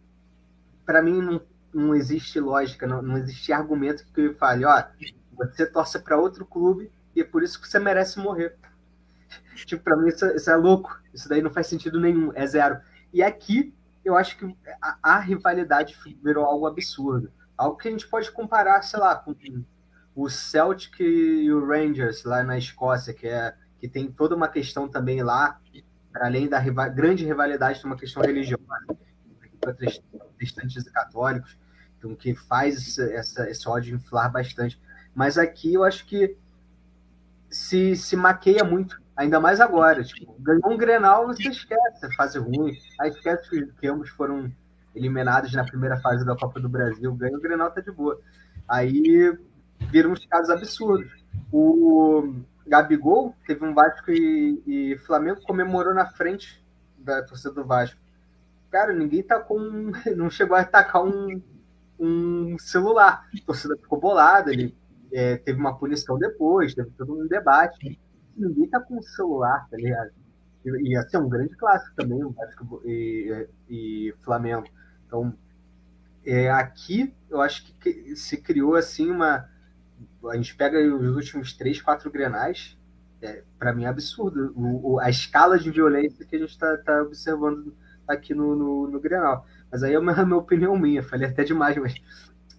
Para 0.84 1.02
mim, 1.02 1.20
não, 1.20 1.40
não 1.72 1.94
existe 1.94 2.40
lógica, 2.40 2.86
não, 2.86 3.02
não 3.02 3.16
existe 3.18 3.52
argumento 3.52 4.06
que 4.12 4.20
eu 4.20 4.34
fale, 4.34 4.64
ó, 4.64 4.84
você 5.32 5.66
torce 5.66 5.98
para 5.98 6.16
outro 6.16 6.46
clube 6.46 6.90
e 7.14 7.20
é 7.20 7.24
por 7.24 7.42
isso 7.42 7.60
que 7.60 7.68
você 7.68 7.78
merece 7.78 8.18
morrer. 8.18 8.56
Tipo, 9.66 9.82
para 9.82 9.96
mim 9.96 10.08
isso, 10.08 10.26
isso, 10.26 10.50
é 10.50 10.56
louco. 10.56 11.00
Isso 11.12 11.28
daí 11.28 11.42
não 11.42 11.50
faz 11.50 11.66
sentido 11.66 12.00
nenhum, 12.00 12.32
é 12.34 12.46
zero. 12.46 12.78
E 13.12 13.22
aqui 13.22 13.74
eu 14.04 14.16
acho 14.16 14.38
que 14.38 14.56
a, 14.80 14.98
a 15.02 15.18
rivalidade 15.18 15.96
virou 16.22 16.44
algo 16.44 16.66
absurdo. 16.66 17.32
Algo 17.56 17.76
que 17.76 17.88
a 17.88 17.90
gente 17.90 18.06
pode 18.06 18.30
comparar, 18.30 18.82
sei 18.82 19.00
lá, 19.00 19.16
com 19.16 19.34
o 20.14 20.28
Celtic 20.28 21.00
e 21.00 21.50
o 21.52 21.66
Rangers 21.66 22.22
lá 22.24 22.42
na 22.42 22.56
Escócia, 22.56 23.12
que 23.12 23.26
é 23.26 23.54
que 23.78 23.88
tem 23.88 24.10
toda 24.10 24.34
uma 24.34 24.48
questão 24.48 24.88
também 24.88 25.22
lá, 25.22 25.60
além 26.14 26.48
da 26.48 26.58
rival, 26.58 26.90
grande 26.92 27.24
rivalidade, 27.24 27.80
tem 27.80 27.90
uma 27.90 27.96
questão 27.96 28.22
religiosa 28.22 28.64
protestantes 29.60 30.86
e 30.86 30.92
católicos, 30.92 31.58
então 31.98 32.14
que 32.14 32.34
faz 32.34 32.76
essa, 32.76 33.04
essa, 33.12 33.50
esse 33.50 33.68
ódio 33.68 33.94
inflar 33.94 34.30
bastante. 34.30 34.80
Mas 35.14 35.38
aqui 35.38 35.74
eu 35.74 35.82
acho 35.82 36.06
que 36.06 36.36
se, 37.50 37.96
se 37.96 38.16
maqueia 38.16 38.62
muito, 38.62 39.00
ainda 39.16 39.40
mais 39.40 39.60
agora. 39.60 40.04
Tipo, 40.04 40.36
ganhou 40.38 40.70
um 40.70 40.76
Grenal, 40.76 41.26
você 41.26 41.48
esquece, 41.48 42.14
fase 42.16 42.38
ruim, 42.38 42.76
aí 43.00 43.10
esquece 43.10 43.48
que, 43.48 43.66
que 43.66 43.88
ambos 43.88 44.10
foram 44.10 44.52
eliminados 44.94 45.52
na 45.52 45.64
primeira 45.64 45.98
fase 46.00 46.24
da 46.24 46.36
Copa 46.36 46.60
do 46.60 46.68
Brasil, 46.68 47.12
ganha 47.14 47.36
o 47.36 47.40
Grenal, 47.40 47.70
tá 47.70 47.80
de 47.80 47.90
boa. 47.90 48.20
Aí 48.68 49.36
viram 49.90 50.12
uns 50.12 50.24
casos 50.26 50.50
absurdos. 50.50 51.24
O 51.52 52.34
Gabigol 52.66 53.34
teve 53.46 53.64
um 53.64 53.72
Vasco 53.72 54.10
e, 54.10 54.62
e 54.66 54.98
Flamengo 54.98 55.40
comemorou 55.42 55.94
na 55.94 56.06
frente 56.06 56.64
da 56.98 57.22
torcida 57.22 57.54
do 57.54 57.64
Vasco. 57.64 58.00
Cara, 58.70 58.92
ninguém 58.92 59.22
tá 59.22 59.38
com. 59.38 59.92
Não 60.16 60.28
chegou 60.28 60.56
a 60.56 60.60
atacar 60.60 61.04
um, 61.04 61.40
um 61.98 62.58
celular. 62.58 63.28
A 63.32 63.46
torcida 63.46 63.76
ficou 63.76 64.00
bolada, 64.00 64.52
ele 64.52 64.76
é, 65.12 65.36
teve 65.36 65.58
uma 65.58 65.78
punição 65.78 66.18
depois, 66.18 66.74
teve 66.74 66.90
todo 66.90 67.18
um 67.18 67.26
debate. 67.26 67.98
Ninguém 68.36 68.68
tá 68.68 68.80
com 68.80 68.98
um 68.98 69.02
celular, 69.02 69.66
tá 69.70 69.76
ligado? 69.76 70.10
E 70.64 70.92
ia 70.92 71.02
ser 71.02 71.18
um 71.18 71.28
grande 71.28 71.56
clássico 71.56 71.94
também, 71.94 72.22
o 72.24 72.30
Vasco 72.30 72.82
e, 72.84 73.48
e, 73.68 74.14
Flamengo. 74.20 74.66
Então, 75.06 75.32
é, 76.24 76.50
aqui 76.50 77.14
eu 77.30 77.40
acho 77.40 77.72
que 77.78 78.16
se 78.16 78.36
criou 78.36 78.74
assim 78.74 79.10
uma 79.10 79.48
a 80.30 80.36
gente 80.36 80.54
pega 80.56 80.78
os 80.78 81.16
últimos 81.16 81.52
três, 81.52 81.80
quatro 81.80 82.10
grenais, 82.10 82.76
é, 83.22 83.42
para 83.58 83.72
mim 83.72 83.84
é 83.84 83.88
absurdo 83.88 84.52
o, 84.54 84.94
o, 84.94 85.00
a 85.00 85.08
escala 85.08 85.58
de 85.58 85.70
violência 85.70 86.24
que 86.24 86.36
a 86.36 86.38
gente 86.38 86.50
está 86.50 86.76
tá 86.78 87.02
observando 87.02 87.74
aqui 88.06 88.34
no, 88.34 88.54
no, 88.54 88.88
no, 88.88 89.00
Grenal. 89.00 89.46
Mas 89.70 89.82
aí 89.82 89.94
é 89.94 89.98
uma, 89.98 90.12
minha 90.24 90.36
opinião 90.36 90.78
minha, 90.78 91.02
falei 91.02 91.28
até 91.28 91.44
demais, 91.44 91.76
mas 91.76 91.94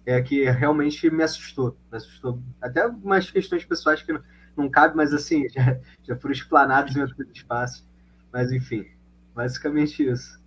é 0.05 0.21
que 0.21 0.49
realmente 0.49 1.09
me 1.09 1.23
assustou. 1.23 1.77
Me 1.91 1.97
assustou. 1.97 2.41
Até 2.61 2.85
umas 2.87 3.29
questões 3.29 3.65
pessoais 3.65 4.01
que 4.01 4.13
não, 4.13 4.23
não 4.55 4.69
cabe, 4.69 4.95
mas 4.95 5.13
assim, 5.13 5.47
já, 5.53 5.79
já 6.03 6.15
foram 6.15 6.33
explanados 6.33 6.95
em 6.95 7.01
outros 7.01 7.27
espaços. 7.33 7.85
Mas 8.31 8.51
enfim, 8.51 8.85
basicamente 9.33 10.03
isso. 10.03 10.39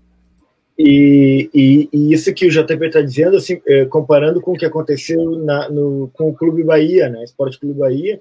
E, 0.83 1.51
e, 1.53 1.89
e, 1.93 2.15
isso 2.15 2.33
que 2.33 2.47
o 2.47 2.51
JP 2.51 2.87
está 2.87 3.03
dizendo, 3.03 3.37
assim, 3.37 3.61
é, 3.67 3.85
comparando 3.85 4.41
com 4.41 4.53
o 4.53 4.57
que 4.57 4.65
aconteceu 4.65 5.33
na, 5.33 5.69
no, 5.69 6.11
com 6.15 6.31
o 6.31 6.35
Clube 6.35 6.65
Bahia, 6.65 7.11
né, 7.11 7.23
Esporte 7.23 7.61
Clube 7.61 7.79
Bahia, 7.79 8.19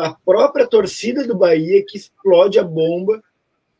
a 0.00 0.12
própria 0.12 0.66
torcida 0.66 1.24
do 1.24 1.36
Bahia 1.36 1.84
que 1.86 1.96
explode 1.96 2.58
a 2.58 2.64
bomba 2.64 3.22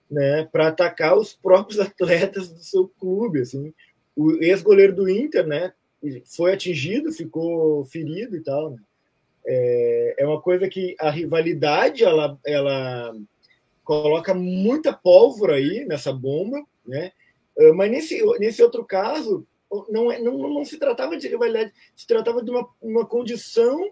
né, 0.08 0.48
para 0.52 0.68
atacar 0.68 1.18
os 1.18 1.34
próprios 1.34 1.80
atletas 1.80 2.48
do 2.48 2.62
seu 2.62 2.86
clube. 3.00 3.40
Assim. 3.40 3.74
O 4.14 4.40
ex-goleiro 4.40 4.94
do 4.94 5.10
Inter 5.10 5.44
né, 5.44 5.72
foi 6.24 6.52
atingido, 6.52 7.10
ficou 7.10 7.84
ferido 7.86 8.36
e 8.36 8.40
tal. 8.40 8.70
Né. 8.70 8.76
É, 9.44 10.14
é 10.18 10.26
uma 10.26 10.40
coisa 10.40 10.68
que 10.68 10.94
a 11.00 11.10
rivalidade 11.10 12.04
ela, 12.04 12.38
ela 12.46 13.16
coloca 13.82 14.32
muita 14.32 14.92
pólvora 14.92 15.56
aí 15.56 15.84
nessa 15.86 16.12
bomba, 16.12 16.62
né? 16.86 17.10
Ah, 17.58 17.72
mas 17.74 17.90
nesse, 17.90 18.22
nesse 18.38 18.62
outro 18.62 18.84
caso, 18.84 19.46
não, 19.88 20.10
é, 20.10 20.18
não, 20.18 20.36
não 20.36 20.64
se 20.64 20.78
tratava 20.78 21.16
de 21.16 21.28
rivalidade, 21.28 21.72
se 21.94 22.06
tratava 22.06 22.42
de 22.42 22.50
uma, 22.50 22.68
uma 22.80 23.06
condição 23.06 23.90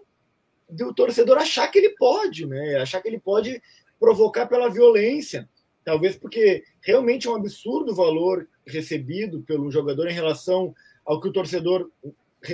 do 0.69 0.93
torcedor 0.93 1.37
achar 1.37 1.67
que 1.67 1.79
ele 1.79 1.95
pode, 1.97 2.45
né? 2.45 2.77
achar 2.77 3.01
que 3.01 3.07
ele 3.07 3.19
pode 3.19 3.61
provocar 3.99 4.47
pela 4.47 4.69
violência. 4.69 5.49
Talvez 5.83 6.15
porque 6.15 6.63
realmente 6.81 7.27
é 7.27 7.31
um 7.31 7.35
absurdo 7.35 7.91
o 7.91 7.95
valor 7.95 8.47
recebido 8.65 9.41
pelo 9.41 9.71
jogador 9.71 10.07
em 10.07 10.13
relação 10.13 10.73
ao 11.03 11.19
que 11.19 11.27
o 11.27 11.33
torcedor 11.33 11.89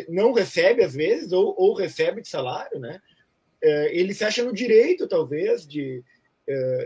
não 0.09 0.33
recebe 0.33 0.83
às 0.83 0.93
vezes, 0.93 1.31
ou, 1.31 1.53
ou 1.57 1.73
recebe 1.73 2.21
de 2.21 2.27
salário, 2.27 2.79
né? 2.79 2.99
É, 3.61 3.95
ele 3.97 4.13
se 4.13 4.23
acha 4.23 4.43
no 4.43 4.53
direito, 4.53 5.07
talvez, 5.07 5.67
de, 5.67 6.03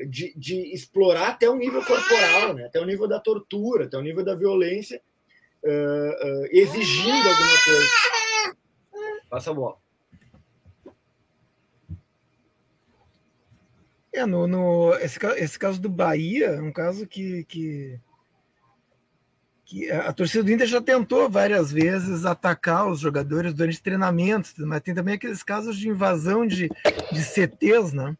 de, 0.09 0.34
de, 0.36 0.74
explorar 0.74 1.30
até 1.30 1.49
o 1.49 1.55
nível 1.55 1.84
corporal, 1.86 2.53
né? 2.53 2.66
até 2.66 2.80
o 2.80 2.86
nível 2.86 3.07
da 3.07 3.20
tortura, 3.20 3.86
até 3.86 3.97
o 3.97 4.01
nível 4.01 4.24
da 4.24 4.34
violência, 4.34 5.01
uh, 5.64 5.70
uh, 5.70 6.45
exigindo 6.51 7.30
alguma 7.30 7.64
coisa. 7.64 8.57
Passa 9.30 9.51
a 9.51 9.53
bola. 9.53 9.78
É, 14.14 14.26
no, 14.26 14.45
no, 14.45 14.93
esse, 14.95 15.18
esse 15.38 15.57
caso 15.57 15.80
do 15.80 15.88
Bahia 15.88 16.47
é 16.47 16.62
um 16.62 16.72
caso 16.72 17.07
que, 17.07 17.45
que, 17.45 17.97
que 19.64 19.89
a 19.89 20.12
torcida 20.12 20.43
do 20.43 20.51
Inter 20.51 20.68
já 20.68 20.82
tentou 20.82 21.30
várias 21.30 21.72
vezes 21.72 22.26
atacar 22.26 22.89
os 22.89 22.99
jogadores 22.99 23.53
durante 23.53 23.82
treinamentos, 23.82 24.53
mas 24.57 24.82
tem 24.82 24.93
também 24.93 25.14
aqueles 25.14 25.43
casos 25.43 25.78
de 25.78 25.88
invasão 25.88 26.45
de, 26.45 26.70
de 27.09 27.24
CTs, 27.24 27.93
né? 27.93 28.18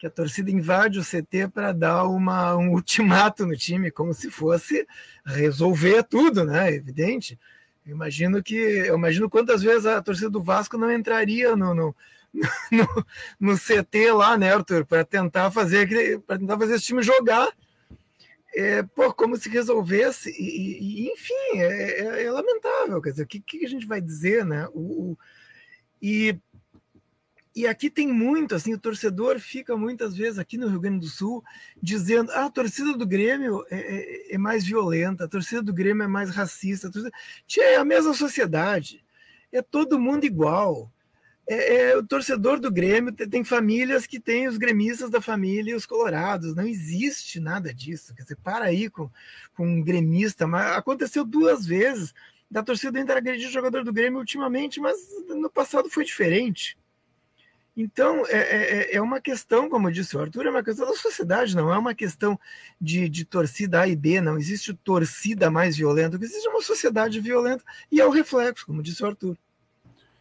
Que 0.00 0.06
a 0.06 0.10
torcida 0.10 0.50
invade 0.50 0.98
o 0.98 1.04
CT 1.04 1.48
para 1.52 1.72
dar 1.72 2.04
uma, 2.04 2.56
um 2.56 2.72
ultimato 2.72 3.44
no 3.44 3.54
time, 3.54 3.90
como 3.90 4.14
se 4.14 4.30
fosse 4.30 4.86
resolver 5.26 6.02
tudo, 6.04 6.42
né? 6.42 6.72
Evidente. 6.72 7.38
Eu 7.84 7.94
imagino 7.94 8.42
que 8.42 8.54
eu 8.54 8.96
imagino 8.96 9.28
quantas 9.28 9.62
vezes 9.62 9.84
a 9.84 10.00
torcida 10.00 10.30
do 10.30 10.42
Vasco 10.42 10.78
não 10.78 10.90
entraria 10.90 11.54
no, 11.54 11.74
no, 11.74 11.96
no, 12.72 13.06
no 13.38 13.58
CT 13.58 14.12
lá, 14.12 14.38
né, 14.38 14.54
Arthur, 14.54 14.86
para 14.86 15.04
tentar 15.04 15.50
fazer 15.50 16.22
para 16.22 16.38
tentar 16.38 16.58
fazer 16.58 16.76
esse 16.76 16.86
time 16.86 17.02
jogar. 17.02 17.52
É, 18.56 18.82
pô, 18.82 19.12
como 19.12 19.36
se 19.36 19.48
resolvesse, 19.48 20.30
e, 20.30 21.04
e 21.04 21.12
enfim, 21.12 21.58
é, 21.60 22.00
é, 22.00 22.24
é, 22.24 22.30
lamentável. 22.30 23.00
Quer 23.02 23.10
dizer, 23.10 23.22
o 23.22 23.26
que, 23.26 23.38
que, 23.38 23.64
a 23.64 23.68
gente 23.68 23.86
vai 23.86 24.00
dizer, 24.00 24.44
né? 24.46 24.66
O, 24.72 25.12
o 25.12 25.18
e 26.02 26.36
e 27.54 27.66
aqui 27.66 27.90
tem 27.90 28.06
muito, 28.06 28.54
assim, 28.54 28.72
o 28.72 28.78
torcedor 28.78 29.40
fica 29.40 29.76
muitas 29.76 30.16
vezes 30.16 30.38
aqui 30.38 30.56
no 30.56 30.68
Rio 30.68 30.80
Grande 30.80 31.00
do 31.00 31.08
Sul 31.08 31.42
dizendo 31.82 32.30
ah, 32.32 32.44
a 32.44 32.50
torcida 32.50 32.96
do 32.96 33.06
Grêmio 33.06 33.64
é, 33.70 33.78
é, 33.78 34.34
é 34.34 34.38
mais 34.38 34.64
violenta, 34.64 35.24
a 35.24 35.28
torcida 35.28 35.60
do 35.60 35.74
Grêmio 35.74 36.04
é 36.04 36.06
mais 36.06 36.30
racista. 36.30 36.88
A 36.88 36.90
torcida... 36.90 37.12
Tia, 37.46 37.64
é 37.64 37.76
a 37.76 37.84
mesma 37.84 38.14
sociedade, 38.14 39.04
é 39.52 39.60
todo 39.60 39.98
mundo 39.98 40.24
igual. 40.24 40.90
É, 41.48 41.90
é, 41.90 41.96
o 41.96 42.06
torcedor 42.06 42.60
do 42.60 42.70
Grêmio 42.70 43.12
tem, 43.12 43.28
tem 43.28 43.42
famílias 43.42 44.06
que 44.06 44.20
têm 44.20 44.46
os 44.46 44.56
gremistas 44.56 45.10
da 45.10 45.20
família 45.20 45.72
e 45.72 45.74
os 45.74 45.84
colorados. 45.84 46.54
Não 46.54 46.64
existe 46.64 47.40
nada 47.40 47.74
disso. 47.74 48.14
Quer 48.14 48.22
dizer, 48.22 48.36
para 48.36 48.66
aí 48.66 48.88
com, 48.88 49.10
com 49.56 49.66
um 49.66 49.82
gremista. 49.82 50.46
Mas 50.46 50.76
aconteceu 50.76 51.24
duas 51.24 51.66
vezes 51.66 52.14
da 52.48 52.62
torcida 52.62 52.92
do 52.92 52.98
Inter 53.00 53.16
agredir 53.16 53.50
jogador 53.50 53.82
do 53.82 53.92
Grêmio 53.92 54.20
ultimamente, 54.20 54.78
mas 54.78 54.96
no 55.28 55.50
passado 55.50 55.90
foi 55.90 56.04
diferente. 56.04 56.78
Então, 57.82 58.26
é, 58.28 58.38
é, 58.38 58.96
é, 58.96 59.00
uma 59.00 59.22
questão, 59.22 59.70
como 59.70 59.90
disse 59.90 60.14
o 60.14 60.20
Arthur, 60.20 60.44
é 60.44 60.50
uma 60.50 60.62
questão 60.62 60.86
da 60.86 60.92
sociedade, 60.92 61.56
não 61.56 61.72
é 61.72 61.78
uma 61.78 61.94
questão 61.94 62.38
de, 62.78 63.08
de 63.08 63.24
torcida 63.24 63.80
A 63.80 63.88
e 63.88 63.96
B, 63.96 64.20
não 64.20 64.36
existe 64.36 64.74
torcida 64.74 65.50
mais 65.50 65.78
violenta, 65.78 66.18
existe 66.20 66.46
uma 66.46 66.60
sociedade 66.60 67.18
violenta 67.20 67.64
e 67.90 67.98
é 67.98 68.06
o 68.06 68.10
reflexo, 68.10 68.66
como 68.66 68.82
disse 68.82 69.02
o 69.02 69.06
Arthur. 69.06 69.34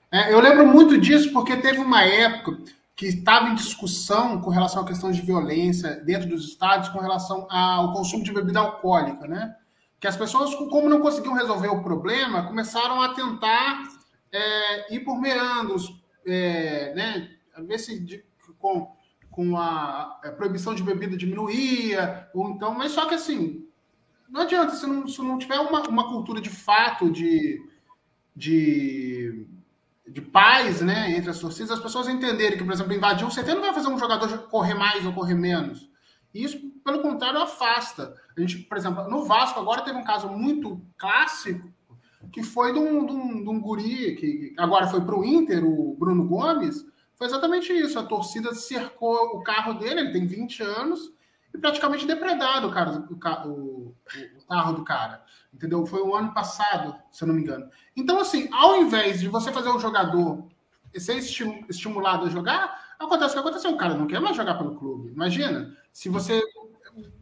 É, 0.10 0.34
eu 0.34 0.40
lembro 0.40 0.66
muito 0.68 0.98
disso 0.98 1.34
porque 1.34 1.58
teve 1.58 1.80
uma 1.80 2.02
época 2.02 2.60
que 2.96 3.08
estava 3.08 3.50
em 3.50 3.56
discussão 3.56 4.40
com 4.40 4.50
relação 4.50 4.84
à 4.84 4.86
questão 4.86 5.12
de 5.12 5.22
violência 5.22 5.98
dentro 6.06 6.30
dos 6.30 6.46
estádios, 6.46 6.88
com 6.94 7.00
relação 7.00 7.46
ao 7.52 7.92
consumo 7.92 8.24
de 8.24 8.32
bebida 8.32 8.60
alcoólica, 8.60 9.28
né? 9.28 9.54
Que 10.00 10.08
as 10.08 10.16
pessoas, 10.16 10.56
como 10.56 10.88
não 10.88 11.02
conseguiam 11.02 11.34
resolver 11.34 11.68
o 11.68 11.84
problema, 11.84 12.48
começaram 12.48 13.02
a 13.02 13.14
tentar 13.14 13.84
é, 14.32 14.96
ir 14.96 15.02
por 15.02 15.20
meandros, 15.20 15.94
é, 16.26 16.94
né? 16.96 17.39
Ver 17.62 17.80
se 17.80 18.24
com, 18.58 18.92
com 19.30 19.58
a, 19.58 20.20
a, 20.24 20.32
proibição 20.32 20.74
de 20.74 20.84
bebida 20.84 21.18
diminuía, 21.18 22.30
ou 22.34 22.50
então, 22.50 22.74
mas 22.74 22.92
só 22.92 23.08
que 23.08 23.16
assim, 23.16 23.66
não 24.30 24.42
adianta, 24.42 24.76
se 24.76 24.86
não, 24.86 25.08
se 25.08 25.22
não 25.22 25.38
tiver 25.38 25.60
uma, 25.60 25.82
uma 25.88 26.10
cultura 26.10 26.42
de 26.42 26.50
fato 26.50 27.10
de, 27.12 27.62
de, 28.36 29.46
de 30.08 30.22
paz 30.22 30.82
né, 30.82 31.16
entre 31.16 31.30
as 31.30 31.40
torcidas, 31.40 31.72
as 31.72 31.80
pessoas 31.80 32.08
entenderem 32.08 32.58
que, 32.58 32.64
por 32.64 32.74
exemplo, 32.74 32.94
invadir 32.94 33.26
um 33.26 33.30
CT 33.30 33.54
não 33.54 33.62
vai 33.62 33.74
fazer 33.74 33.88
um 33.88 34.00
jogador 34.00 34.48
correr 34.50 34.74
mais 34.74 35.06
ou 35.06 35.14
correr 35.14 35.36
menos. 35.36 35.90
Isso, 36.34 36.60
pelo 36.86 37.02
contrário, 37.02 37.42
afasta. 37.42 38.14
A 38.38 38.42
gente, 38.42 38.60
por 38.60 38.78
exemplo, 38.78 39.10
no 39.10 39.26
Vasco 39.26 39.60
agora 39.60 39.82
teve 39.82 39.98
um 39.98 40.04
caso 40.04 40.30
muito 40.30 40.80
clássico 40.98 41.72
que 42.32 42.44
foi 42.44 42.74
de 42.74 42.80
um, 42.80 43.06
de 43.06 43.14
um, 43.14 43.44
de 43.44 43.50
um 43.50 43.60
guri 43.60 44.16
que 44.16 44.54
agora 44.58 44.88
foi 44.88 45.02
para 45.02 45.18
o 45.18 45.24
Inter, 45.24 45.64
o 45.66 45.96
Bruno 45.98 46.26
Gomes, 46.28 46.86
foi 47.20 47.28
exatamente 47.28 47.74
isso. 47.74 48.00
A 48.00 48.04
torcida 48.04 48.56
cercou 48.56 49.36
o 49.36 49.44
carro 49.44 49.74
dele, 49.74 50.00
ele 50.00 50.12
tem 50.14 50.26
20 50.26 50.64
anos, 50.64 51.14
e 51.54 51.58
praticamente 51.58 52.08
depredaram 52.08 52.70
o, 52.70 52.72
cara, 52.72 52.92
o, 52.92 53.14
o, 53.50 53.96
o 54.38 54.48
carro 54.48 54.74
do 54.74 54.86
cara. 54.86 55.22
Entendeu? 55.54 55.86
Foi 55.86 56.02
o 56.02 56.16
ano 56.16 56.34
passado, 56.34 56.96
se 57.12 57.24
eu 57.24 57.28
não 57.28 57.36
me 57.36 57.42
engano. 57.42 57.70
Então, 57.96 58.20
assim, 58.22 58.48
ao 58.54 58.78
invés 58.78 59.20
de 59.20 59.28
você 59.28 59.52
fazer 59.52 59.70
o 59.70 59.80
jogador 59.80 60.48
ser 60.96 61.18
estimulado 61.70 62.26
a 62.26 62.30
jogar, 62.30 62.96
acontece 62.98 63.32
o 63.32 63.34
que 63.34 63.40
aconteceu. 63.48 63.72
O 63.72 63.78
cara 63.78 63.94
não 63.94 64.08
quer 64.08 64.22
mais 64.22 64.36
jogar 64.36 64.56
pelo 64.56 64.76
clube. 64.76 65.12
Imagina, 65.12 65.76
se 65.92 66.08
você 66.10 66.42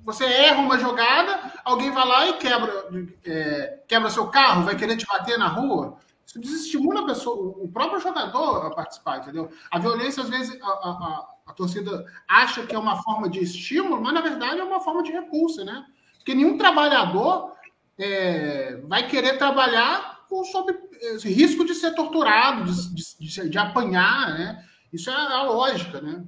você 0.04 0.24
erra 0.24 0.62
uma 0.62 0.80
jogada, 0.80 1.52
alguém 1.66 1.92
vai 1.92 2.08
lá 2.08 2.28
e 2.28 2.34
quebra, 2.38 2.88
é, 3.26 3.84
quebra 3.88 4.10
seu 4.10 4.28
carro, 4.28 4.64
vai 4.64 4.76
querer 4.76 4.96
te 4.96 5.06
bater 5.06 5.38
na 5.38 5.48
rua. 5.48 5.98
Isso 6.28 6.42
desestimula 6.42 7.02
a 7.02 7.06
pessoa, 7.06 7.56
o 7.58 7.70
próprio 7.70 8.02
jogador 8.02 8.66
a 8.66 8.72
participar, 8.72 9.20
entendeu? 9.20 9.50
A 9.72 9.80
violência, 9.80 10.22
às 10.22 10.30
vezes, 10.30 10.62
a, 10.62 10.68
a, 10.68 11.28
a 11.46 11.54
torcida 11.54 12.06
acha 12.28 12.66
que 12.66 12.76
é 12.76 12.78
uma 12.78 13.02
forma 13.02 13.30
de 13.30 13.40
estímulo, 13.40 14.02
mas 14.02 14.14
na 14.14 14.20
verdade 14.20 14.60
é 14.60 14.64
uma 14.64 14.82
forma 14.82 15.02
de 15.04 15.12
repulsa, 15.14 15.64
né? 15.64 15.86
Porque 16.18 16.36
nenhum 16.36 16.58
trabalhador 16.58 17.54
é, 17.98 18.76
vai 18.88 19.08
querer 19.08 19.38
trabalhar 19.38 20.26
com, 20.28 20.44
sob 20.44 20.78
risco 21.24 21.64
de 21.64 21.74
ser 21.74 21.96
torturado, 21.96 22.66
de, 22.66 23.18
de, 23.20 23.50
de 23.50 23.58
apanhar, 23.58 24.38
né? 24.38 24.66
Isso 24.92 25.10
é 25.10 25.14
a 25.14 25.44
lógica, 25.44 26.02
né? 26.02 26.26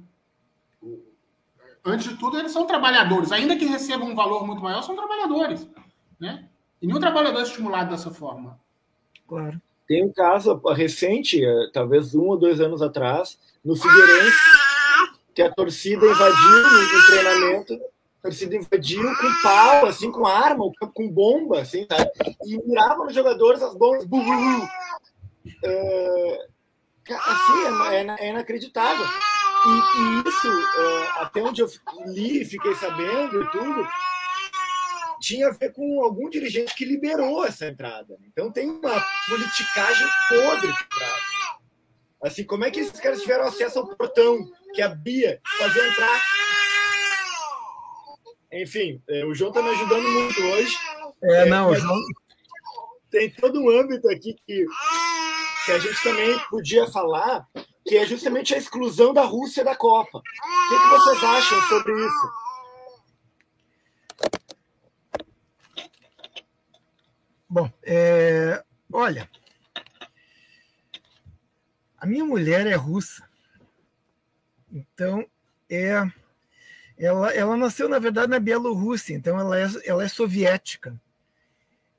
Antes 1.84 2.08
de 2.08 2.16
tudo, 2.16 2.38
eles 2.38 2.52
são 2.52 2.66
trabalhadores. 2.66 3.32
Ainda 3.32 3.54
que 3.54 3.66
recebam 3.66 4.08
um 4.08 4.14
valor 4.14 4.46
muito 4.46 4.62
maior, 4.62 4.80
são 4.80 4.96
trabalhadores, 4.96 5.68
né? 6.18 6.48
E 6.80 6.86
nenhum 6.86 7.00
trabalhador 7.00 7.40
é 7.40 7.42
estimulado 7.42 7.90
dessa 7.90 8.10
forma. 8.10 8.58
Claro. 9.28 9.60
Tem 9.90 10.04
um 10.04 10.12
caso 10.12 10.54
recente, 10.72 11.44
eh, 11.44 11.70
talvez 11.72 12.14
um 12.14 12.28
ou 12.28 12.38
dois 12.38 12.60
anos 12.60 12.80
atrás, 12.80 13.36
no 13.64 13.74
Figueirense, 13.74 14.36
que 15.34 15.42
a 15.42 15.52
torcida 15.52 16.06
invadiu 16.06 16.62
no 16.62 17.06
treinamento, 17.06 17.74
a 17.74 18.22
torcida 18.22 18.54
invadiu 18.54 19.02
com 19.02 19.42
pau, 19.42 19.86
assim, 19.86 20.12
com 20.12 20.24
arma, 20.24 20.70
com 20.94 21.10
bomba, 21.10 21.62
assim? 21.62 21.88
E 22.46 22.56
mirava 22.68 23.04
nos 23.04 23.12
jogadores 23.12 23.60
as 23.64 23.74
bombas. 23.74 24.04
Bu, 24.04 24.22
bu, 24.22 24.30
bu. 24.30 24.64
Uh, 25.66 26.38
assim, 27.12 27.90
é, 27.90 27.96
é, 27.96 28.16
é 28.26 28.30
inacreditável. 28.30 29.04
E, 29.04 29.70
e 29.70 30.28
isso, 30.28 30.48
até 31.16 31.42
onde 31.42 31.62
eu 31.62 31.68
li, 32.06 32.44
fiquei 32.44 32.76
sabendo 32.76 33.42
e 33.42 33.50
tudo, 33.50 33.88
tinha 35.30 35.46
a 35.46 35.52
ver 35.52 35.72
com 35.72 36.02
algum 36.02 36.28
dirigente 36.28 36.74
que 36.74 36.84
liberou 36.84 37.44
essa 37.44 37.66
entrada. 37.66 38.18
Então 38.26 38.50
tem 38.50 38.68
uma 38.68 39.06
politicagem 39.28 40.08
podre 40.28 40.72
por 40.72 40.98
trás. 40.98 41.22
Assim, 42.20 42.44
como 42.44 42.64
é 42.64 42.70
que 42.70 42.80
esses 42.80 42.98
caras 42.98 43.20
tiveram 43.20 43.44
acesso 43.44 43.78
ao 43.78 43.86
portão 43.96 44.50
que 44.74 44.82
a 44.82 44.88
Bia 44.88 45.40
fazia 45.56 45.86
entrar? 45.86 46.20
Enfim, 48.52 49.00
é, 49.08 49.24
o 49.24 49.32
João 49.32 49.50
está 49.50 49.62
me 49.62 49.70
ajudando 49.70 50.08
muito 50.08 50.42
hoje. 50.42 50.76
É, 51.22 51.44
não, 51.46 51.70
o 51.70 51.76
João... 51.76 51.96
Tem 53.08 53.30
todo 53.30 53.60
um 53.60 53.70
âmbito 53.70 54.08
aqui 54.08 54.34
que, 54.46 54.66
que 55.64 55.72
a 55.72 55.78
gente 55.78 56.02
também 56.02 56.38
podia 56.50 56.88
falar, 56.88 57.46
que 57.84 57.96
é 57.96 58.04
justamente 58.04 58.54
a 58.54 58.58
exclusão 58.58 59.14
da 59.14 59.22
Rússia 59.22 59.64
da 59.64 59.76
Copa. 59.76 60.18
O 60.18 60.68
que, 60.68 60.78
que 60.78 60.88
vocês 60.88 61.24
acham 61.24 61.62
sobre 61.68 61.92
isso? 61.92 62.49
Bom, 67.52 67.68
é, 67.82 68.62
olha, 68.92 69.28
a 71.98 72.06
minha 72.06 72.24
mulher 72.24 72.64
é 72.64 72.76
russa, 72.76 73.28
então 74.72 75.26
é, 75.68 76.08
ela, 76.96 77.34
ela 77.34 77.56
nasceu 77.56 77.88
na 77.88 77.98
verdade 77.98 78.30
na 78.30 78.38
Bielorrússia, 78.38 79.14
então 79.14 79.36
ela 79.36 79.58
é, 79.58 79.66
ela 79.84 80.04
é 80.04 80.08
soviética 80.08 80.94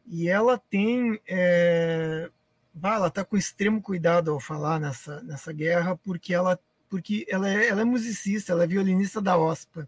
e 0.08 0.30
ela 0.30 0.58
tem, 0.58 1.20
é, 1.28 2.32
bah, 2.74 2.96
ela 2.96 3.08
está 3.10 3.26
com 3.26 3.36
extremo 3.36 3.82
cuidado 3.82 4.32
ao 4.32 4.40
falar 4.40 4.80
nessa 4.80 5.22
nessa 5.22 5.52
guerra 5.52 5.98
porque 5.98 6.34
ela 6.34 6.58
porque 6.90 7.26
ela 7.28 7.50
é, 7.50 7.68
ela 7.68 7.82
é 7.82 7.86
musicista, 7.86 8.54
ela 8.54 8.64
é 8.64 8.68
violinista 8.68 9.22
da 9.22 9.38
OSPA. 9.38 9.86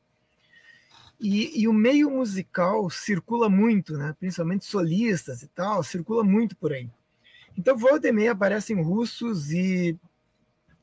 E, 1.24 1.62
e, 1.62 1.70
o 1.70 1.74
meio 1.74 2.12
musical 2.12 2.90
circula 2.90 3.48
muito, 3.48 3.98
né? 3.98 4.14
principalmente 4.20 4.66
solistas 4.66 5.42
e 5.42 5.48
tal, 5.48 5.82
circula 5.82 6.22
muito 6.22 6.54
por 6.58 6.74
aí. 6.74 6.90
Então, 7.58 7.78
volta 7.78 8.10
e 8.10 8.12
meia 8.12 8.34
aparecem 8.34 8.82
russos 8.84 9.50
e, 9.50 9.98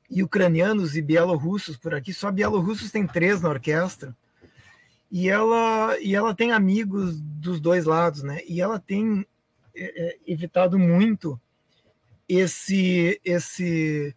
e 0.09 0.23
ucranianos 0.23 0.97
e 0.97 1.03
bielorrussos 1.03 1.77
por 1.77 1.95
aqui. 1.95 2.15
Só 2.15 2.31
bielorrussos 2.31 2.91
tem 2.91 3.07
três 3.07 3.43
na 3.43 3.51
orquestra. 3.51 4.17
E 5.11 5.29
ela, 5.29 5.99
e 6.01 6.15
ela 6.15 6.35
tem 6.35 6.53
amigos 6.53 7.21
dos 7.21 7.61
dois 7.61 7.85
lados, 7.85 8.23
né? 8.23 8.41
E 8.49 8.63
ela 8.63 8.79
tem 8.79 9.27
é, 9.75 10.09
é, 10.09 10.19
evitado 10.27 10.79
muito 10.79 11.39
esse 12.27 13.21
esse 13.23 14.17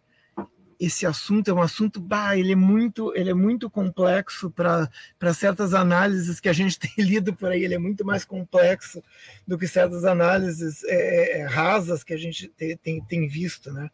esse 0.78 1.06
assunto 1.06 1.50
é 1.50 1.54
um 1.54 1.62
assunto, 1.62 2.00
bah, 2.00 2.36
ele 2.36 2.52
é 2.52 2.56
muito, 2.56 3.14
ele 3.16 3.30
é 3.30 3.34
muito 3.34 3.68
complexo 3.70 4.50
para 4.50 5.34
certas 5.34 5.74
análises 5.74 6.40
que 6.40 6.48
a 6.48 6.52
gente 6.52 6.78
tem 6.80 6.92
lido 6.98 7.34
por 7.34 7.50
aí, 7.50 7.64
ele 7.64 7.74
é 7.74 7.78
muito 7.78 8.04
mais 8.04 8.24
complexo 8.24 9.02
do 9.46 9.58
que 9.58 9.66
certas 9.66 10.04
análises 10.04 10.84
é, 10.84 10.94
é, 10.94 11.38
é, 11.40 11.44
rasas 11.46 12.04
que 12.04 12.14
a 12.14 12.16
gente 12.16 12.48
tem, 12.48 12.76
tem, 12.76 13.00
tem 13.02 13.28
visto, 13.28 13.72
né? 13.72 13.90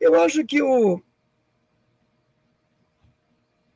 Eu 0.00 0.20
acho 0.20 0.44
que 0.44 0.62
o 0.62 1.02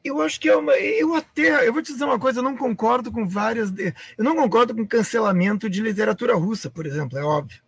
eu 0.05 0.21
acho 0.21 0.41
que 0.41 0.49
é 0.49 0.57
uma. 0.57 0.73
Eu 0.77 1.15
até. 1.15 1.67
Eu 1.67 1.73
vou 1.73 1.81
te 1.81 1.93
dizer 1.93 2.05
uma 2.05 2.19
coisa, 2.19 2.41
eu 2.41 2.43
não 2.43 2.57
concordo 2.57 3.13
com 3.13 3.27
várias. 3.27 3.73
Eu 4.19 4.25
não 4.25 4.35
concordo 4.35 4.75
com 4.75 4.87
cancelamento 4.87 5.71
de 5.71 5.81
literatura 5.81 6.35
russa, 6.35 6.69
por 6.69 6.87
exemplo, 6.87 7.17
é 7.19 7.23
óbvio. 7.23 7.63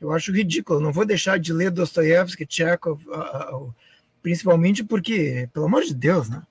Eu 0.00 0.12
acho 0.12 0.32
ridículo. 0.32 0.80
Não 0.80 0.92
vou 0.92 1.06
deixar 1.06 1.38
de 1.38 1.52
ler 1.52 1.70
Dostoiévski, 1.70 2.46
Chekhov, 2.48 3.02
principalmente 4.22 4.84
porque, 4.84 5.48
pelo 5.52 5.66
amor 5.66 5.82
de 5.82 5.94
Deus, 5.94 6.28
né? 6.28 6.42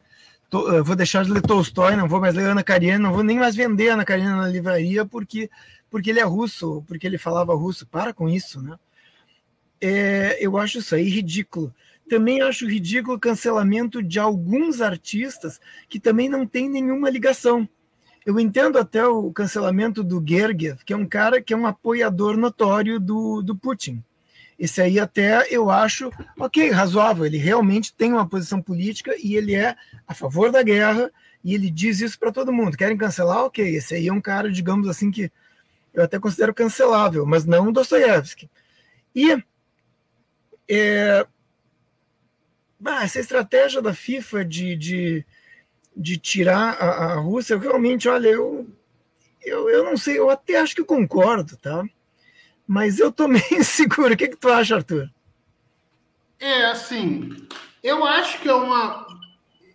Eu 0.52 0.84
vou 0.84 0.96
deixar 0.96 1.24
de 1.24 1.32
ler 1.32 1.42
Tolstói, 1.42 1.96
não 1.96 2.08
vou 2.08 2.20
mais 2.20 2.34
ler 2.34 2.46
Ana 2.46 2.64
Karenina, 2.64 2.98
não 2.98 3.14
vou 3.14 3.24
nem 3.24 3.38
mais 3.38 3.56
vender 3.56 3.90
Ana 3.90 4.04
Karenina 4.04 4.36
na 4.36 4.48
livraria 4.48 5.06
porque, 5.06 5.50
porque 5.92 6.10
ele 6.10 6.20
é 6.20 6.24
russo, 6.24 6.84
porque 6.88 7.06
ele 7.06 7.20
falava 7.20 7.54
russo. 7.54 7.86
Para 7.86 8.14
com 8.14 8.28
isso, 8.28 8.60
né? 8.60 8.76
É, 9.80 10.38
eu 10.44 10.58
acho 10.58 10.80
isso 10.80 10.96
aí 10.96 11.08
ridículo. 11.08 11.74
também 12.10 12.42
acho 12.42 12.68
ridículo 12.68 13.16
o 13.16 13.20
cancelamento 13.20 14.02
de 14.02 14.20
alguns 14.20 14.82
artistas 14.82 15.62
que 15.88 16.00
também 16.00 16.28
não 16.28 16.48
têm 16.48 16.68
nenhuma 16.68 17.10
ligação. 17.10 17.70
Eu 18.26 18.40
entendo 18.40 18.78
até 18.78 19.06
o 19.06 19.32
cancelamento 19.32 20.04
do 20.04 20.24
Gergiev, 20.26 20.84
que 20.84 20.94
é 20.94 20.98
um 20.98 21.06
cara 21.06 21.42
que 21.42 21.54
é 21.54 21.58
um 21.58 21.68
apoiador 21.68 22.36
notório 22.36 23.00
do, 23.00 23.42
do 23.42 23.56
Putin. 23.56 24.04
Esse 24.60 24.82
aí 24.82 25.00
até 25.00 25.48
eu 25.50 25.70
acho, 25.70 26.12
ok, 26.38 26.70
razoável. 26.70 27.26
Ele 27.26 27.38
realmente 27.38 27.94
tem 27.94 28.12
uma 28.12 28.28
posição 28.28 28.62
política 28.62 29.16
e 29.18 29.38
ele 29.38 29.56
é 29.56 29.74
a 30.06 30.14
favor 30.14 30.52
da 30.52 30.62
guerra 30.62 31.10
e 31.42 31.56
ele 31.56 31.72
diz 31.72 32.02
isso 32.02 32.20
para 32.20 32.32
todo 32.32 32.52
mundo. 32.52 32.76
Querem 32.76 32.98
cancelar? 32.98 33.46
Ok, 33.46 33.66
esse 33.66 33.96
aí 33.96 34.10
é 34.10 34.14
um 34.14 34.20
cara, 34.20 34.52
digamos 34.52 34.90
assim, 34.90 35.10
que 35.10 35.32
eu 35.94 36.04
até 36.04 36.20
considero 36.20 36.54
cancelável, 36.54 37.26
mas 37.26 37.46
não 37.46 37.72
Dostoiévski. 37.72 38.50
E 39.16 39.42
é, 40.70 41.26
essa 43.02 43.20
estratégia 43.20 43.82
da 43.82 43.94
FIFA 43.94 44.44
de, 44.44 44.76
de, 44.76 45.26
de 45.96 46.18
tirar 46.18 46.74
a, 46.74 47.14
a 47.14 47.16
Rússia, 47.16 47.58
realmente, 47.58 48.10
olha, 48.10 48.28
eu, 48.28 48.68
eu, 49.42 49.70
eu 49.70 49.86
não 49.86 49.96
sei, 49.96 50.20
eu 50.20 50.30
até 50.30 50.58
acho 50.60 50.76
que 50.76 50.84
concordo, 50.84 51.56
tá? 51.56 51.84
Mas 52.70 53.00
eu 53.00 53.12
tô 53.12 53.26
meio 53.28 53.44
inseguro. 53.52 54.14
O 54.14 54.18
que, 54.18 54.28
que 54.28 54.38
tu 54.38 54.48
acha, 54.48 54.76
Arthur? 54.76 55.10
É, 56.40 56.66
assim, 56.66 57.36
eu 57.84 58.06
acho 58.06 58.40
que 58.40 58.48
é 58.48 58.54
uma. 58.54 59.08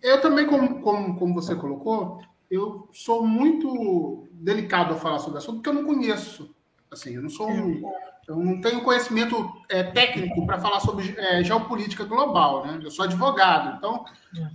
Eu 0.01 0.21
também, 0.21 0.47
como, 0.47 0.81
como, 0.81 1.19
como 1.19 1.33
você 1.33 1.53
colocou, 1.55 2.21
eu 2.49 2.87
sou 2.93 3.27
muito 3.27 4.29
delicado 4.31 4.93
a 4.93 4.97
falar 4.97 5.19
sobre 5.19 5.35
o 5.35 5.37
assunto, 5.39 5.55
porque 5.55 5.69
eu 5.69 5.73
não 5.73 5.83
conheço. 5.83 6.55
Assim, 6.89 7.15
eu 7.15 7.21
não 7.21 7.29
sou 7.29 7.49
um, 7.51 7.81
eu 8.27 8.37
não 8.37 8.61
tenho 8.61 8.81
conhecimento 8.81 9.51
é, 9.67 9.83
técnico 9.83 10.45
para 10.45 10.59
falar 10.59 10.79
sobre 10.79 11.13
é, 11.17 11.43
geopolítica 11.43 12.05
global, 12.05 12.65
né? 12.65 12.79
Eu 12.81 12.89
sou 12.89 13.03
advogado, 13.03 13.75
então 13.77 14.05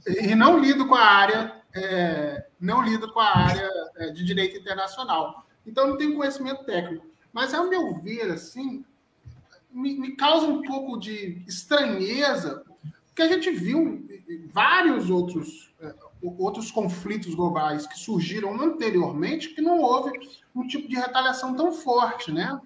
e 0.06 0.34
não 0.34 0.58
lido 0.58 0.88
com 0.88 0.94
a 0.94 1.04
área, 1.04 1.54
é, 1.74 2.46
não 2.58 2.82
lido 2.82 3.12
com 3.12 3.20
a 3.20 3.36
área 3.36 3.68
é, 3.96 4.10
de 4.10 4.24
direito 4.24 4.56
internacional. 4.56 5.46
Então 5.66 5.88
não 5.88 5.98
tenho 5.98 6.16
conhecimento 6.16 6.64
técnico. 6.64 7.09
Mas 7.32 7.54
ao 7.54 7.68
meu 7.68 7.94
ver, 7.94 8.30
assim, 8.30 8.84
me, 9.70 9.98
me 9.98 10.16
causa 10.16 10.46
um 10.46 10.62
pouco 10.62 10.98
de 10.98 11.42
estranheza, 11.46 12.64
porque 13.06 13.22
a 13.22 13.28
gente 13.28 13.50
viu 13.50 14.06
vários 14.52 15.10
outros 15.10 15.72
é, 15.80 15.94
outros 16.22 16.70
conflitos 16.70 17.34
globais 17.34 17.86
que 17.86 17.98
surgiram 17.98 18.60
anteriormente 18.60 19.54
que 19.54 19.62
não 19.62 19.80
houve 19.80 20.12
um 20.54 20.66
tipo 20.66 20.86
de 20.88 20.94
retaliação 20.94 21.54
tão 21.54 21.72
forte, 21.72 22.30
né? 22.30 22.60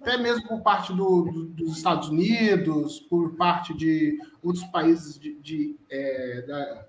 Até 0.00 0.16
mesmo 0.18 0.46
por 0.48 0.60
parte 0.60 0.92
do, 0.92 1.22
do, 1.22 1.44
dos 1.44 1.76
Estados 1.76 2.08
Unidos, 2.08 3.00
por 3.00 3.34
parte 3.36 3.72
de 3.74 4.18
outros 4.42 4.64
países 4.64 5.18
de, 5.18 5.34
de 5.36 5.76
é, 5.88 6.42
da, 6.42 6.86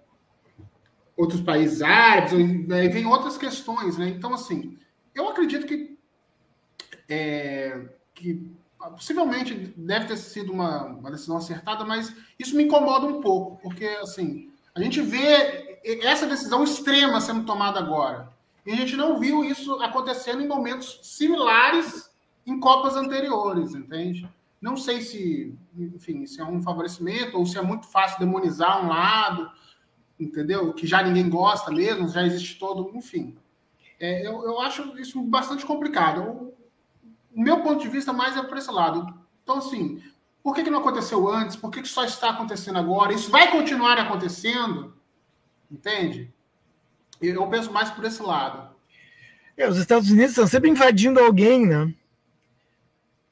outros 1.16 1.42
países 1.42 1.82
árabes, 1.82 2.34
aí 2.72 2.90
vem 2.90 3.06
outras 3.06 3.38
questões, 3.38 3.98
né? 3.98 4.10
Então, 4.10 4.34
assim, 4.34 4.78
eu 5.16 5.28
acredito 5.30 5.66
que, 5.66 5.97
é, 7.10 7.90
que 8.14 8.50
possivelmente 8.96 9.74
deve 9.76 10.08
ter 10.08 10.18
sido 10.18 10.52
uma, 10.52 10.86
uma 10.86 11.12
decisão 11.12 11.38
acertada, 11.38 11.84
mas 11.84 12.14
isso 12.38 12.56
me 12.56 12.64
incomoda 12.64 13.06
um 13.06 13.22
pouco, 13.22 13.58
porque, 13.62 13.86
assim, 14.02 14.52
a 14.76 14.82
gente 14.82 15.02
vê 15.02 15.80
essa 16.04 16.28
decisão 16.28 16.64
extrema 16.64 17.20
sendo 17.20 17.46
tomada 17.46 17.80
agora. 17.80 18.30
E 18.66 18.72
a 18.72 18.76
gente 18.76 18.96
não 18.96 19.20
viu 19.20 19.44
isso 19.44 19.74
acontecendo 19.82 20.42
em 20.42 20.48
momentos 20.48 21.00
similares 21.02 22.12
em 22.46 22.60
Copas 22.60 22.96
anteriores, 22.96 23.74
entende? 23.74 24.30
Não 24.62 24.76
sei 24.76 25.02
se, 25.02 25.56
enfim, 25.78 26.26
se 26.26 26.42
é 26.42 26.46
um 26.46 26.62
favorecimento 26.62 27.38
ou 27.38 27.46
se 27.46 27.58
é 27.58 27.62
muito 27.62 27.88
fácil 27.88 28.20
demonizar 28.20 28.84
um 28.84 28.90
lado, 28.90 29.50
entendeu? 30.20 30.74
Que 30.74 30.88
já 30.88 31.04
ninguém 31.04 31.30
gosta 31.30 31.72
mesmo, 31.72 32.10
já 32.10 32.26
existe 32.26 32.58
todo, 32.58 32.92
enfim. 32.96 33.38
É, 34.00 34.26
eu, 34.26 34.44
eu 34.44 34.60
acho 34.60 34.98
isso 35.00 35.22
bastante 35.22 35.66
complicado. 35.66 36.22
O 36.22 36.54
meu 37.42 37.62
ponto 37.62 37.82
de 37.82 37.90
vista 37.90 38.12
mais 38.12 38.36
é 38.36 38.44
para 38.44 38.58
esse 38.58 38.72
lado. 38.72 39.14
Então, 39.44 39.58
assim, 39.58 40.02
por 40.44 40.56
que, 40.56 40.64
que 40.64 40.70
não 40.70 40.80
aconteceu 40.80 41.28
antes? 41.28 41.56
Por 41.56 41.70
que, 41.70 41.82
que 41.82 41.88
só 41.88 42.04
está 42.04 42.30
acontecendo 42.30 42.80
agora? 42.80 43.14
Isso 43.14 43.30
vai 43.30 43.52
continuar 43.52 43.98
acontecendo? 43.98 44.94
Entende? 45.70 46.34
Eu 47.22 47.48
penso 47.48 47.72
mais 47.72 47.90
por 47.92 48.06
esse 48.06 48.22
lado. 48.22 48.76
É, 49.58 49.68
os 49.68 49.78
Estados 49.78 50.10
Unidos 50.10 50.32
estão 50.32 50.48
sempre 50.48 50.70
invadindo 50.70 51.20
alguém, 51.20 51.66
né? 51.66 51.94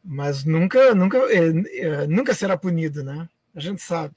Mas 0.04 0.44
nunca, 0.44 0.94
nunca, 0.94 1.18
é, 1.32 1.48
é, 1.80 2.08
nunca 2.08 2.34
será 2.34 2.58
punido, 2.58 3.04
né? 3.04 3.30
A 3.56 3.60
gente 3.60 3.82
sabe. 3.82 4.16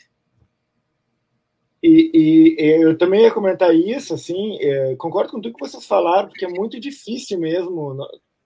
E, 1.83 2.11
e 2.13 2.83
eu 2.83 2.99
também 2.99 3.23
ia 3.23 3.31
comentar 3.31 3.75
isso, 3.75 4.13
assim, 4.13 4.59
é, 4.61 4.97
concordo 4.97 5.31
com 5.31 5.41
tudo 5.41 5.55
que 5.55 5.61
vocês 5.61 5.87
falaram, 5.87 6.29
porque 6.29 6.45
é 6.45 6.49
muito 6.49 6.81
difícil 6.81 7.39
mesmo. 7.39 7.97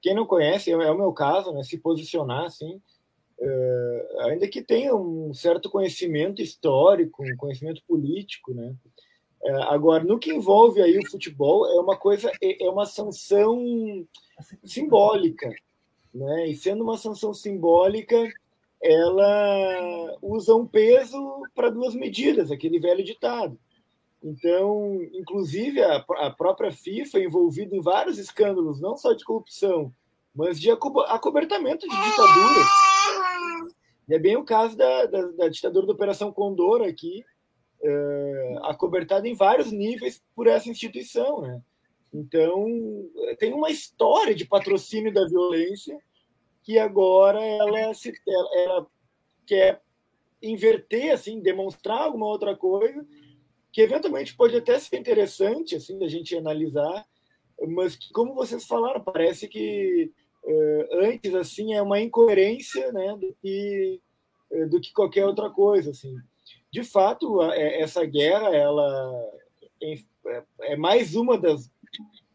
Quem 0.02 0.14
não 0.14 0.26
conhece, 0.26 0.70
é, 0.70 0.74
é 0.74 0.90
o 0.90 0.98
meu 0.98 1.12
caso, 1.12 1.52
né? 1.52 1.62
Se 1.62 1.78
posicionar, 1.78 2.44
assim, 2.44 2.82
é, 3.40 4.06
ainda 4.20 4.48
que 4.48 4.62
tenha 4.62 4.94
um 4.94 5.32
certo 5.32 5.70
conhecimento 5.70 6.42
histórico, 6.42 7.24
um 7.24 7.36
conhecimento 7.36 7.82
político, 7.86 8.52
né? 8.52 8.74
É, 9.44 9.52
agora, 9.64 10.04
no 10.04 10.18
que 10.18 10.32
envolve 10.32 10.80
aí 10.82 10.98
o 10.98 11.10
futebol, 11.10 11.66
é 11.66 11.80
uma 11.80 11.96
coisa, 11.96 12.30
é, 12.42 12.64
é 12.64 12.68
uma 12.68 12.86
sanção 12.86 13.58
simbólica, 14.64 15.50
né? 16.12 16.48
E 16.48 16.56
sendo 16.56 16.82
uma 16.82 16.96
sanção 16.96 17.32
simbólica, 17.32 18.16
ela 18.82 20.18
usa 20.20 20.54
um 20.54 20.66
peso 20.66 21.42
para 21.54 21.70
duas 21.70 21.94
medidas, 21.94 22.50
aquele 22.50 22.80
velho 22.80 23.04
ditado. 23.04 23.58
Então, 24.22 25.02
inclusive, 25.12 25.82
a, 25.82 25.96
a 25.96 26.30
própria 26.30 26.70
FIFA 26.70 27.18
é 27.18 27.24
envolvida 27.24 27.74
em 27.74 27.80
vários 27.80 28.18
escândalos, 28.18 28.80
não 28.80 28.96
só 28.96 29.12
de 29.12 29.24
corrupção, 29.24 29.92
mas 30.34 30.60
de 30.60 30.70
acobertamento 30.70 31.88
de 31.88 31.94
ditaduras. 31.94 32.66
E 34.08 34.14
é 34.14 34.18
bem 34.18 34.36
o 34.36 34.44
caso 34.44 34.76
da, 34.76 35.06
da, 35.06 35.22
da 35.32 35.48
ditadura 35.48 35.86
da 35.86 35.92
Operação 35.92 36.32
Condor 36.32 36.82
aqui, 36.82 37.24
é, 37.82 38.54
acobertada 38.62 39.26
em 39.26 39.34
vários 39.34 39.72
níveis 39.72 40.22
por 40.36 40.46
essa 40.46 40.68
instituição, 40.68 41.40
né? 41.40 41.60
Então, 42.14 42.66
tem 43.38 43.54
uma 43.54 43.70
história 43.70 44.34
de 44.34 44.44
patrocínio 44.44 45.12
da 45.12 45.26
violência 45.26 45.98
que 46.62 46.78
agora 46.78 47.42
ela, 47.42 47.94
se, 47.94 48.12
ela, 48.28 48.60
ela 48.60 48.86
quer 49.46 49.82
inverter, 50.42 51.12
assim, 51.12 51.40
demonstrar 51.40 52.02
alguma 52.02 52.26
outra 52.26 52.54
coisa 52.54 53.04
que 53.72 53.80
eventualmente 53.80 54.36
pode 54.36 54.56
até 54.56 54.78
ser 54.78 54.98
interessante, 54.98 55.76
assim, 55.76 55.98
da 55.98 56.08
gente 56.08 56.36
analisar, 56.36 57.06
mas 57.68 57.96
que, 57.96 58.12
como 58.12 58.34
vocês 58.34 58.66
falaram, 58.66 59.00
parece 59.00 59.48
que 59.48 60.10
uh, 60.44 61.04
antes, 61.04 61.34
assim, 61.34 61.74
é 61.74 61.80
uma 61.80 62.00
incoerência, 62.00 62.92
né, 62.92 63.16
do 63.16 63.34
que, 63.40 64.00
uh, 64.50 64.68
do 64.68 64.80
que 64.80 64.92
qualquer 64.92 65.24
outra 65.24 65.48
coisa, 65.48 65.90
assim 65.90 66.16
de 66.72 66.82
fato, 66.82 67.42
é, 67.42 67.82
essa 67.82 68.04
guerra 68.06 68.48
ela 68.48 69.30
é, 69.82 70.42
é 70.60 70.76
mais 70.76 71.14
uma 71.14 71.36
das, 71.36 71.70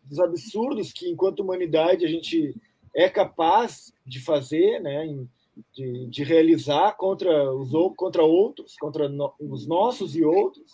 dos 0.04 0.20
absurdos 0.20 0.94
que, 0.94 1.10
enquanto 1.10 1.40
humanidade, 1.40 2.06
a 2.06 2.08
gente 2.08 2.56
é 2.96 3.10
capaz 3.10 3.92
de 4.06 4.20
fazer, 4.20 4.80
né, 4.80 5.26
de, 5.74 6.06
de 6.06 6.24
realizar 6.24 6.96
contra 6.98 7.52
os 7.52 7.72
contra 7.96 8.22
outros, 8.22 8.76
contra 8.78 9.10
no, 9.10 9.34
os 9.40 9.66
nossos 9.66 10.16
e 10.16 10.24
outros. 10.24 10.72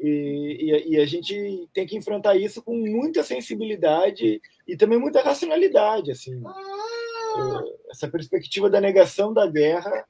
E, 0.00 0.86
e, 0.86 0.94
e, 0.94 1.00
a 1.00 1.06
gente 1.06 1.68
tem 1.72 1.86
que 1.86 1.96
enfrentar 1.96 2.36
isso 2.36 2.62
com 2.62 2.76
muita 2.76 3.24
sensibilidade 3.24 4.40
e 4.66 4.76
também 4.76 4.98
muita 4.98 5.22
racionalidade, 5.22 6.12
assim. 6.12 6.40
É, 6.40 7.90
essa 7.90 8.08
perspectiva 8.08 8.70
da 8.70 8.80
negação 8.80 9.32
da 9.32 9.46
guerra, 9.46 10.06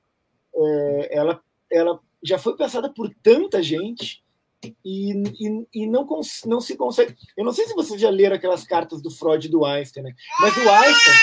é, 0.55 1.19
ela 1.19 1.41
ela 1.71 2.01
já 2.23 2.39
foi 2.39 2.57
pensada 2.57 2.91
por 2.91 3.15
tanta 3.23 3.63
gente 3.63 4.23
e, 4.85 5.13
e, 5.13 5.67
e 5.73 5.87
não, 5.87 6.07
não 6.47 6.61
se 6.61 6.77
consegue. 6.77 7.15
Eu 7.37 7.45
não 7.45 7.53
sei 7.53 7.67
se 7.67 7.75
vocês 7.75 8.01
já 8.01 8.11
leram 8.11 8.37
aquelas 8.37 8.65
cartas 8.65 9.01
do 9.01 9.11
Freud 9.11 9.47
e 9.47 9.51
do 9.51 9.65
Einstein, 9.65 10.03
né? 10.03 10.15
mas 10.41 10.57
o 10.57 10.69
Einstein 10.69 11.17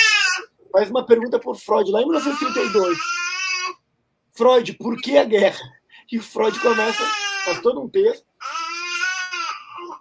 faz 0.71 0.89
uma 0.89 1.05
pergunta 1.05 1.39
por 1.39 1.55
Freud 1.55 1.91
lá 1.91 2.01
em 2.01 2.05
1932. 2.05 2.97
Freud, 4.31 4.73
por 4.73 4.97
que 4.97 5.17
a 5.17 5.23
guerra? 5.23 5.59
E 6.11 6.17
o 6.17 6.21
Freud 6.21 6.59
começa, 6.59 7.03
faz 7.45 7.61
todo 7.61 7.81
um 7.81 7.89
texto, 7.89 8.25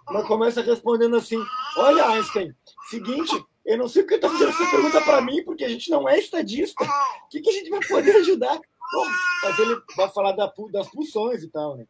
mas 0.09 0.27
começa 0.27 0.61
respondendo 0.61 1.15
assim: 1.15 1.43
Olha, 1.77 2.07
Einstein, 2.09 2.55
seguinte, 2.89 3.33
eu 3.65 3.77
não 3.77 3.87
sei 3.87 4.03
porque 4.03 4.15
está 4.15 4.29
fazendo 4.29 4.49
essa 4.49 4.69
pergunta 4.69 5.01
para 5.01 5.21
mim, 5.21 5.43
porque 5.43 5.63
a 5.63 5.69
gente 5.69 5.89
não 5.89 6.07
é 6.07 6.19
estadista. 6.19 6.83
O 6.83 7.29
que, 7.29 7.41
que 7.41 7.49
a 7.49 7.53
gente 7.53 7.69
vai 7.69 7.79
poder 7.87 8.15
ajudar? 8.17 8.59
Bom, 8.93 9.05
mas 9.43 9.59
ele 9.59 9.81
vai 9.97 10.09
falar 10.09 10.33
da, 10.33 10.51
das 10.71 10.87
pulsões 10.89 11.43
e 11.43 11.49
tal, 11.49 11.75
né? 11.75 11.85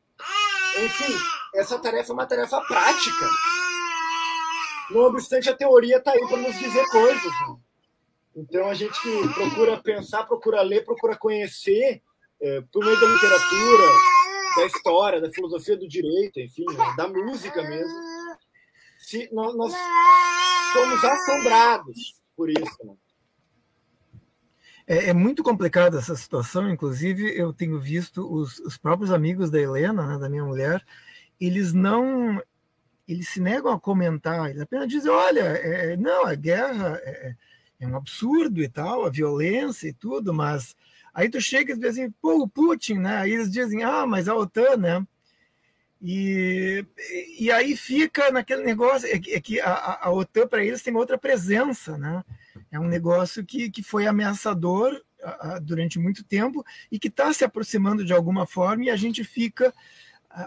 Enfim, 0.84 1.14
essa 1.54 1.78
tarefa 1.78 2.12
é 2.12 2.14
uma 2.14 2.26
tarefa 2.26 2.62
prática. 2.62 3.30
Não 4.92 5.02
obstante, 5.02 5.50
a 5.50 5.56
teoria 5.56 5.98
está 5.98 6.12
aí 6.12 6.28
para 6.28 6.38
nos 6.38 6.58
dizer 6.58 6.86
coisas. 6.90 7.24
Né? 7.24 7.56
Então, 8.38 8.70
a 8.70 8.74
gente 8.74 9.00
procura 9.34 9.78
pensar, 9.78 10.26
procura 10.26 10.62
ler, 10.62 10.86
procura 10.86 11.18
conhecer 11.18 12.02
é, 12.42 12.62
por 12.72 12.84
meio 12.84 13.00
da 13.00 13.08
literatura, 13.08 13.84
da 14.56 14.66
história, 14.66 15.22
da 15.22 15.32
filosofia 15.32 15.78
do 15.78 15.88
direito, 15.88 16.40
enfim, 16.40 16.66
né, 16.66 16.94
da 16.98 17.08
música 17.08 17.62
mesmo, 17.62 17.94
se, 18.98 19.30
nós, 19.32 19.56
nós 19.56 19.74
somos 20.74 21.04
assombrados 21.04 22.22
por 22.36 22.50
isso. 22.50 22.78
Né? 22.84 22.94
É, 24.88 25.10
é, 25.10 25.14
muito 25.14 25.44
complicada 25.44 25.98
essa 25.98 26.16
situação, 26.16 26.70
inclusive 26.70 27.36
eu 27.38 27.52
tenho 27.52 27.80
visto 27.80 28.32
os, 28.32 28.60
os 28.60 28.78
próprios 28.78 29.12
amigos 29.12 29.50
da 29.50 29.60
Helena, 29.60 30.06
né, 30.06 30.18
da 30.20 30.30
minha 30.30 30.44
mulher, 30.44 30.86
eles 31.40 31.74
não 31.74 32.42
eles 33.08 33.30
se 33.30 33.40
negam 33.40 33.72
a 33.72 33.80
comentar, 33.80 34.50
eles 34.50 34.62
apenas 34.62 34.88
dizem, 34.88 35.12
olha, 35.12 35.42
é, 35.42 35.96
não, 35.96 36.26
a 36.26 36.34
guerra 36.34 37.00
é, 37.04 37.36
é, 37.80 37.88
um 37.88 37.96
absurdo 37.96 38.62
e 38.62 38.68
tal, 38.68 39.06
a 39.06 39.10
violência 39.10 39.88
e 39.88 39.94
tudo, 39.94 40.34
mas 40.34 40.76
aí 41.16 41.30
tu 41.30 41.42
chega 41.42 41.74
e 41.74 41.78
diz 41.78 41.92
assim, 41.92 42.12
pô, 42.22 42.44
o 42.44 42.48
Putin, 42.48 42.96
né? 42.96 43.18
Aí 43.18 43.32
eles 43.32 43.50
dizem, 43.50 43.84
ah, 43.84 44.06
mas 44.06 44.28
a 44.28 44.36
OTAN, 44.36 44.78
né? 44.78 45.08
E, 46.02 46.86
e 47.40 47.50
aí 47.50 47.76
fica 47.76 48.30
naquele 48.30 48.64
negócio, 48.64 49.08
é 49.08 49.16
é 49.16 49.42
que 49.42 49.60
a, 49.62 50.00
a 50.04 50.12
OTAN 50.12 50.48
para 50.48 50.64
eles 50.64 50.84
tem 50.84 50.96
outra 50.96 51.18
presença, 51.18 51.98
né? 51.98 52.24
É 52.70 52.80
um 52.80 52.88
negócio 52.88 53.44
que, 53.46 53.72
que 53.72 53.82
foi 53.82 54.06
ameaçador 54.06 55.02
durante 55.64 55.98
muito 55.98 56.24
tempo 56.24 56.64
e 56.92 57.00
que 57.00 57.08
está 57.08 57.34
se 57.34 57.44
aproximando 57.44 58.06
de 58.06 58.14
alguma 58.14 58.46
forma 58.46 58.86
e 58.86 58.90
a 58.90 58.96
gente 58.96 59.24
fica 59.24 59.74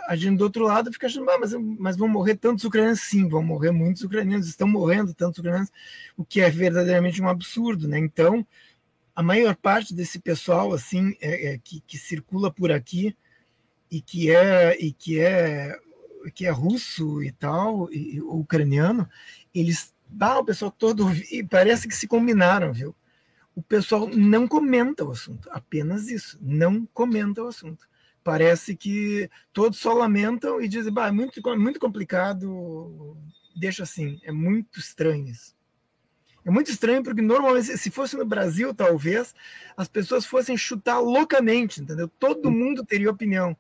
a 0.07 0.15
gente 0.15 0.37
do 0.37 0.45
outro 0.45 0.65
lado 0.65 0.93
fica 0.93 1.07
achando, 1.07 1.29
ah, 1.31 1.39
mas, 1.39 1.55
mas 1.55 1.97
vão 1.97 2.09
morrer 2.09 2.37
tantos 2.37 2.63
ucranianos? 2.65 3.01
Sim, 3.01 3.27
vão 3.27 3.43
morrer 3.43 3.71
muitos 3.71 4.03
ucranianos, 4.03 4.47
estão 4.47 4.69
morrendo 4.69 5.15
tantos 5.15 5.39
ucranianos, 5.39 5.73
o 6.15 6.25
que 6.25 6.43
é 6.43 6.51
verdadeiramente 6.51 7.23
um 7.23 7.29
absurdo, 7.29 7.89
né? 7.89 7.99
Então, 7.99 8.47
a 9.19 9.23
maior 9.25 9.57
parte 9.57 9.93
desse 9.93 10.21
pessoal, 10.21 10.73
assim, 10.73 11.17
é, 11.21 11.55
é, 11.55 11.59
que, 11.59 11.81
que 11.81 11.99
circula 11.99 12.53
por 12.53 12.71
aqui 12.71 13.17
e 13.91 14.01
que 14.01 14.31
é 14.31 14.77
e 14.79 14.93
que 14.93 15.19
é 15.19 15.77
que 16.33 16.47
é 16.47 16.51
russo 16.51 17.21
e 17.21 17.33
tal, 17.33 17.93
e, 17.93 18.15
e 18.15 18.21
ucraniano, 18.21 19.09
eles, 19.53 19.93
ah, 20.21 20.39
o 20.39 20.45
pessoal 20.45 20.71
todo, 20.71 21.07
parece 21.51 21.89
que 21.89 21.97
se 21.97 22.07
combinaram, 22.07 22.73
viu? 22.73 22.95
O 23.57 23.63
pessoal 23.63 24.09
não 24.09 24.47
comenta 24.47 25.05
o 25.05 25.11
assunto, 25.11 25.49
apenas 25.51 26.07
isso, 26.07 26.39
não 26.41 26.87
comenta 26.87 27.43
o 27.43 27.49
assunto 27.49 27.89
parece 28.23 28.77
que 28.77 29.29
todos 29.55 29.79
só 29.79 29.95
lamentam 29.95 30.61
e 30.61 30.69
dizem, 30.69 30.93
bah, 30.93 31.09
é 31.09 31.11
muito, 31.11 31.41
muito 31.59 31.81
complicado, 31.81 33.17
deixa 33.57 33.83
assim, 33.83 34.21
é 34.23 34.31
muito 34.31 34.79
estranho 34.79 35.27
isso. 35.27 35.58
É 36.49 36.51
muito 36.51 36.71
estranho 36.71 37.03
porque 37.03 37.21
normalmente, 37.21 37.77
se 37.77 37.91
fosse 37.91 38.17
no 38.17 38.25
Brasil, 38.25 38.73
talvez, 38.75 39.35
as 39.77 39.87
pessoas 39.87 40.25
fossem 40.25 40.57
chutar 40.57 40.99
loucamente, 40.99 41.83
entendeu? 41.83 42.09
Todo 42.19 42.51
mundo 42.51 42.83
teria 42.83 43.11
opinião. 43.11 43.55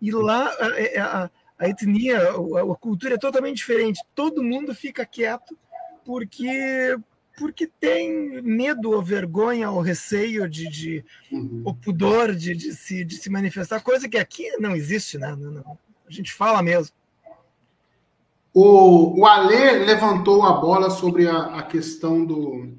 E 0.00 0.12
lá 0.12 0.46
a, 0.46 1.24
a, 1.24 1.30
a 1.58 1.68
etnia, 1.68 2.20
a, 2.20 2.72
a 2.72 2.76
cultura 2.76 3.14
é 3.14 3.18
totalmente 3.18 3.56
diferente. 3.56 4.00
Todo 4.14 4.44
mundo 4.44 4.72
fica 4.72 5.04
quieto 5.04 5.58
porque 6.04 6.96
porque 7.36 7.66
tem 7.66 8.40
medo 8.42 8.92
ou 8.92 9.02
vergonha 9.02 9.70
ou 9.70 9.80
receio 9.80 10.48
de, 10.48 10.68
de 10.68 11.04
uhum. 11.32 11.62
o 11.64 11.74
pudor 11.74 12.34
de, 12.34 12.54
de, 12.54 12.74
se, 12.74 13.02
de 13.02 13.16
se 13.16 13.30
manifestar, 13.30 13.80
coisa 13.80 14.08
que 14.08 14.18
aqui 14.18 14.56
não 14.58 14.76
existe, 14.76 15.16
né? 15.18 15.34
Não, 15.34 15.50
não. 15.50 15.78
A 16.06 16.12
gente 16.12 16.32
fala 16.34 16.62
mesmo. 16.62 16.94
O, 18.52 19.20
o 19.20 19.26
Alê 19.26 19.84
levantou 19.84 20.44
a 20.44 20.54
bola 20.54 20.90
sobre 20.90 21.28
a, 21.28 21.58
a 21.58 21.62
questão 21.62 22.24
do, 22.24 22.74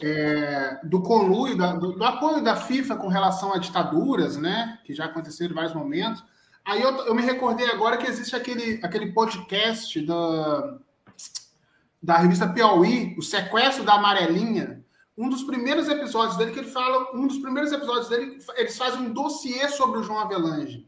é, 0.00 0.80
do 0.84 1.02
conluio, 1.02 1.56
da, 1.56 1.74
do, 1.74 1.92
do, 1.92 2.04
apoio 2.04 2.42
da 2.42 2.56
FIFA 2.56 2.96
com 2.96 3.08
relação 3.08 3.52
a 3.52 3.58
ditaduras, 3.58 4.36
né? 4.36 4.78
Que 4.84 4.94
já 4.94 5.04
aconteceram 5.04 5.52
em 5.52 5.54
vários 5.54 5.74
momentos. 5.74 6.24
Aí 6.64 6.82
eu, 6.82 6.90
eu 7.04 7.14
me 7.14 7.22
recordei 7.22 7.68
agora 7.68 7.96
que 7.96 8.06
existe 8.06 8.34
aquele, 8.34 8.80
aquele 8.82 9.12
podcast 9.12 10.00
da 10.00 10.78
da 12.02 12.18
revista 12.18 12.48
Piauí, 12.48 13.16
o 13.18 13.22
sequestro 13.22 13.82
da 13.82 13.94
amarelinha, 13.94 14.84
um 15.18 15.28
dos 15.28 15.42
primeiros 15.42 15.88
episódios 15.88 16.36
dele 16.36 16.52
que 16.52 16.60
ele 16.60 16.70
fala, 16.70 17.10
um 17.12 17.26
dos 17.26 17.38
primeiros 17.38 17.72
episódios 17.72 18.08
dele, 18.08 18.38
eles 18.54 18.78
fazem 18.78 19.00
um 19.00 19.12
dossiê 19.12 19.68
sobre 19.68 19.98
o 19.98 20.02
João 20.04 20.20
Avelange. 20.20 20.86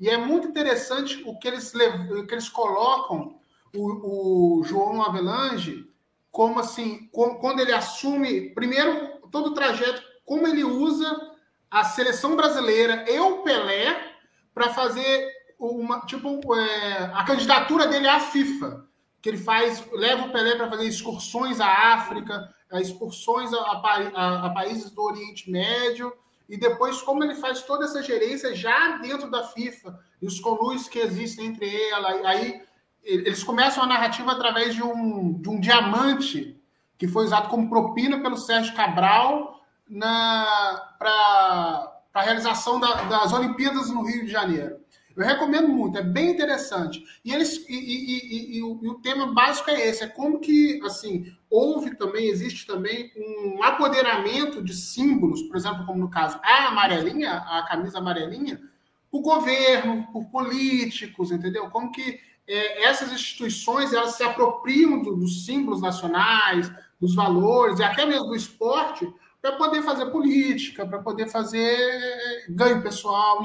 E 0.00 0.08
é 0.08 0.16
muito 0.16 0.48
interessante 0.48 1.22
o 1.24 1.38
que 1.38 1.46
eles, 1.46 1.72
o 1.74 2.26
que 2.26 2.34
eles 2.34 2.48
colocam 2.48 3.37
o, 3.74 4.58
o 4.60 4.64
João 4.64 5.02
Avelange 5.02 5.88
como 6.30 6.60
assim, 6.60 7.08
como, 7.12 7.38
quando 7.40 7.60
ele 7.60 7.72
assume, 7.72 8.50
primeiro, 8.50 9.18
todo 9.30 9.48
o 9.48 9.54
trajeto, 9.54 10.02
como 10.24 10.46
ele 10.46 10.62
usa 10.62 11.08
a 11.70 11.84
seleção 11.84 12.36
brasileira 12.36 13.04
e 13.10 13.18
o 13.18 13.38
Pelé 13.38 14.14
para 14.54 14.70
fazer 14.70 15.28
uma, 15.58 16.00
tipo, 16.02 16.54
é, 16.54 17.10
a 17.14 17.24
candidatura 17.24 17.86
dele 17.86 18.06
à 18.06 18.20
FIFA 18.20 18.86
que 19.20 19.28
ele 19.28 19.38
faz, 19.38 19.84
leva 19.92 20.26
o 20.26 20.32
Pelé 20.32 20.54
para 20.54 20.70
fazer 20.70 20.84
excursões 20.84 21.60
à 21.60 21.94
África, 21.94 22.54
excursões 22.74 23.52
a, 23.52 23.58
a, 23.58 24.46
a, 24.46 24.50
países 24.50 24.90
do 24.92 25.02
Oriente 25.02 25.50
Médio, 25.50 26.12
e 26.48 26.56
depois 26.56 27.02
como 27.02 27.24
ele 27.24 27.34
faz 27.34 27.62
toda 27.62 27.84
essa 27.84 28.00
gerência 28.00 28.54
já 28.54 28.98
dentro 28.98 29.28
da 29.30 29.42
FIFA, 29.42 29.98
e 30.22 30.26
os 30.26 30.38
conluios 30.38 30.88
que 30.88 31.00
existem 31.00 31.46
entre 31.46 31.68
ela, 31.90 32.10
aí 32.28 32.62
eles 33.08 33.42
começam 33.42 33.82
a 33.82 33.86
narrativa 33.86 34.30
através 34.30 34.74
de 34.74 34.82
um, 34.82 35.40
de 35.40 35.48
um 35.48 35.58
diamante 35.58 36.60
que 36.98 37.08
foi 37.08 37.24
usado 37.24 37.48
como 37.48 37.68
propina 37.68 38.20
pelo 38.20 38.36
Sérgio 38.36 38.74
Cabral 38.74 39.64
para 40.98 41.92
a 42.12 42.22
realização 42.22 42.78
da, 42.78 43.04
das 43.04 43.32
Olimpíadas 43.32 43.88
no 43.88 44.02
Rio 44.02 44.26
de 44.26 44.30
Janeiro. 44.30 44.76
Eu 45.16 45.24
recomendo 45.24 45.68
muito, 45.68 45.98
é 45.98 46.02
bem 46.02 46.30
interessante. 46.30 47.02
E, 47.24 47.32
eles, 47.32 47.66
e, 47.68 47.74
e, 47.74 48.58
e, 48.58 48.62
o, 48.62 48.78
e, 48.82 48.88
o, 48.88 48.94
tema 49.00 49.32
básico 49.32 49.68
é 49.70 49.88
esse: 49.88 50.04
é 50.04 50.06
como 50.06 50.38
que, 50.38 50.80
assim, 50.84 51.32
houve 51.50 51.96
também, 51.96 52.28
existe 52.28 52.64
também 52.66 53.10
um 53.16 53.62
apoderamento 53.64 54.62
de 54.62 54.74
símbolos, 54.74 55.42
por 55.42 55.56
exemplo, 55.56 55.84
como 55.86 55.98
no 55.98 56.10
caso 56.10 56.38
a 56.40 56.68
amarelinha, 56.68 57.32
a 57.32 57.64
camisa 57.68 57.98
amarelinha, 57.98 58.60
por 59.10 59.22
governo, 59.22 60.06
por 60.12 60.26
políticos, 60.26 61.32
entendeu? 61.32 61.68
Como 61.68 61.90
que 61.90 62.20
é, 62.48 62.84
essas 62.84 63.12
instituições 63.12 63.92
elas 63.92 64.14
se 64.14 64.22
apropriam 64.22 65.02
do, 65.02 65.14
dos 65.14 65.44
símbolos 65.44 65.82
nacionais, 65.82 66.72
dos 66.98 67.14
valores 67.14 67.78
e 67.78 67.84
até 67.84 68.06
mesmo 68.06 68.28
do 68.28 68.34
esporte 68.34 69.06
para 69.40 69.52
poder 69.52 69.82
fazer 69.82 70.06
política, 70.06 70.86
para 70.86 71.00
poder 71.00 71.28
fazer 71.28 71.76
ganho 72.48 72.82
pessoal. 72.82 73.44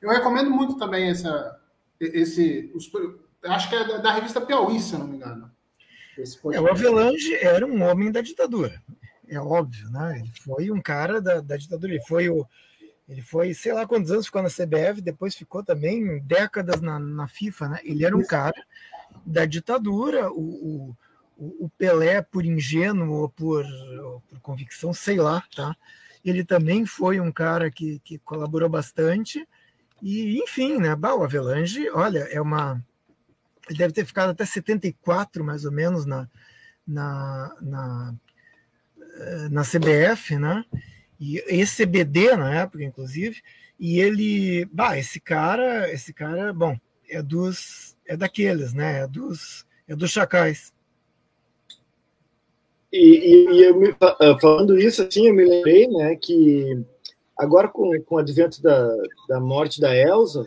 Eu 0.00 0.10
recomendo 0.10 0.50
muito 0.50 0.76
também 0.76 1.10
essa, 1.10 1.58
esse, 1.98 2.70
os, 2.74 2.90
acho 3.44 3.68
que 3.68 3.74
é 3.74 3.98
da, 3.98 4.12
revista 4.12 4.40
Piauí, 4.40 4.78
se 4.78 4.96
não 4.96 5.06
me 5.06 5.16
engano. 5.16 5.50
É, 6.52 6.60
o 6.60 6.68
Avelange 6.68 7.34
era 7.36 7.66
um 7.66 7.82
homem 7.82 8.12
da 8.12 8.20
ditadura, 8.20 8.82
é 9.26 9.40
óbvio, 9.40 9.88
né? 9.90 10.18
Ele 10.20 10.30
foi 10.44 10.70
um 10.70 10.80
cara 10.80 11.20
da, 11.20 11.40
da 11.40 11.56
ditadura, 11.56 11.94
ele 11.94 12.04
foi 12.04 12.28
o 12.28 12.46
ele 13.08 13.22
foi, 13.22 13.52
sei 13.54 13.72
lá 13.72 13.86
quantos 13.86 14.10
anos 14.10 14.26
ficou 14.26 14.42
na 14.42 14.48
CBF, 14.48 15.00
depois 15.00 15.34
ficou 15.34 15.62
também 15.62 16.20
décadas 16.20 16.80
na, 16.80 16.98
na 16.98 17.26
FIFA, 17.26 17.68
né? 17.68 17.80
Ele 17.82 18.04
era 18.04 18.16
um 18.16 18.24
cara 18.24 18.64
da 19.26 19.44
ditadura, 19.44 20.30
o, 20.30 20.90
o 20.90 20.96
o, 21.36 21.68
Pelé, 21.76 22.22
por 22.22 22.44
ingênuo 22.44 23.22
ou 23.22 23.28
por, 23.28 23.64
por, 24.28 24.40
convicção, 24.40 24.92
sei 24.92 25.16
lá, 25.16 25.42
tá? 25.54 25.76
Ele 26.24 26.44
também 26.44 26.86
foi 26.86 27.20
um 27.20 27.32
cara 27.32 27.70
que, 27.70 27.98
que 28.00 28.18
colaborou 28.18 28.68
bastante. 28.68 29.46
E, 30.00 30.40
enfim, 30.40 30.78
né? 30.78 30.94
Bah, 30.94 31.14
o 31.14 31.24
Avelange, 31.24 31.90
olha, 31.90 32.20
é 32.30 32.40
uma. 32.40 32.82
Ele 33.68 33.78
deve 33.78 33.92
ter 33.92 34.04
ficado 34.04 34.30
até 34.30 34.44
74, 34.44 35.44
mais 35.44 35.64
ou 35.64 35.72
menos, 35.72 36.06
na, 36.06 36.28
na, 36.86 37.56
na, 37.60 38.14
eh, 39.18 39.48
na 39.50 39.62
CBF, 39.62 40.36
né? 40.36 40.64
E 41.22 41.38
esse 41.46 41.84
CBD 41.84 42.36
na 42.36 42.62
época, 42.62 42.82
inclusive. 42.82 43.40
E 43.78 44.00
ele, 44.00 44.64
bah, 44.72 44.98
esse 44.98 45.20
cara, 45.20 45.88
esse 45.92 46.12
cara, 46.12 46.52
bom, 46.52 46.76
é 47.08 47.22
dos, 47.22 47.96
é 48.04 48.16
daqueles, 48.16 48.74
né? 48.74 49.02
É 49.02 49.06
dos, 49.06 49.64
é 49.86 49.94
dos 49.94 50.10
chacais. 50.10 50.72
E, 52.92 52.98
e, 52.98 53.52
e 53.52 53.62
eu 53.62 53.78
me, 53.78 53.94
ah, 54.00 54.36
falando 54.40 54.76
isso, 54.76 55.00
assim, 55.00 55.28
eu 55.28 55.34
me 55.34 55.44
lembrei, 55.44 55.86
né, 55.86 56.14
que 56.16 56.84
agora 57.38 57.68
com, 57.68 57.90
com 58.02 58.16
o 58.16 58.18
advento 58.18 58.60
da, 58.60 58.94
da 59.28 59.40
morte 59.40 59.80
da 59.80 59.96
Elsa, 59.96 60.44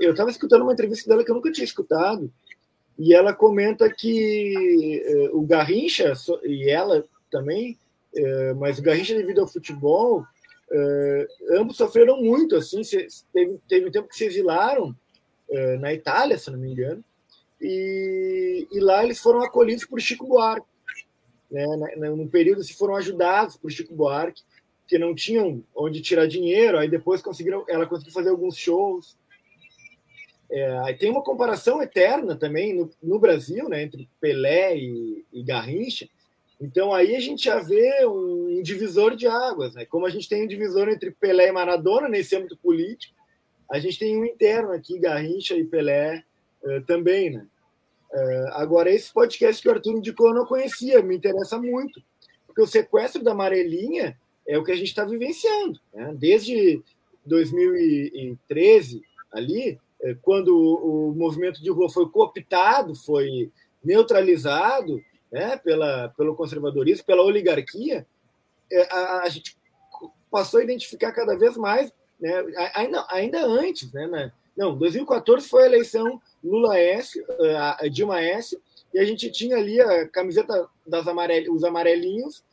eu 0.00 0.10
estava 0.10 0.30
escutando 0.30 0.62
uma 0.62 0.72
entrevista 0.72 1.08
dela 1.08 1.22
que 1.22 1.30
eu 1.30 1.34
nunca 1.36 1.52
tinha 1.52 1.64
escutado, 1.64 2.32
e 2.98 3.14
ela 3.14 3.32
comenta 3.32 3.88
que 3.88 5.30
uh, 5.30 5.38
o 5.38 5.46
Garrincha, 5.46 6.12
e 6.42 6.68
ela 6.68 7.04
também, 7.30 7.78
uh, 8.16 8.56
mas 8.56 8.78
o 8.78 8.82
Garrincha 8.82 9.14
devido 9.14 9.40
ao 9.40 9.48
futebol, 9.48 10.20
uh, 10.20 11.58
ambos 11.58 11.76
sofreram 11.76 12.22
muito, 12.22 12.56
assim, 12.56 12.82
se, 12.82 13.06
teve, 13.32 13.60
teve 13.68 13.86
um 13.86 13.92
tempo 13.92 14.08
que 14.08 14.16
se 14.16 14.24
exilaram 14.24 14.94
na 15.78 15.92
Itália, 15.92 16.36
se 16.36 16.50
não 16.50 16.58
me 16.58 16.72
engano, 16.72 17.04
e, 17.60 18.66
e 18.72 18.80
lá 18.80 19.04
eles 19.04 19.20
foram 19.20 19.40
acolhidos 19.40 19.84
por 19.84 20.00
Chico 20.00 20.26
Buarque, 20.26 20.66
né, 21.48 21.64
no 22.08 22.26
período 22.28 22.64
se 22.64 22.74
foram 22.74 22.96
ajudados 22.96 23.56
por 23.56 23.70
Chico 23.70 23.94
Buarque 23.94 24.42
que 24.86 24.98
não 24.98 25.14
tinham 25.14 25.62
onde 25.74 26.00
tirar 26.00 26.26
dinheiro, 26.26 26.78
aí 26.78 26.88
depois 26.88 27.22
conseguiram, 27.22 27.64
ela 27.68 27.86
conseguiu 27.86 28.12
fazer 28.12 28.28
alguns 28.28 28.56
shows. 28.56 29.16
É, 30.50 30.78
aí 30.80 30.94
tem 30.94 31.10
uma 31.10 31.22
comparação 31.22 31.82
eterna 31.82 32.36
também 32.36 32.74
no, 32.74 32.90
no 33.02 33.18
Brasil, 33.18 33.68
né, 33.68 33.82
entre 33.82 34.08
Pelé 34.20 34.76
e, 34.76 35.24
e, 35.32 35.42
Garrincha. 35.42 36.08
Então 36.64 36.94
aí 36.94 37.14
a 37.14 37.20
gente 37.20 37.44
já 37.44 37.60
vê 37.60 38.06
um 38.06 38.62
divisor 38.62 39.14
de 39.14 39.26
águas, 39.26 39.74
né? 39.74 39.84
Como 39.84 40.06
a 40.06 40.10
gente 40.10 40.26
tem 40.26 40.44
um 40.44 40.48
divisor 40.48 40.88
entre 40.88 41.10
Pelé 41.10 41.48
e 41.48 41.52
Maradona 41.52 42.08
nesse 42.08 42.34
âmbito 42.34 42.56
político, 42.56 43.14
a 43.70 43.78
gente 43.78 43.98
tem 43.98 44.16
um 44.16 44.24
interno 44.24 44.72
aqui, 44.72 44.98
Garrincha 44.98 45.54
e 45.54 45.64
Pelé 45.64 46.24
uh, 46.62 46.80
também, 46.86 47.28
né? 47.28 47.46
Uh, 48.10 48.48
agora 48.52 48.90
esse 48.90 49.12
podcast 49.12 49.60
que 49.60 49.68
o 49.68 49.72
Arthur 49.72 49.98
indicou 49.98 50.28
eu 50.28 50.34
não 50.34 50.46
conhecia, 50.46 51.02
me 51.02 51.14
interessa 51.14 51.58
muito, 51.58 52.02
porque 52.46 52.62
o 52.62 52.66
sequestro 52.66 53.22
da 53.22 53.32
Amarelinha 53.32 54.18
é 54.48 54.56
o 54.56 54.64
que 54.64 54.72
a 54.72 54.76
gente 54.76 54.88
está 54.88 55.04
vivenciando. 55.04 55.78
Né? 55.92 56.14
Desde 56.16 56.82
2013, 57.26 59.02
ali, 59.30 59.78
é, 60.00 60.16
quando 60.22 60.56
o 60.56 61.14
movimento 61.14 61.62
de 61.62 61.70
rua 61.70 61.90
foi 61.90 62.08
cooptado, 62.08 62.94
foi 62.94 63.50
neutralizado 63.84 65.02
né, 65.34 65.56
pela, 65.56 66.10
pelo 66.10 66.36
conservadorismo, 66.36 67.04
pela 67.04 67.24
oligarquia, 67.24 68.06
é, 68.70 68.82
a, 68.94 69.22
a 69.22 69.28
gente 69.28 69.58
passou 70.30 70.60
a 70.60 70.62
identificar 70.62 71.10
cada 71.10 71.36
vez 71.36 71.56
mais, 71.56 71.92
né, 72.20 72.32
ainda, 72.72 73.04
ainda 73.10 73.44
antes, 73.44 73.92
né, 73.92 74.06
né, 74.06 74.32
não, 74.56 74.78
2014 74.78 75.48
foi 75.48 75.64
a 75.64 75.66
eleição 75.66 76.22
Lula-S, 76.42 77.20
Dilma-S, 77.90 78.56
e 78.94 79.00
a 79.00 79.04
gente 79.04 79.28
tinha 79.32 79.56
ali 79.56 79.80
a 79.80 80.06
camiseta 80.06 80.68
das 80.86 81.08
amarel, 81.08 81.52
os 81.52 81.64
amarelinhos 81.64 82.44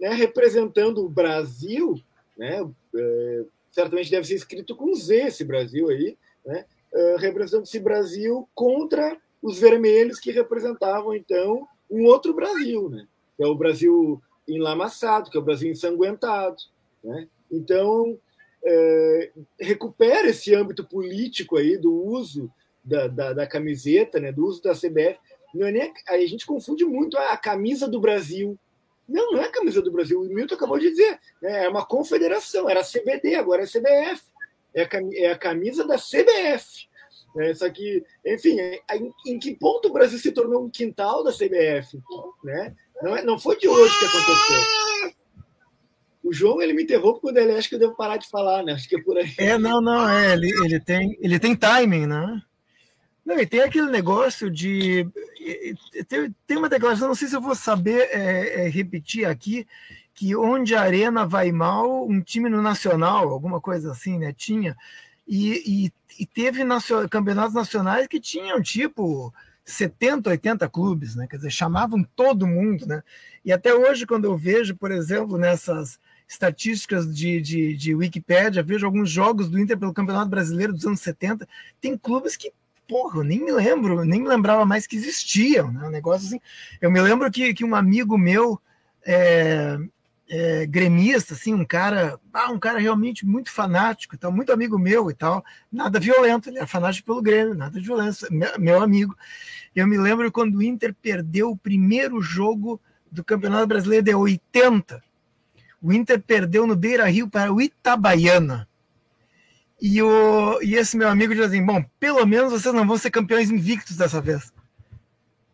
né, 0.00 0.08
representando 0.08 1.04
o 1.04 1.10
Brasil, 1.10 2.00
né, 2.34 2.66
é, 2.94 3.44
certamente 3.70 4.10
deve 4.10 4.26
ser 4.26 4.36
escrito 4.36 4.74
com 4.74 4.94
Z 4.94 5.14
esse 5.26 5.44
Brasil 5.44 5.90
aí, 5.90 6.16
né, 6.46 6.64
é, 6.94 7.16
representando 7.18 7.64
esse 7.64 7.78
Brasil 7.78 8.48
contra 8.54 9.20
os 9.42 9.58
vermelhos 9.58 10.18
que 10.18 10.30
representavam 10.30 11.14
então 11.14 11.68
um 11.90 12.04
outro 12.04 12.34
Brasil, 12.34 12.88
né, 12.90 13.06
que 13.36 13.42
é 13.42 13.46
o 13.46 13.54
Brasil 13.54 14.20
enlamaçado, 14.46 15.30
que 15.30 15.36
é 15.36 15.40
o 15.40 15.44
Brasil 15.44 15.70
ensanguentado, 15.70 16.56
né? 17.02 17.28
Então 17.50 18.18
é, 18.64 19.30
recupera 19.60 20.28
esse 20.28 20.54
âmbito 20.54 20.84
político 20.84 21.56
aí 21.56 21.76
do 21.76 21.92
uso 21.92 22.50
da, 22.84 23.06
da, 23.06 23.32
da, 23.32 23.46
camiseta, 23.46 24.20
né, 24.20 24.32
do 24.32 24.46
uso 24.46 24.62
da 24.62 24.72
CBF. 24.72 25.18
Não 25.54 25.66
é 25.66 25.72
nem, 25.72 25.92
a 26.08 26.18
gente 26.18 26.46
confunde 26.46 26.84
muito 26.84 27.16
a 27.16 27.36
camisa 27.36 27.88
do 27.88 28.00
Brasil 28.00 28.58
não, 29.08 29.32
não 29.32 29.40
é 29.40 29.46
a 29.46 29.52
camisa 29.52 29.80
do 29.80 29.92
Brasil. 29.92 30.20
O 30.20 30.24
Milton 30.24 30.54
acabou 30.54 30.78
de 30.78 30.90
dizer. 30.90 31.18
Né? 31.40 31.64
É 31.64 31.68
uma 31.68 31.86
confederação. 31.86 32.68
Era 32.68 32.82
CBD, 32.82 33.36
agora 33.36 33.62
é 33.62 33.66
CBF. 33.66 34.22
É 34.74 34.82
a, 34.82 34.88
é 35.14 35.30
a 35.30 35.38
camisa 35.38 35.86
da 35.86 35.96
CBF. 35.96 36.88
Né? 37.36 37.52
Só 37.52 37.68
que, 37.68 38.02
enfim, 38.24 38.58
é, 38.58 38.80
em, 38.96 39.12
em, 39.26 39.38
que 39.38 39.54
ponto 39.54 39.88
o 39.88 39.92
Brasil 39.92 40.18
se 40.18 40.32
tornou 40.32 40.64
um 40.64 40.70
quintal 40.70 41.22
da 41.22 41.30
CBF? 41.30 42.00
Né? 42.42 42.74
Não, 43.02 43.14
é, 43.14 43.22
não 43.22 43.38
foi 43.38 43.58
de 43.58 43.68
hoje 43.68 43.92
que 43.98 44.04
aconteceu. 44.06 45.16
O 46.24 46.32
João 46.32 46.62
ele 46.62 46.72
me 46.72 46.82
interrompe 46.82 47.20
quando 47.20 47.36
ele 47.36 47.52
acha 47.52 47.68
que 47.68 47.74
eu 47.74 47.78
devo 47.78 47.94
parar 47.94 48.16
de 48.16 48.28
falar, 48.28 48.64
né? 48.64 48.72
Acho 48.72 48.88
que 48.88 48.96
é 48.96 49.02
por 49.02 49.18
aí. 49.18 49.32
É, 49.38 49.58
não, 49.58 49.82
não, 49.82 50.08
é. 50.08 50.32
Ele, 50.32 50.50
ele, 50.64 50.80
tem, 50.80 51.16
ele 51.20 51.38
tem 51.38 51.54
timing, 51.54 52.06
né? 52.06 52.42
Não, 53.24 53.38
e 53.38 53.46
tem 53.46 53.60
aquele 53.60 53.90
negócio 53.90 54.50
de. 54.50 55.06
Tem, 56.08 56.34
tem 56.46 56.56
uma 56.56 56.70
declaração, 56.70 57.06
não 57.06 57.14
sei 57.14 57.28
se 57.28 57.36
eu 57.36 57.40
vou 57.40 57.54
saber 57.54 58.08
é, 58.10 58.64
é, 58.64 58.68
repetir 58.68 59.26
aqui, 59.26 59.68
que 60.14 60.34
onde 60.34 60.74
a 60.74 60.80
Arena 60.80 61.26
vai 61.26 61.52
mal, 61.52 62.08
um 62.08 62.20
time 62.20 62.48
no 62.48 62.62
Nacional, 62.62 63.28
alguma 63.28 63.60
coisa 63.60 63.92
assim, 63.92 64.18
né? 64.18 64.32
Tinha. 64.32 64.74
E, 65.26 65.86
e, 65.86 66.22
e 66.22 66.26
teve 66.26 66.62
campeonatos 67.10 67.54
nacionais 67.54 68.06
que 68.06 68.20
tinham 68.20 68.62
tipo 68.62 69.32
70, 69.64 70.30
80 70.30 70.68
clubes, 70.68 71.16
né? 71.16 71.26
Quer 71.28 71.36
dizer, 71.36 71.50
chamavam 71.50 72.04
todo 72.14 72.46
mundo, 72.46 72.86
né? 72.86 73.02
E 73.44 73.52
até 73.52 73.74
hoje, 73.74 74.06
quando 74.06 74.24
eu 74.24 74.36
vejo, 74.36 74.76
por 74.76 74.90
exemplo, 74.90 75.36
nessas 75.36 75.98
estatísticas 76.28 77.12
de, 77.14 77.40
de, 77.40 77.76
de 77.76 77.94
Wikipédia, 77.94 78.62
vejo 78.62 78.86
alguns 78.86 79.10
jogos 79.10 79.48
do 79.48 79.58
Inter 79.58 79.78
pelo 79.78 79.92
Campeonato 79.92 80.30
Brasileiro 80.30 80.72
dos 80.72 80.86
anos 80.86 81.00
70, 81.00 81.48
tem 81.80 81.96
clubes 81.96 82.36
que 82.36 82.52
porra, 82.88 83.18
eu 83.18 83.24
nem 83.24 83.44
me 83.44 83.50
lembro, 83.50 84.04
nem 84.04 84.20
me 84.20 84.28
lembrava 84.28 84.64
mais 84.64 84.86
que 84.86 84.96
existiam, 84.96 85.72
né? 85.72 85.86
Um 85.86 85.90
negócio 85.90 86.26
assim. 86.28 86.40
Eu 86.80 86.90
me 86.90 87.00
lembro 87.00 87.30
que, 87.30 87.52
que 87.52 87.64
um 87.64 87.74
amigo 87.74 88.16
meu, 88.16 88.60
é, 89.04 89.76
é, 90.28 90.66
gremista, 90.66 91.34
assim, 91.34 91.54
um 91.54 91.64
cara, 91.64 92.18
ah, 92.32 92.50
um 92.50 92.58
cara 92.58 92.78
realmente 92.78 93.24
muito 93.24 93.50
fanático 93.50 94.14
e 94.14 94.18
tal, 94.18 94.32
muito 94.32 94.52
amigo 94.52 94.78
meu 94.78 95.10
e 95.10 95.14
tal, 95.14 95.44
nada 95.70 96.00
violento, 96.00 96.48
ele 96.48 96.58
era 96.58 96.66
fanático 96.66 97.06
pelo 97.06 97.22
Grêmio, 97.22 97.54
nada 97.54 97.78
de 97.78 97.86
violência, 97.86 98.28
meu, 98.30 98.58
meu 98.58 98.82
amigo. 98.82 99.16
Eu 99.74 99.86
me 99.86 99.96
lembro 99.96 100.30
quando 100.32 100.56
o 100.56 100.62
Inter 100.62 100.94
perdeu 100.94 101.50
o 101.50 101.56
primeiro 101.56 102.20
jogo 102.20 102.80
do 103.10 103.22
Campeonato 103.22 103.66
Brasileiro 103.66 104.04
de 104.04 104.14
80. 104.14 105.02
O 105.80 105.92
Inter 105.92 106.20
perdeu 106.20 106.66
no 106.66 106.74
Beira 106.74 107.06
Rio 107.06 107.28
para 107.28 107.52
o 107.52 107.60
Itabaiana. 107.60 108.68
E, 109.80 110.00
o, 110.02 110.60
e 110.62 110.74
esse 110.74 110.96
meu 110.96 111.08
amigo 111.08 111.34
diz 111.34 111.44
assim: 111.44 111.64
bom, 111.64 111.84
pelo 112.00 112.24
menos 112.24 112.50
vocês 112.50 112.74
não 112.74 112.86
vão 112.86 112.96
ser 112.96 113.10
campeões 113.10 113.50
invictos 113.50 113.96
dessa 113.96 114.20
vez. 114.20 114.52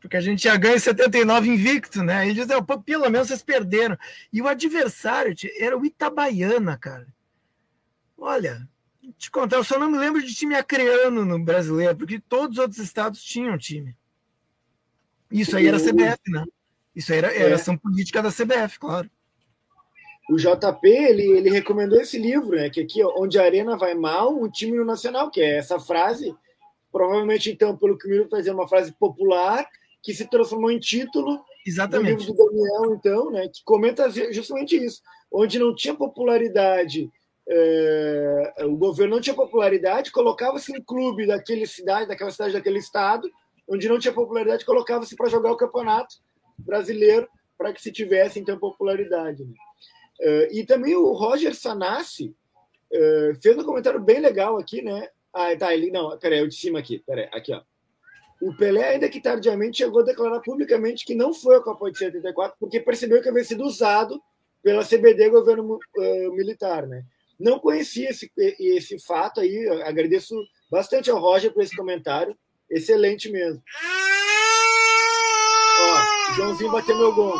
Porque 0.03 0.16
a 0.16 0.20
gente 0.20 0.42
já 0.42 0.57
ganha 0.57 0.78
79 0.78 1.48
invicto, 1.48 2.03
né? 2.03 2.28
E 2.28 2.34
diz: 2.34 2.46
pelo 2.84 3.09
menos 3.09 3.28
vocês 3.28 3.42
perderam. 3.42 3.96
E 4.32 4.42
o 4.42 4.48
adversário 4.48 5.34
era 5.59 5.78
o 5.78 5.86
Itabaiana, 5.86 6.76
cara. 6.76 7.07
Olha, 8.18 8.68
te 9.16 9.30
contar, 9.30 9.57
eu 9.57 9.64
só 9.64 9.78
não 9.78 9.90
me 9.90 9.98
lembro 9.98 10.20
de 10.20 10.34
time 10.34 10.55
acreano 10.55 11.24
no 11.24 11.38
brasileiro, 11.38 11.96
porque 11.96 12.20
todos 12.20 12.59
os 12.59 12.62
outros 12.62 12.78
estados 12.78 13.22
tinham 13.22 13.57
time. 13.57 13.96
Isso 15.30 15.57
aí 15.57 15.66
era 15.66 15.78
CBF, 15.78 16.20
né? 16.28 16.44
Isso 16.94 17.12
aí 17.12 17.18
era, 17.18 17.34
era 17.34 17.50
é. 17.50 17.55
ação 17.55 17.76
política 17.76 18.20
da 18.20 18.30
CBF, 18.30 18.78
claro 18.78 19.09
o 20.32 20.36
JP 20.36 20.88
ele, 20.88 21.24
ele 21.36 21.50
recomendou 21.50 22.00
esse 22.00 22.18
livro, 22.18 22.57
né? 22.57 22.70
Que 22.70 22.80
aqui, 22.80 23.05
onde 23.05 23.38
a 23.38 23.42
arena 23.42 23.76
vai 23.76 23.94
mal, 23.94 24.34
o 24.40 24.50
time 24.50 24.76
no 24.76 24.84
nacional, 24.84 25.30
que 25.30 25.40
é 25.40 25.59
essa 25.59 25.78
frase, 25.78 26.34
provavelmente 26.90 27.50
então, 27.50 27.76
pelo 27.76 27.98
que 27.98 28.07
o 28.07 28.11
Milton 28.11 28.24
está 28.24 28.38
dizendo, 28.38 28.55
uma 28.55 28.68
frase 28.68 28.92
popular 28.92 29.68
que 30.03 30.12
se 30.12 30.28
transformou 30.28 30.70
em 30.70 30.78
título 30.78 31.44
Exatamente. 31.66 32.26
do 32.26 32.32
livro 32.32 32.34
do 32.34 32.46
Daniel, 32.46 32.94
então, 32.94 33.30
né? 33.30 33.48
Que 33.48 33.62
comenta 33.64 34.11
justamente 34.32 34.76
isso, 34.76 35.00
onde 35.30 35.59
não 35.59 35.74
tinha 35.74 35.94
popularidade, 35.94 37.11
é, 37.48 38.55
o 38.64 38.76
governo 38.76 39.16
não 39.16 39.22
tinha 39.22 39.34
popularidade, 39.34 40.12
colocava-se 40.12 40.72
um 40.72 40.82
clube 40.82 41.26
daquele 41.26 41.66
cidade, 41.66 42.09
daquela 42.09 42.30
cidade, 42.30 42.53
daquele 42.53 42.78
estado, 42.78 43.30
onde 43.68 43.88
não 43.88 43.98
tinha 43.98 44.12
popularidade, 44.12 44.64
colocava-se 44.64 45.16
para 45.16 45.28
jogar 45.28 45.53
o 45.53 45.57
campeonato 45.57 46.16
brasileiro 46.59 47.28
para 47.57 47.72
que 47.72 47.82
se 47.82 47.92
tivesse 47.92 48.38
então 48.38 48.59
popularidade. 48.59 49.44
Né? 49.44 49.55
Uh, 50.20 50.57
e 50.57 50.64
também 50.66 50.94
o 50.94 51.12
Roger 51.12 51.55
Sanassi 51.55 52.34
uh, 52.92 53.40
fez 53.40 53.57
um 53.57 53.64
comentário 53.64 54.00
bem 54.00 54.20
legal 54.20 54.59
aqui, 54.59 54.82
né? 54.82 55.09
Ah, 55.32 55.57
tá, 55.57 55.72
ele. 55.72 55.90
Não, 55.90 56.16
peraí, 56.18 56.40
eu 56.40 56.48
de 56.48 56.55
cima 56.55 56.78
aqui. 56.78 56.98
Peraí, 57.07 57.28
aqui, 57.32 57.53
ó. 57.53 57.62
O 58.43 58.53
Pelé, 58.57 58.95
ainda 58.95 59.09
que 59.09 59.20
tardiamente, 59.20 59.78
chegou 59.78 60.01
a 60.01 60.05
declarar 60.05 60.40
publicamente 60.40 61.05
que 61.05 61.14
não 61.14 61.32
foi 61.32 61.55
a 61.55 61.61
Copa 61.61 61.93
de 61.93 61.99
74, 61.99 62.57
porque 62.59 62.80
percebeu 62.80 63.22
que 63.22 63.28
havia 63.28 63.45
sido 63.45 63.62
usado 63.64 64.20
pela 64.61 64.84
CBD, 64.84 65.30
governo 65.30 65.78
uh, 65.97 66.32
militar, 66.34 66.84
né? 66.88 67.05
Não 67.38 67.61
conhecia 67.61 68.11
esse, 68.11 68.32
esse 68.36 68.99
fato 68.99 69.40
aí, 69.40 69.68
agradeço 69.84 70.34
bastante 70.68 71.09
ao 71.09 71.20
Roger 71.20 71.53
por 71.53 71.62
esse 71.62 71.76
comentário, 71.76 72.36
excelente 72.68 73.30
mesmo. 73.30 73.62
Ó, 75.80 76.34
Joãozinho 76.34 76.72
bateu 76.72 76.99
meu 76.99 77.14
gol. 77.14 77.38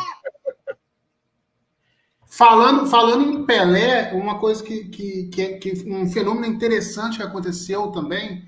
Falando, 2.29 2.87
falando 2.87 3.29
em 3.29 3.45
Pelé, 3.45 4.13
uma 4.13 4.39
coisa 4.39 4.63
que, 4.63 4.85
que, 4.85 5.29
que, 5.29 5.43
é, 5.43 5.59
que 5.59 5.85
um 5.87 6.09
fenômeno 6.09 6.47
interessante 6.47 7.17
que 7.17 7.25
aconteceu 7.25 7.89
também 7.89 8.45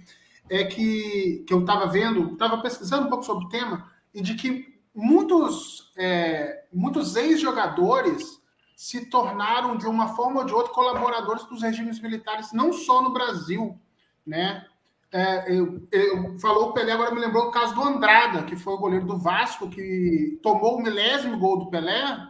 é 0.48 0.64
que, 0.64 1.44
que 1.46 1.52
eu 1.52 1.60
estava 1.60 1.86
vendo, 1.86 2.32
estava 2.32 2.58
pesquisando 2.58 3.06
um 3.06 3.10
pouco 3.10 3.24
sobre 3.24 3.46
o 3.46 3.48
tema, 3.48 3.90
e 4.12 4.22
de 4.22 4.34
que 4.34 4.80
muitos, 4.94 5.92
é, 5.96 6.64
muitos 6.72 7.16
ex-jogadores 7.16 8.40
se 8.76 9.06
tornaram, 9.06 9.76
de 9.76 9.86
uma 9.86 10.08
forma 10.14 10.40
ou 10.40 10.46
de 10.46 10.52
outra, 10.52 10.72
colaboradores 10.72 11.44
dos 11.44 11.62
regimes 11.62 12.00
militares, 12.00 12.52
não 12.52 12.72
só 12.72 13.02
no 13.02 13.12
Brasil. 13.12 13.78
Né? 14.26 14.64
É, 15.12 15.56
eu, 15.56 15.86
eu, 15.92 16.38
falou 16.38 16.70
o 16.70 16.72
Pelé, 16.72 16.92
agora 16.92 17.14
me 17.14 17.20
lembrou 17.20 17.46
o 17.46 17.50
caso 17.50 17.74
do 17.74 17.82
Andrada, 17.82 18.42
que 18.42 18.56
foi 18.56 18.74
o 18.74 18.78
goleiro 18.78 19.06
do 19.06 19.18
Vasco, 19.18 19.70
que 19.70 20.38
tomou 20.42 20.76
o 20.76 20.82
milésimo 20.82 21.38
gol 21.38 21.58
do 21.58 21.70
Pelé, 21.70 22.28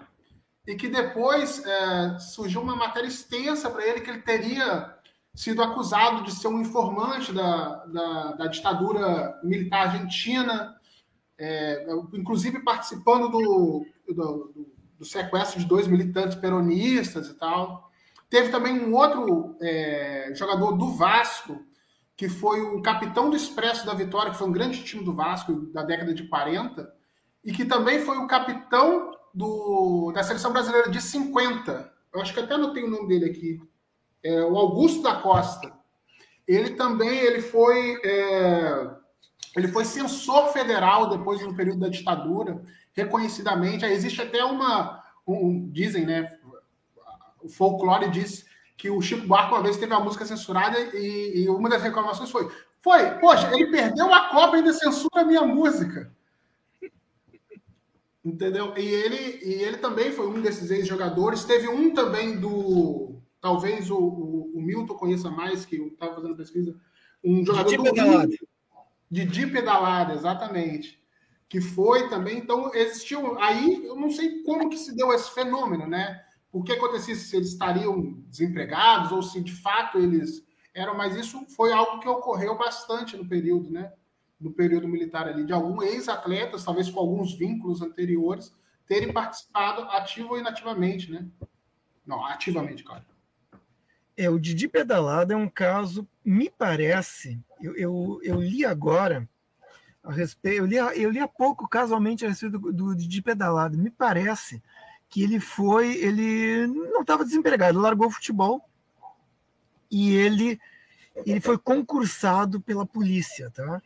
e 0.66 0.74
que 0.74 0.88
depois 0.88 1.64
é, 1.64 2.18
surgiu 2.18 2.60
uma 2.60 2.76
matéria 2.76 3.08
extensa 3.08 3.70
para 3.70 3.86
ele 3.86 4.00
que 4.00 4.10
ele 4.10 4.22
teria 4.22 4.93
sido 5.34 5.62
acusado 5.62 6.22
de 6.22 6.30
ser 6.30 6.46
um 6.46 6.60
informante 6.60 7.32
da, 7.32 7.84
da, 7.86 8.32
da 8.32 8.46
ditadura 8.46 9.38
militar 9.42 9.88
argentina, 9.88 10.76
é, 11.36 11.86
inclusive 12.12 12.60
participando 12.60 13.28
do, 13.28 13.86
do, 14.08 14.66
do, 14.98 15.04
sequestro 15.04 15.58
de 15.58 15.66
dois 15.66 15.88
militantes 15.88 16.36
peronistas 16.36 17.28
e 17.28 17.34
tal. 17.34 17.90
Teve 18.30 18.50
também 18.50 18.80
um 18.80 18.94
outro 18.94 19.56
é, 19.60 20.32
jogador 20.34 20.72
do 20.72 20.92
Vasco, 20.92 21.60
que 22.16 22.28
foi 22.28 22.62
o 22.62 22.80
capitão 22.80 23.28
do 23.28 23.36
Expresso 23.36 23.84
da 23.84 23.92
Vitória, 23.92 24.30
que 24.30 24.38
foi 24.38 24.48
um 24.48 24.52
grande 24.52 24.84
time 24.84 25.04
do 25.04 25.12
Vasco 25.12 25.52
da 25.72 25.82
década 25.82 26.14
de 26.14 26.28
40, 26.28 26.92
e 27.44 27.52
que 27.52 27.64
também 27.64 28.00
foi 28.00 28.18
o 28.18 28.28
capitão 28.28 29.12
do, 29.34 30.12
da 30.12 30.22
seleção 30.22 30.52
brasileira 30.52 30.88
de 30.88 31.00
50. 31.00 31.92
Eu 32.14 32.20
acho 32.20 32.32
que 32.32 32.38
até 32.38 32.56
não 32.56 32.72
tenho 32.72 32.86
o 32.86 32.90
nome 32.90 33.08
dele 33.08 33.24
aqui. 33.24 33.60
É, 34.24 34.42
o 34.42 34.56
Augusto 34.56 35.02
da 35.02 35.16
Costa. 35.16 35.70
Ele 36.48 36.70
também 36.70 37.18
ele 37.18 37.40
foi, 37.40 38.00
é, 38.02 38.90
ele 39.56 39.68
foi 39.68 39.84
censor 39.84 40.52
federal 40.52 41.10
depois 41.10 41.40
no 41.42 41.54
período 41.54 41.80
da 41.80 41.88
ditadura, 41.88 42.62
reconhecidamente. 42.94 43.84
Aí 43.84 43.92
existe 43.92 44.22
até 44.22 44.42
uma. 44.44 45.02
Um, 45.26 45.70
dizem, 45.70 46.04
né? 46.04 46.36
O 47.42 47.48
folclore 47.48 48.10
diz 48.10 48.46
que 48.76 48.90
o 48.90 49.00
Chico 49.00 49.26
Buarque 49.26 49.52
uma 49.52 49.62
vez 49.62 49.76
teve 49.76 49.94
a 49.94 50.00
música 50.00 50.24
censurada 50.24 50.78
e, 50.78 51.44
e, 51.44 51.48
uma 51.48 51.68
das 51.68 51.82
reclamações 51.82 52.30
foi: 52.30 52.50
foi, 52.82 53.10
poxa, 53.18 53.50
ele 53.54 53.70
perdeu 53.70 54.12
a 54.12 54.28
Copa 54.28 54.56
e 54.56 54.58
ainda 54.58 54.72
censura 54.72 55.20
a 55.22 55.24
minha 55.24 55.42
música. 55.42 56.12
Entendeu? 58.24 58.72
E 58.76 58.86
ele, 58.86 59.40
e 59.44 59.62
ele 59.62 59.76
também 59.76 60.10
foi 60.10 60.26
um 60.26 60.40
desses 60.40 60.70
ex-jogadores. 60.70 61.44
Teve 61.44 61.68
um 61.68 61.92
também 61.92 62.38
do. 62.38 63.20
Talvez 63.44 63.90
o, 63.90 63.98
o, 63.98 64.52
o 64.56 64.62
Milton 64.62 64.94
conheça 64.94 65.30
mais, 65.30 65.66
que 65.66 65.76
eu 65.76 65.88
estava 65.88 66.14
fazendo 66.14 66.34
pesquisa. 66.34 66.74
Um 67.22 67.44
jogador 67.44 67.68
Didi 67.68 67.82
Pedalada. 67.82 68.36
Didi 69.10 69.46
Pedalada, 69.48 70.14
exatamente. 70.14 70.98
Que 71.46 71.60
foi 71.60 72.08
também. 72.08 72.38
Então, 72.38 72.74
existiu. 72.74 73.38
Aí 73.38 73.84
eu 73.84 73.96
não 73.96 74.08
sei 74.08 74.42
como 74.44 74.70
que 74.70 74.78
se 74.78 74.96
deu 74.96 75.12
esse 75.12 75.30
fenômeno, 75.34 75.86
né? 75.86 76.24
o 76.54 76.62
que 76.62 76.70
acontecia 76.70 77.16
se 77.16 77.34
eles 77.34 77.48
estariam 77.48 78.12
desempregados 78.28 79.10
ou 79.10 79.20
se 79.20 79.42
de 79.42 79.52
fato 79.52 79.98
eles 79.98 80.46
eram, 80.72 80.96
mas 80.96 81.16
isso 81.16 81.44
foi 81.48 81.72
algo 81.72 81.98
que 81.98 82.08
ocorreu 82.08 82.56
bastante 82.56 83.16
no 83.16 83.28
período, 83.28 83.70
né? 83.70 83.92
No 84.40 84.52
período 84.52 84.86
militar 84.86 85.26
ali, 85.26 85.44
de 85.44 85.52
alguns 85.52 85.82
ex-atletas, 85.82 86.64
talvez 86.64 86.88
com 86.88 87.00
alguns 87.00 87.34
vínculos 87.34 87.82
anteriores, 87.82 88.54
terem 88.86 89.12
participado 89.12 89.82
ativo 89.90 90.30
ou 90.30 90.38
inativamente, 90.38 91.10
né? 91.10 91.28
Não, 92.06 92.24
ativamente, 92.24 92.84
claro. 92.84 93.04
É, 94.16 94.30
o 94.30 94.38
Didi 94.38 94.68
Pedalada 94.68 95.34
é 95.34 95.36
um 95.36 95.48
caso, 95.48 96.06
me 96.24 96.48
parece, 96.48 97.40
eu, 97.60 97.76
eu, 97.76 98.20
eu 98.22 98.40
li 98.40 98.64
agora 98.64 99.28
a 100.02 100.12
respeito, 100.12 100.58
eu 100.58 100.66
li, 100.66 100.76
eu 100.76 101.10
li 101.10 101.18
há 101.18 101.26
pouco 101.26 101.68
casualmente 101.68 102.24
a 102.24 102.28
respeito 102.28 102.58
do, 102.58 102.72
do 102.72 102.94
Didi 102.94 103.20
Pedalada, 103.22 103.76
me 103.76 103.90
parece 103.90 104.62
que 105.08 105.22
ele 105.22 105.40
foi, 105.40 105.96
ele 105.96 106.66
não 106.66 107.00
estava 107.00 107.24
desempregado, 107.24 107.80
largou 107.80 108.06
o 108.06 108.10
futebol 108.10 108.68
e 109.90 110.14
ele 110.14 110.60
ele 111.24 111.40
foi 111.40 111.56
concursado 111.56 112.60
pela 112.60 112.84
polícia, 112.84 113.50
tá? 113.50 113.80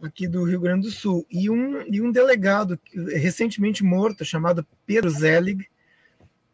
Aqui 0.00 0.26
do 0.26 0.44
Rio 0.44 0.60
Grande 0.60 0.86
do 0.86 0.92
Sul. 0.92 1.26
E 1.30 1.50
um, 1.50 1.82
e 1.82 2.00
um 2.00 2.10
delegado 2.10 2.78
recentemente 2.94 3.82
morto, 3.82 4.24
chamado 4.24 4.66
Pedro 4.86 5.10
Zelig, 5.10 5.68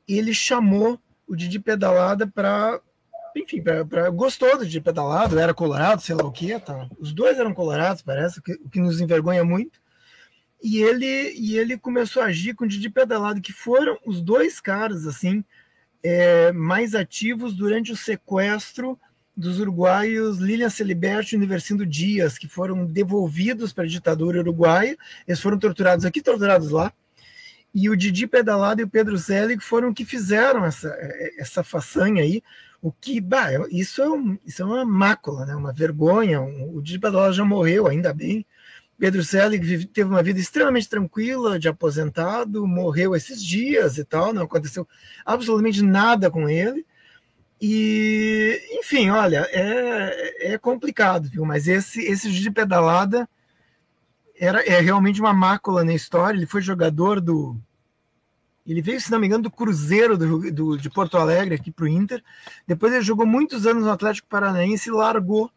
ele 0.09 0.33
chamou 0.33 0.99
o 1.27 1.37
Didi 1.37 1.59
Pedalada 1.59 2.27
para. 2.27 2.81
Enfim, 3.37 3.63
pra, 3.63 3.85
pra, 3.85 4.11
gostou 4.11 4.59
do 4.59 4.65
Didi 4.65 4.81
Pedalada, 4.81 5.41
era 5.41 5.55
colorado, 5.55 6.01
sei 6.01 6.15
lá 6.15 6.25
o 6.25 6.33
que, 6.33 6.59
tá? 6.59 6.89
Os 6.99 7.13
dois 7.13 7.39
eram 7.39 7.53
colorados, 7.53 8.03
parece, 8.03 8.39
o 8.39 8.43
que, 8.43 8.57
que 8.73 8.81
nos 8.81 9.01
envergonha 9.01 9.45
muito 9.45 9.79
e 10.63 10.83
ele 10.83 11.33
e 11.35 11.57
ele 11.59 11.79
começou 11.79 12.23
a 12.23 12.27
agir 12.27 12.55
com 12.55 12.65
o 12.65 12.69
Didi 12.69 12.91
Pedalado, 12.91 13.41
que 13.41 13.53
foram 13.53 13.99
os 14.05 14.21
dois 14.21 14.61
caras 14.61 15.07
assim 15.07 15.45
é, 16.03 16.53
mais 16.53 16.95
ativos 16.95 17.55
durante 17.55 17.93
o 17.93 17.97
sequestro 17.97 18.99
dos 19.37 19.61
uruguaios 19.61 20.39
Lilian 20.39 20.71
Celiberti 20.71 21.35
e 21.35 21.37
Universindo 21.37 21.85
Dias, 21.85 22.39
que 22.39 22.49
foram 22.49 22.87
devolvidos 22.87 23.73
para 23.73 23.85
a 23.85 23.89
ditadura 23.89 24.41
uruguaia. 24.41 24.97
Eles 25.29 25.41
foram 25.41 25.59
torturados 25.59 26.05
aqui, 26.05 26.23
torturados 26.23 26.71
lá. 26.71 26.93
E 27.75 27.91
o 27.91 27.97
Didi 27.97 28.27
Pedalado 28.27 28.81
e 28.81 28.85
o 28.85 28.89
Pedro 28.89 29.17
Zelig 29.19 29.63
foram 29.63 29.93
que 29.93 30.05
fizeram 30.05 30.65
essa, 30.65 30.89
essa 31.39 31.63
façanha 31.63 32.23
aí. 32.23 32.43
O 32.83 32.93
que, 32.93 33.21
bah, 33.21 33.51
isso 33.71 34.03
é, 34.03 34.09
um, 34.09 34.39
isso 34.45 34.63
é 34.63 34.65
uma 34.65 34.85
mácula, 34.85 35.47
né? 35.47 35.55
uma 35.55 35.73
vergonha. 35.73 36.41
Um, 36.41 36.77
o 36.77 36.83
Didi 36.83 36.99
Pedalado 36.99 37.33
já 37.33 37.45
morreu, 37.45 37.87
ainda 37.87 38.13
bem. 38.13 38.47
Pedro 38.99 39.23
Selig 39.23 39.87
teve 39.89 40.09
uma 40.09 40.23
vida 40.23 40.41
extremamente 40.41 40.89
tranquila, 40.89 41.59
de 41.59 41.69
aposentado, 41.69 42.67
morreu 42.67 43.15
esses 43.15 43.45
dias 43.45 43.99
e 43.99 44.05
tal, 44.05 44.33
não 44.33 44.43
aconteceu 44.43 44.89
absolutamente 45.25 45.83
nada 45.83 46.31
com 46.31 46.49
ele. 46.49 46.87
E, 47.61 48.61
enfim, 48.73 49.11
olha, 49.11 49.47
é, 49.51 50.55
é 50.55 50.59
complicado, 50.59 51.29
viu? 51.29 51.45
Mas 51.45 51.69
esse, 51.69 52.03
esse 52.03 52.31
de 52.31 52.51
pedalada 52.51 53.29
era, 54.39 54.63
é 54.67 54.81
realmente 54.81 55.21
uma 55.21 55.33
mácula 55.33 55.85
na 55.85 55.95
história. 55.95 56.37
Ele 56.37 56.47
foi 56.47 56.61
jogador 56.61 57.21
do. 57.21 57.57
Ele 58.67 58.83
veio, 58.83 59.01
se 59.01 59.11
não 59.11 59.21
me 59.21 59.27
engano, 59.27 59.45
do 59.45 59.51
Cruzeiro 59.51 60.19
do, 60.19 60.51
do 60.51 60.77
de 60.77 60.91
Porto 60.91 61.17
Alegre 61.17 61.55
aqui 61.55 61.71
para 61.71 61.85
o 61.85 61.89
Inter. 61.89 62.23
Depois 62.67 62.93
ele 62.93 63.03
jogou 63.03 63.25
muitos 63.25 63.67
anos 63.67 63.85
no 63.85 63.91
Atlético 63.91 64.29
Paranaense 64.29 64.89
e 64.89 64.93
largou 64.93 65.51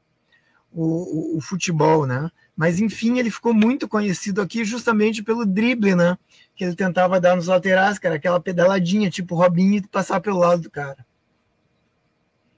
o, 0.72 1.34
o, 1.34 1.38
o 1.38 1.41
futebol, 1.41 2.05
né? 2.05 2.30
Mas 2.55 2.80
enfim, 2.80 3.18
ele 3.18 3.32
ficou 3.32 3.53
muito 3.53 3.88
conhecido 3.88 4.41
aqui 4.41 4.64
justamente 4.64 5.24
pelo 5.24 5.45
drible, 5.45 5.95
né? 5.95 6.18
Que 6.55 6.66
ele 6.66 6.76
tentava 6.76 7.20
dar 7.20 7.36
nos 7.36 7.47
laterais, 7.47 7.97
cara, 7.97 8.16
aquela 8.16 8.39
pedaladinha, 8.39 9.10
tipo 9.10 9.34
Robinho, 9.34 9.78
e 9.78 9.88
passar 9.88 10.20
pelo 10.20 10.39
lado 10.39 10.64
do 10.64 10.70
cara. 10.70 11.05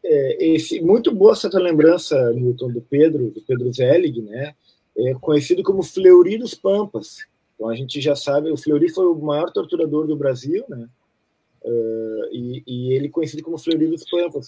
É, 0.04 0.54
esse, 0.56 0.82
muito 0.82 1.14
boa 1.14 1.34
essa 1.34 1.49
tua 1.49 1.62
lembrança, 1.62 2.16
Milton, 2.34 2.72
do 2.72 2.82
Pedro, 2.82 3.30
do 3.30 3.41
Pedro 3.41 3.72
Zelig, 3.72 4.22
né? 4.22 4.56
É 4.97 5.14
conhecido 5.14 5.64
como 5.64 5.84
Fleury 5.84 6.38
dos 6.38 6.54
Pampas. 6.54 7.20
Então 7.62 7.70
a 7.70 7.76
gente 7.76 8.01
já 8.01 8.16
sabe, 8.16 8.49
o 8.49 8.57
Fleury 8.57 8.89
foi 8.89 9.05
o 9.05 9.14
maior 9.14 9.51
torturador 9.51 10.07
do 10.07 10.16
Brasil, 10.16 10.66
né? 10.68 10.89
Uh, 11.64 12.26
e, 12.32 12.64
e, 12.66 12.93
ele 12.93 13.07
conhecido 13.07 13.43
como 13.43 13.55
Fleury 13.55 13.86
dos 13.86 14.03
Pampas. 14.09 14.47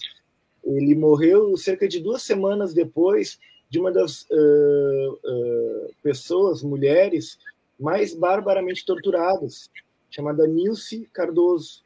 Ele 0.64 0.96
morreu 0.96 1.56
cerca 1.56 1.86
de 1.86 2.00
duas 2.00 2.24
semanas 2.24 2.74
depois 2.74 3.38
de 3.70 3.78
uma 3.78 3.92
das 3.92 4.22
uh, 4.22 5.12
uh, 5.12 5.94
pessoas, 6.02 6.60
mulheres, 6.64 7.38
mais 7.78 8.12
barbaramente 8.12 8.84
torturadas, 8.84 9.70
chamada 10.10 10.44
Nilce 10.44 11.08
Cardoso. 11.12 11.84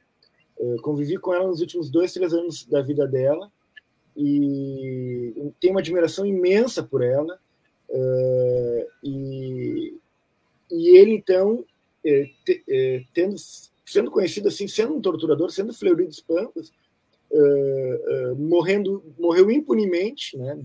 Convivi 0.82 1.18
com 1.18 1.34
ela 1.34 1.46
nos 1.46 1.60
últimos 1.60 1.90
dois, 1.90 2.12
três 2.14 2.32
anos 2.32 2.64
da 2.64 2.80
vida 2.80 3.06
dela 3.06 3.52
e 4.16 5.52
tenho 5.60 5.74
uma 5.74 5.80
admiração 5.80 6.26
imensa 6.26 6.82
por 6.82 7.00
ela. 7.00 7.38
e, 9.04 9.97
e 10.70 10.96
ele, 10.96 11.12
então, 11.12 11.64
te, 12.02 13.06
tendo, 13.12 13.36
sendo 13.84 14.10
conhecido 14.10 14.48
assim, 14.48 14.68
sendo 14.68 14.94
um 14.94 15.00
torturador, 15.00 15.50
sendo 15.50 15.74
Fleury 15.74 16.06
dos 16.06 16.20
Pampas, 16.20 16.72
morrendo, 18.36 19.02
morreu 19.18 19.50
impunemente, 19.50 20.36
né? 20.36 20.58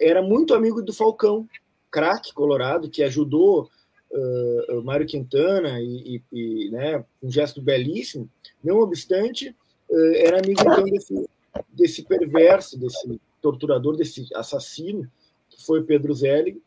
era 0.00 0.22
muito 0.22 0.54
amigo 0.54 0.82
do 0.82 0.92
Falcão, 0.92 1.48
craque 1.90 2.32
colorado, 2.32 2.88
que 2.88 3.02
ajudou 3.02 3.68
uh, 4.10 4.82
Mário 4.82 5.06
Quintana 5.06 5.80
e, 5.80 6.22
e, 6.32 6.66
e, 6.66 6.70
né, 6.70 7.04
um 7.22 7.30
gesto 7.30 7.60
belíssimo. 7.60 8.28
Não 8.62 8.78
obstante, 8.80 9.54
uh, 9.88 10.14
era 10.16 10.38
amigo 10.38 10.60
então 10.60 10.84
desse, 10.84 11.28
desse 11.72 12.02
perverso, 12.04 12.78
desse 12.78 13.20
torturador, 13.40 13.96
desse 13.96 14.28
assassino, 14.34 15.10
que 15.48 15.64
foi 15.64 15.82
Pedro 15.82 16.14
Zelig. 16.14 16.60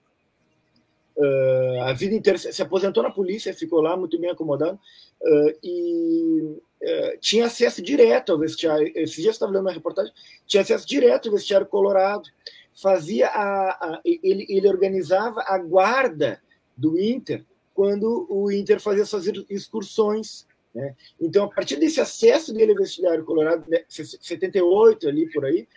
Uh, 1.16 1.82
a 1.84 1.93
vida 1.93 2.16
inteira 2.16 2.39
se 2.39 2.61
aposentou 2.61 3.03
na 3.03 3.11
polícia, 3.11 3.53
ficou 3.53 3.82
lá 3.82 3.95
muito 3.95 4.20
bem 4.20 4.32
acomodado 4.32 4.80
uh, 5.22 5.57
e 5.64 6.41
uh, 6.41 7.18
tinha 7.20 7.45
acesso 7.45 7.82
direto 7.82 8.32
ao 8.32 8.39
vestiário. 8.39 8.91
Esses 8.95 9.22
dias 9.22 9.36
estava 9.36 9.51
lendo 9.51 9.66
uma 9.66 9.72
reportagem, 9.72 10.11
tinha 10.47 10.61
acesso 10.61 10.88
direto 10.88 11.28
ao 11.28 11.36
vestiário 11.36 11.68
colorado 11.68 12.30
fazia 12.74 13.28
a, 13.28 13.70
a, 13.70 14.01
ele, 14.03 14.45
ele 14.49 14.68
organizava 14.68 15.43
a 15.45 15.57
guarda 15.57 16.41
do 16.76 16.99
Inter 16.99 17.45
quando 17.74 18.28
o 18.30 18.51
Inter 18.51 18.80
fazia 18.80 19.05
suas 19.05 19.26
excursões. 19.49 20.47
Né? 20.74 20.95
Então, 21.20 21.45
a 21.45 21.49
partir 21.49 21.78
desse 21.78 22.01
acesso 22.01 22.53
dele 22.53 22.72
ao 22.72 22.78
vestiário 22.78 23.24
colorado, 23.24 23.66
78 23.88 25.05
né, 25.05 25.11
ali 25.11 25.32
por 25.32 25.45
aí, 25.45 25.68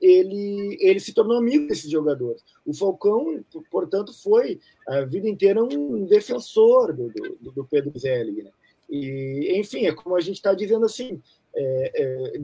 ele, 0.00 0.76
ele 0.80 1.00
se 1.00 1.12
tornou 1.12 1.36
amigo 1.36 1.66
desses 1.66 1.90
jogadores. 1.90 2.42
O 2.64 2.72
Falcão, 2.72 3.44
portanto, 3.70 4.12
foi 4.12 4.60
a 4.86 5.02
vida 5.02 5.28
inteira 5.28 5.62
um 5.62 6.04
defensor 6.06 6.92
do, 6.92 7.08
do, 7.08 7.52
do 7.52 7.64
Pedro 7.64 7.98
Zelig. 7.98 8.42
Né? 8.42 8.50
E, 8.88 9.52
enfim, 9.58 9.86
é 9.86 9.92
como 9.92 10.16
a 10.16 10.20
gente 10.20 10.36
está 10.36 10.54
dizendo 10.54 10.86
assim, 10.86 11.20
é, 11.54 11.92
é, 11.94 12.40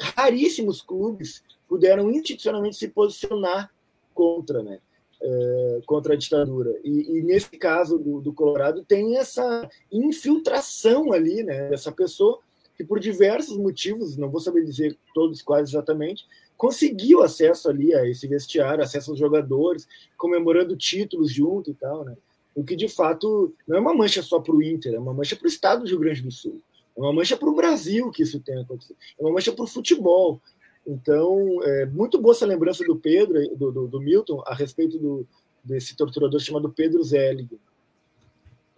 raríssimos 0.00 0.82
clubes 0.82 1.42
puderam 1.68 2.10
institucionalmente 2.10 2.76
se 2.76 2.88
posicionar 2.88 3.72
contra, 4.14 4.62
né? 4.62 4.78
é, 5.20 5.80
contra 5.86 6.14
a 6.14 6.16
ditadura. 6.16 6.74
E, 6.84 7.18
e 7.18 7.22
nesse 7.22 7.50
caso 7.50 7.98
do, 7.98 8.20
do, 8.20 8.32
Colorado 8.32 8.84
tem 8.84 9.16
essa 9.16 9.68
infiltração 9.90 11.12
ali, 11.12 11.42
né? 11.42 11.72
Essa 11.72 11.92
pessoa 11.92 12.40
que 12.76 12.84
por 12.84 13.00
diversos 13.00 13.56
motivos, 13.56 14.16
não 14.16 14.30
vou 14.30 14.40
saber 14.40 14.62
dizer 14.62 14.98
todos 15.14 15.40
quais 15.40 15.70
exatamente, 15.70 16.26
conseguiu 16.56 17.22
acesso 17.22 17.68
ali 17.68 17.94
a 17.94 18.06
esse 18.08 18.26
vestiário, 18.26 18.82
acesso 18.82 19.10
aos 19.10 19.18
jogadores, 19.18 19.86
comemorando 20.16 20.76
títulos 20.76 21.32
junto 21.32 21.70
e 21.70 21.74
tal, 21.74 22.04
né? 22.04 22.16
O 22.54 22.64
que 22.64 22.74
de 22.74 22.88
fato 22.88 23.54
não 23.68 23.76
é 23.76 23.80
uma 23.80 23.94
mancha 23.94 24.22
só 24.22 24.40
para 24.40 24.54
o 24.54 24.62
Inter, 24.62 24.94
é 24.94 24.98
uma 24.98 25.12
mancha 25.12 25.36
para 25.36 25.44
o 25.44 25.48
estado 25.48 25.84
do 25.84 25.88
Rio 25.88 25.98
Grande 25.98 26.22
do 26.22 26.30
Sul, 26.30 26.60
é 26.96 27.00
uma 27.00 27.12
mancha 27.12 27.36
para 27.36 27.48
o 27.48 27.54
Brasil 27.54 28.10
que 28.10 28.22
isso 28.22 28.40
tem 28.40 28.58
acontecido, 28.58 28.96
é 29.18 29.22
uma 29.22 29.32
mancha 29.32 29.52
para 29.52 29.64
o 29.64 29.68
futebol. 29.68 30.40
Então, 30.86 31.62
é 31.64 31.84
muito 31.84 32.18
boa 32.18 32.32
essa 32.32 32.46
lembrança 32.46 32.84
do 32.84 32.96
Pedro, 32.96 33.56
do, 33.56 33.72
do, 33.72 33.88
do 33.88 34.00
Milton, 34.00 34.42
a 34.46 34.54
respeito 34.54 34.98
do, 34.98 35.26
desse 35.62 35.96
torturador 35.96 36.40
chamado 36.40 36.72
Pedro 36.72 37.02
Zelig. 37.02 37.48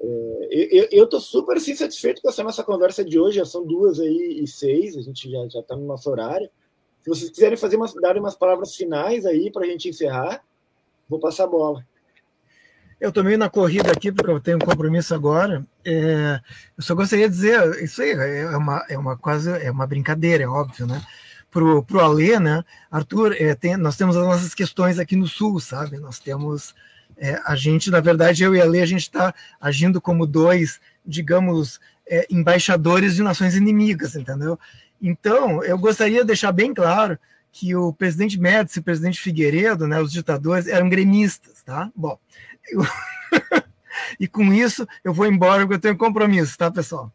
É, 0.00 0.88
eu 0.90 1.04
estou 1.04 1.20
super 1.20 1.56
assim, 1.56 1.74
satisfeito 1.74 2.22
com 2.22 2.28
essa 2.28 2.42
nossa 2.42 2.64
conversa 2.64 3.04
de 3.04 3.18
hoje, 3.20 3.36
já 3.36 3.44
são 3.44 3.64
duas 3.64 4.00
aí 4.00 4.40
e 4.42 4.46
seis, 4.46 4.96
a 4.96 5.02
gente 5.02 5.30
já 5.30 5.44
está 5.60 5.76
no 5.76 5.86
nosso 5.86 6.10
horário. 6.10 6.48
Se 7.08 7.20
vocês 7.20 7.30
quiserem 7.30 7.56
fazer 7.56 7.76
umas, 7.76 7.94
darem 7.94 8.20
umas 8.20 8.36
palavras 8.36 8.74
finais 8.74 9.24
aí 9.24 9.50
para 9.50 9.64
a 9.64 9.66
gente 9.66 9.88
encerrar, 9.88 10.42
vou 11.08 11.18
passar 11.18 11.44
a 11.44 11.46
bola. 11.46 11.82
Eu 13.00 13.08
estou 13.08 13.24
meio 13.24 13.38
na 13.38 13.48
corrida 13.48 13.90
aqui, 13.90 14.12
porque 14.12 14.30
eu 14.30 14.40
tenho 14.40 14.58
um 14.58 14.60
compromisso 14.60 15.14
agora. 15.14 15.66
É, 15.82 16.38
eu 16.76 16.82
só 16.82 16.94
gostaria 16.94 17.26
de 17.26 17.34
dizer, 17.34 17.82
isso 17.82 18.02
aí 18.02 18.10
é 18.10 18.54
uma, 18.54 18.84
é 18.90 18.98
uma 18.98 19.16
quase 19.16 19.50
é 19.50 19.70
uma 19.70 19.86
brincadeira, 19.86 20.44
é 20.44 20.48
óbvio, 20.48 20.86
né? 20.86 21.00
Pro, 21.50 21.82
pro 21.82 22.00
Alê, 22.00 22.38
né? 22.38 22.62
Arthur, 22.90 23.34
é, 23.40 23.54
tem, 23.54 23.78
nós 23.78 23.96
temos 23.96 24.14
as 24.14 24.26
nossas 24.26 24.52
questões 24.52 24.98
aqui 24.98 25.16
no 25.16 25.26
Sul, 25.26 25.58
sabe? 25.60 25.96
Nós 25.96 26.18
temos 26.18 26.74
é, 27.16 27.40
a 27.46 27.56
gente, 27.56 27.90
na 27.90 28.00
verdade, 28.00 28.44
eu 28.44 28.54
e 28.54 28.60
a 28.60 28.64
Alê, 28.64 28.82
a 28.82 28.86
gente 28.86 29.00
está 29.00 29.34
agindo 29.58 29.98
como 29.98 30.26
dois, 30.26 30.78
digamos, 31.06 31.80
é, 32.06 32.26
embaixadores 32.30 33.14
de 33.14 33.22
nações 33.22 33.54
inimigas, 33.54 34.14
entendeu? 34.14 34.58
Então, 35.00 35.62
eu 35.62 35.78
gostaria 35.78 36.20
de 36.20 36.26
deixar 36.26 36.52
bem 36.52 36.74
claro 36.74 37.18
que 37.52 37.74
o 37.74 37.92
presidente 37.92 38.38
Médici 38.38 38.78
e 38.78 38.80
o 38.80 38.84
presidente 38.84 39.20
Figueiredo, 39.20 39.86
né, 39.86 40.00
os 40.00 40.12
ditadores, 40.12 40.66
eram 40.66 40.88
gremistas, 40.88 41.62
tá? 41.62 41.90
Bom, 41.94 42.18
eu... 42.70 42.82
e 44.18 44.28
com 44.28 44.52
isso 44.52 44.86
eu 45.02 45.12
vou 45.12 45.26
embora 45.26 45.62
porque 45.62 45.74
eu 45.74 45.80
tenho 45.80 45.96
compromisso, 45.96 46.56
tá, 46.56 46.70
pessoal? 46.70 47.12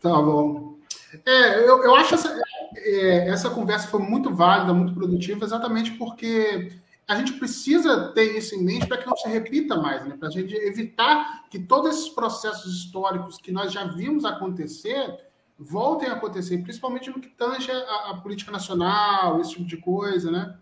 Tá 0.00 0.20
bom. 0.20 0.76
É, 1.24 1.68
eu, 1.68 1.82
eu 1.82 1.94
acho 1.94 2.14
essa, 2.14 2.40
é, 2.76 3.28
essa 3.28 3.50
conversa 3.50 3.88
foi 3.88 4.00
muito 4.00 4.34
válida, 4.34 4.72
muito 4.72 4.94
produtiva, 4.94 5.44
exatamente 5.44 5.92
porque 5.92 6.72
a 7.08 7.16
gente 7.16 7.32
precisa 7.32 8.12
ter 8.12 8.36
isso 8.36 8.54
em 8.54 8.62
mente 8.62 8.86
para 8.86 8.98
que 8.98 9.06
não 9.06 9.16
se 9.16 9.28
repita 9.28 9.76
mais, 9.76 10.06
né? 10.06 10.16
para 10.16 10.28
a 10.28 10.30
gente 10.30 10.54
evitar 10.54 11.48
que 11.50 11.58
todos 11.58 11.96
esses 11.96 12.08
processos 12.10 12.72
históricos 12.72 13.36
que 13.38 13.50
nós 13.50 13.72
já 13.72 13.84
vimos 13.84 14.24
acontecer 14.24 15.18
voltem 15.60 16.08
a 16.08 16.14
acontecer, 16.14 16.58
principalmente 16.62 17.10
no 17.10 17.20
que 17.20 17.28
tange 17.28 17.70
a, 17.70 18.10
a 18.10 18.16
política 18.16 18.50
nacional, 18.50 19.40
esse 19.40 19.50
tipo 19.50 19.64
de 19.64 19.76
coisa, 19.76 20.30
né? 20.30 20.56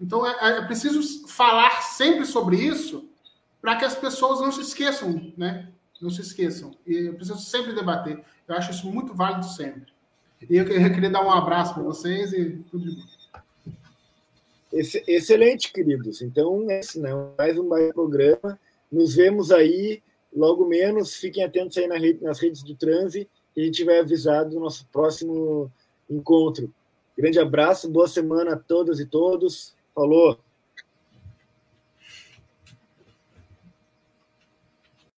Então 0.00 0.26
é, 0.26 0.36
é, 0.40 0.58
é 0.58 0.62
preciso 0.62 1.28
falar 1.28 1.82
sempre 1.82 2.24
sobre 2.24 2.56
isso 2.56 3.08
para 3.60 3.76
que 3.76 3.84
as 3.84 3.94
pessoas 3.94 4.40
não 4.40 4.50
se 4.50 4.62
esqueçam, 4.62 5.32
né? 5.36 5.68
Não 6.00 6.08
se 6.08 6.22
esqueçam. 6.22 6.74
E 6.86 7.08
eu 7.08 7.14
preciso 7.14 7.38
sempre 7.40 7.74
debater. 7.74 8.24
Eu 8.46 8.54
acho 8.54 8.70
isso 8.70 8.90
muito 8.90 9.12
válido 9.12 9.44
sempre. 9.44 9.92
E 10.48 10.56
eu 10.56 10.64
queria 10.64 11.10
dar 11.10 11.24
um 11.24 11.30
abraço 11.30 11.74
para 11.74 11.82
vocês 11.82 12.32
e 12.32 12.64
tudo 12.70 12.88
de 12.88 12.96
bom. 12.96 13.18
Excelente, 14.72 15.72
queridos. 15.72 16.22
Então, 16.22 16.70
é 16.70 16.78
esse 16.78 17.00
não, 17.00 17.34
mais 17.36 17.58
um 17.58 17.68
programa. 17.92 18.58
Nos 18.90 19.16
vemos 19.16 19.50
aí 19.50 20.00
logo 20.34 20.66
menos. 20.66 21.16
Fiquem 21.16 21.42
atentos 21.42 21.76
aí 21.76 21.88
nas 22.22 22.38
redes 22.38 22.62
do 22.62 22.76
Transe 22.76 23.28
e 23.58 23.84
vai 23.84 23.98
avisar 23.98 24.44
do 24.44 24.60
nosso 24.60 24.86
próximo 24.92 25.70
encontro. 26.08 26.72
Grande 27.16 27.40
abraço, 27.40 27.90
boa 27.90 28.06
semana 28.06 28.52
a 28.52 28.56
todas 28.56 29.00
e 29.00 29.06
todos. 29.06 29.74
Falou! 29.94 30.38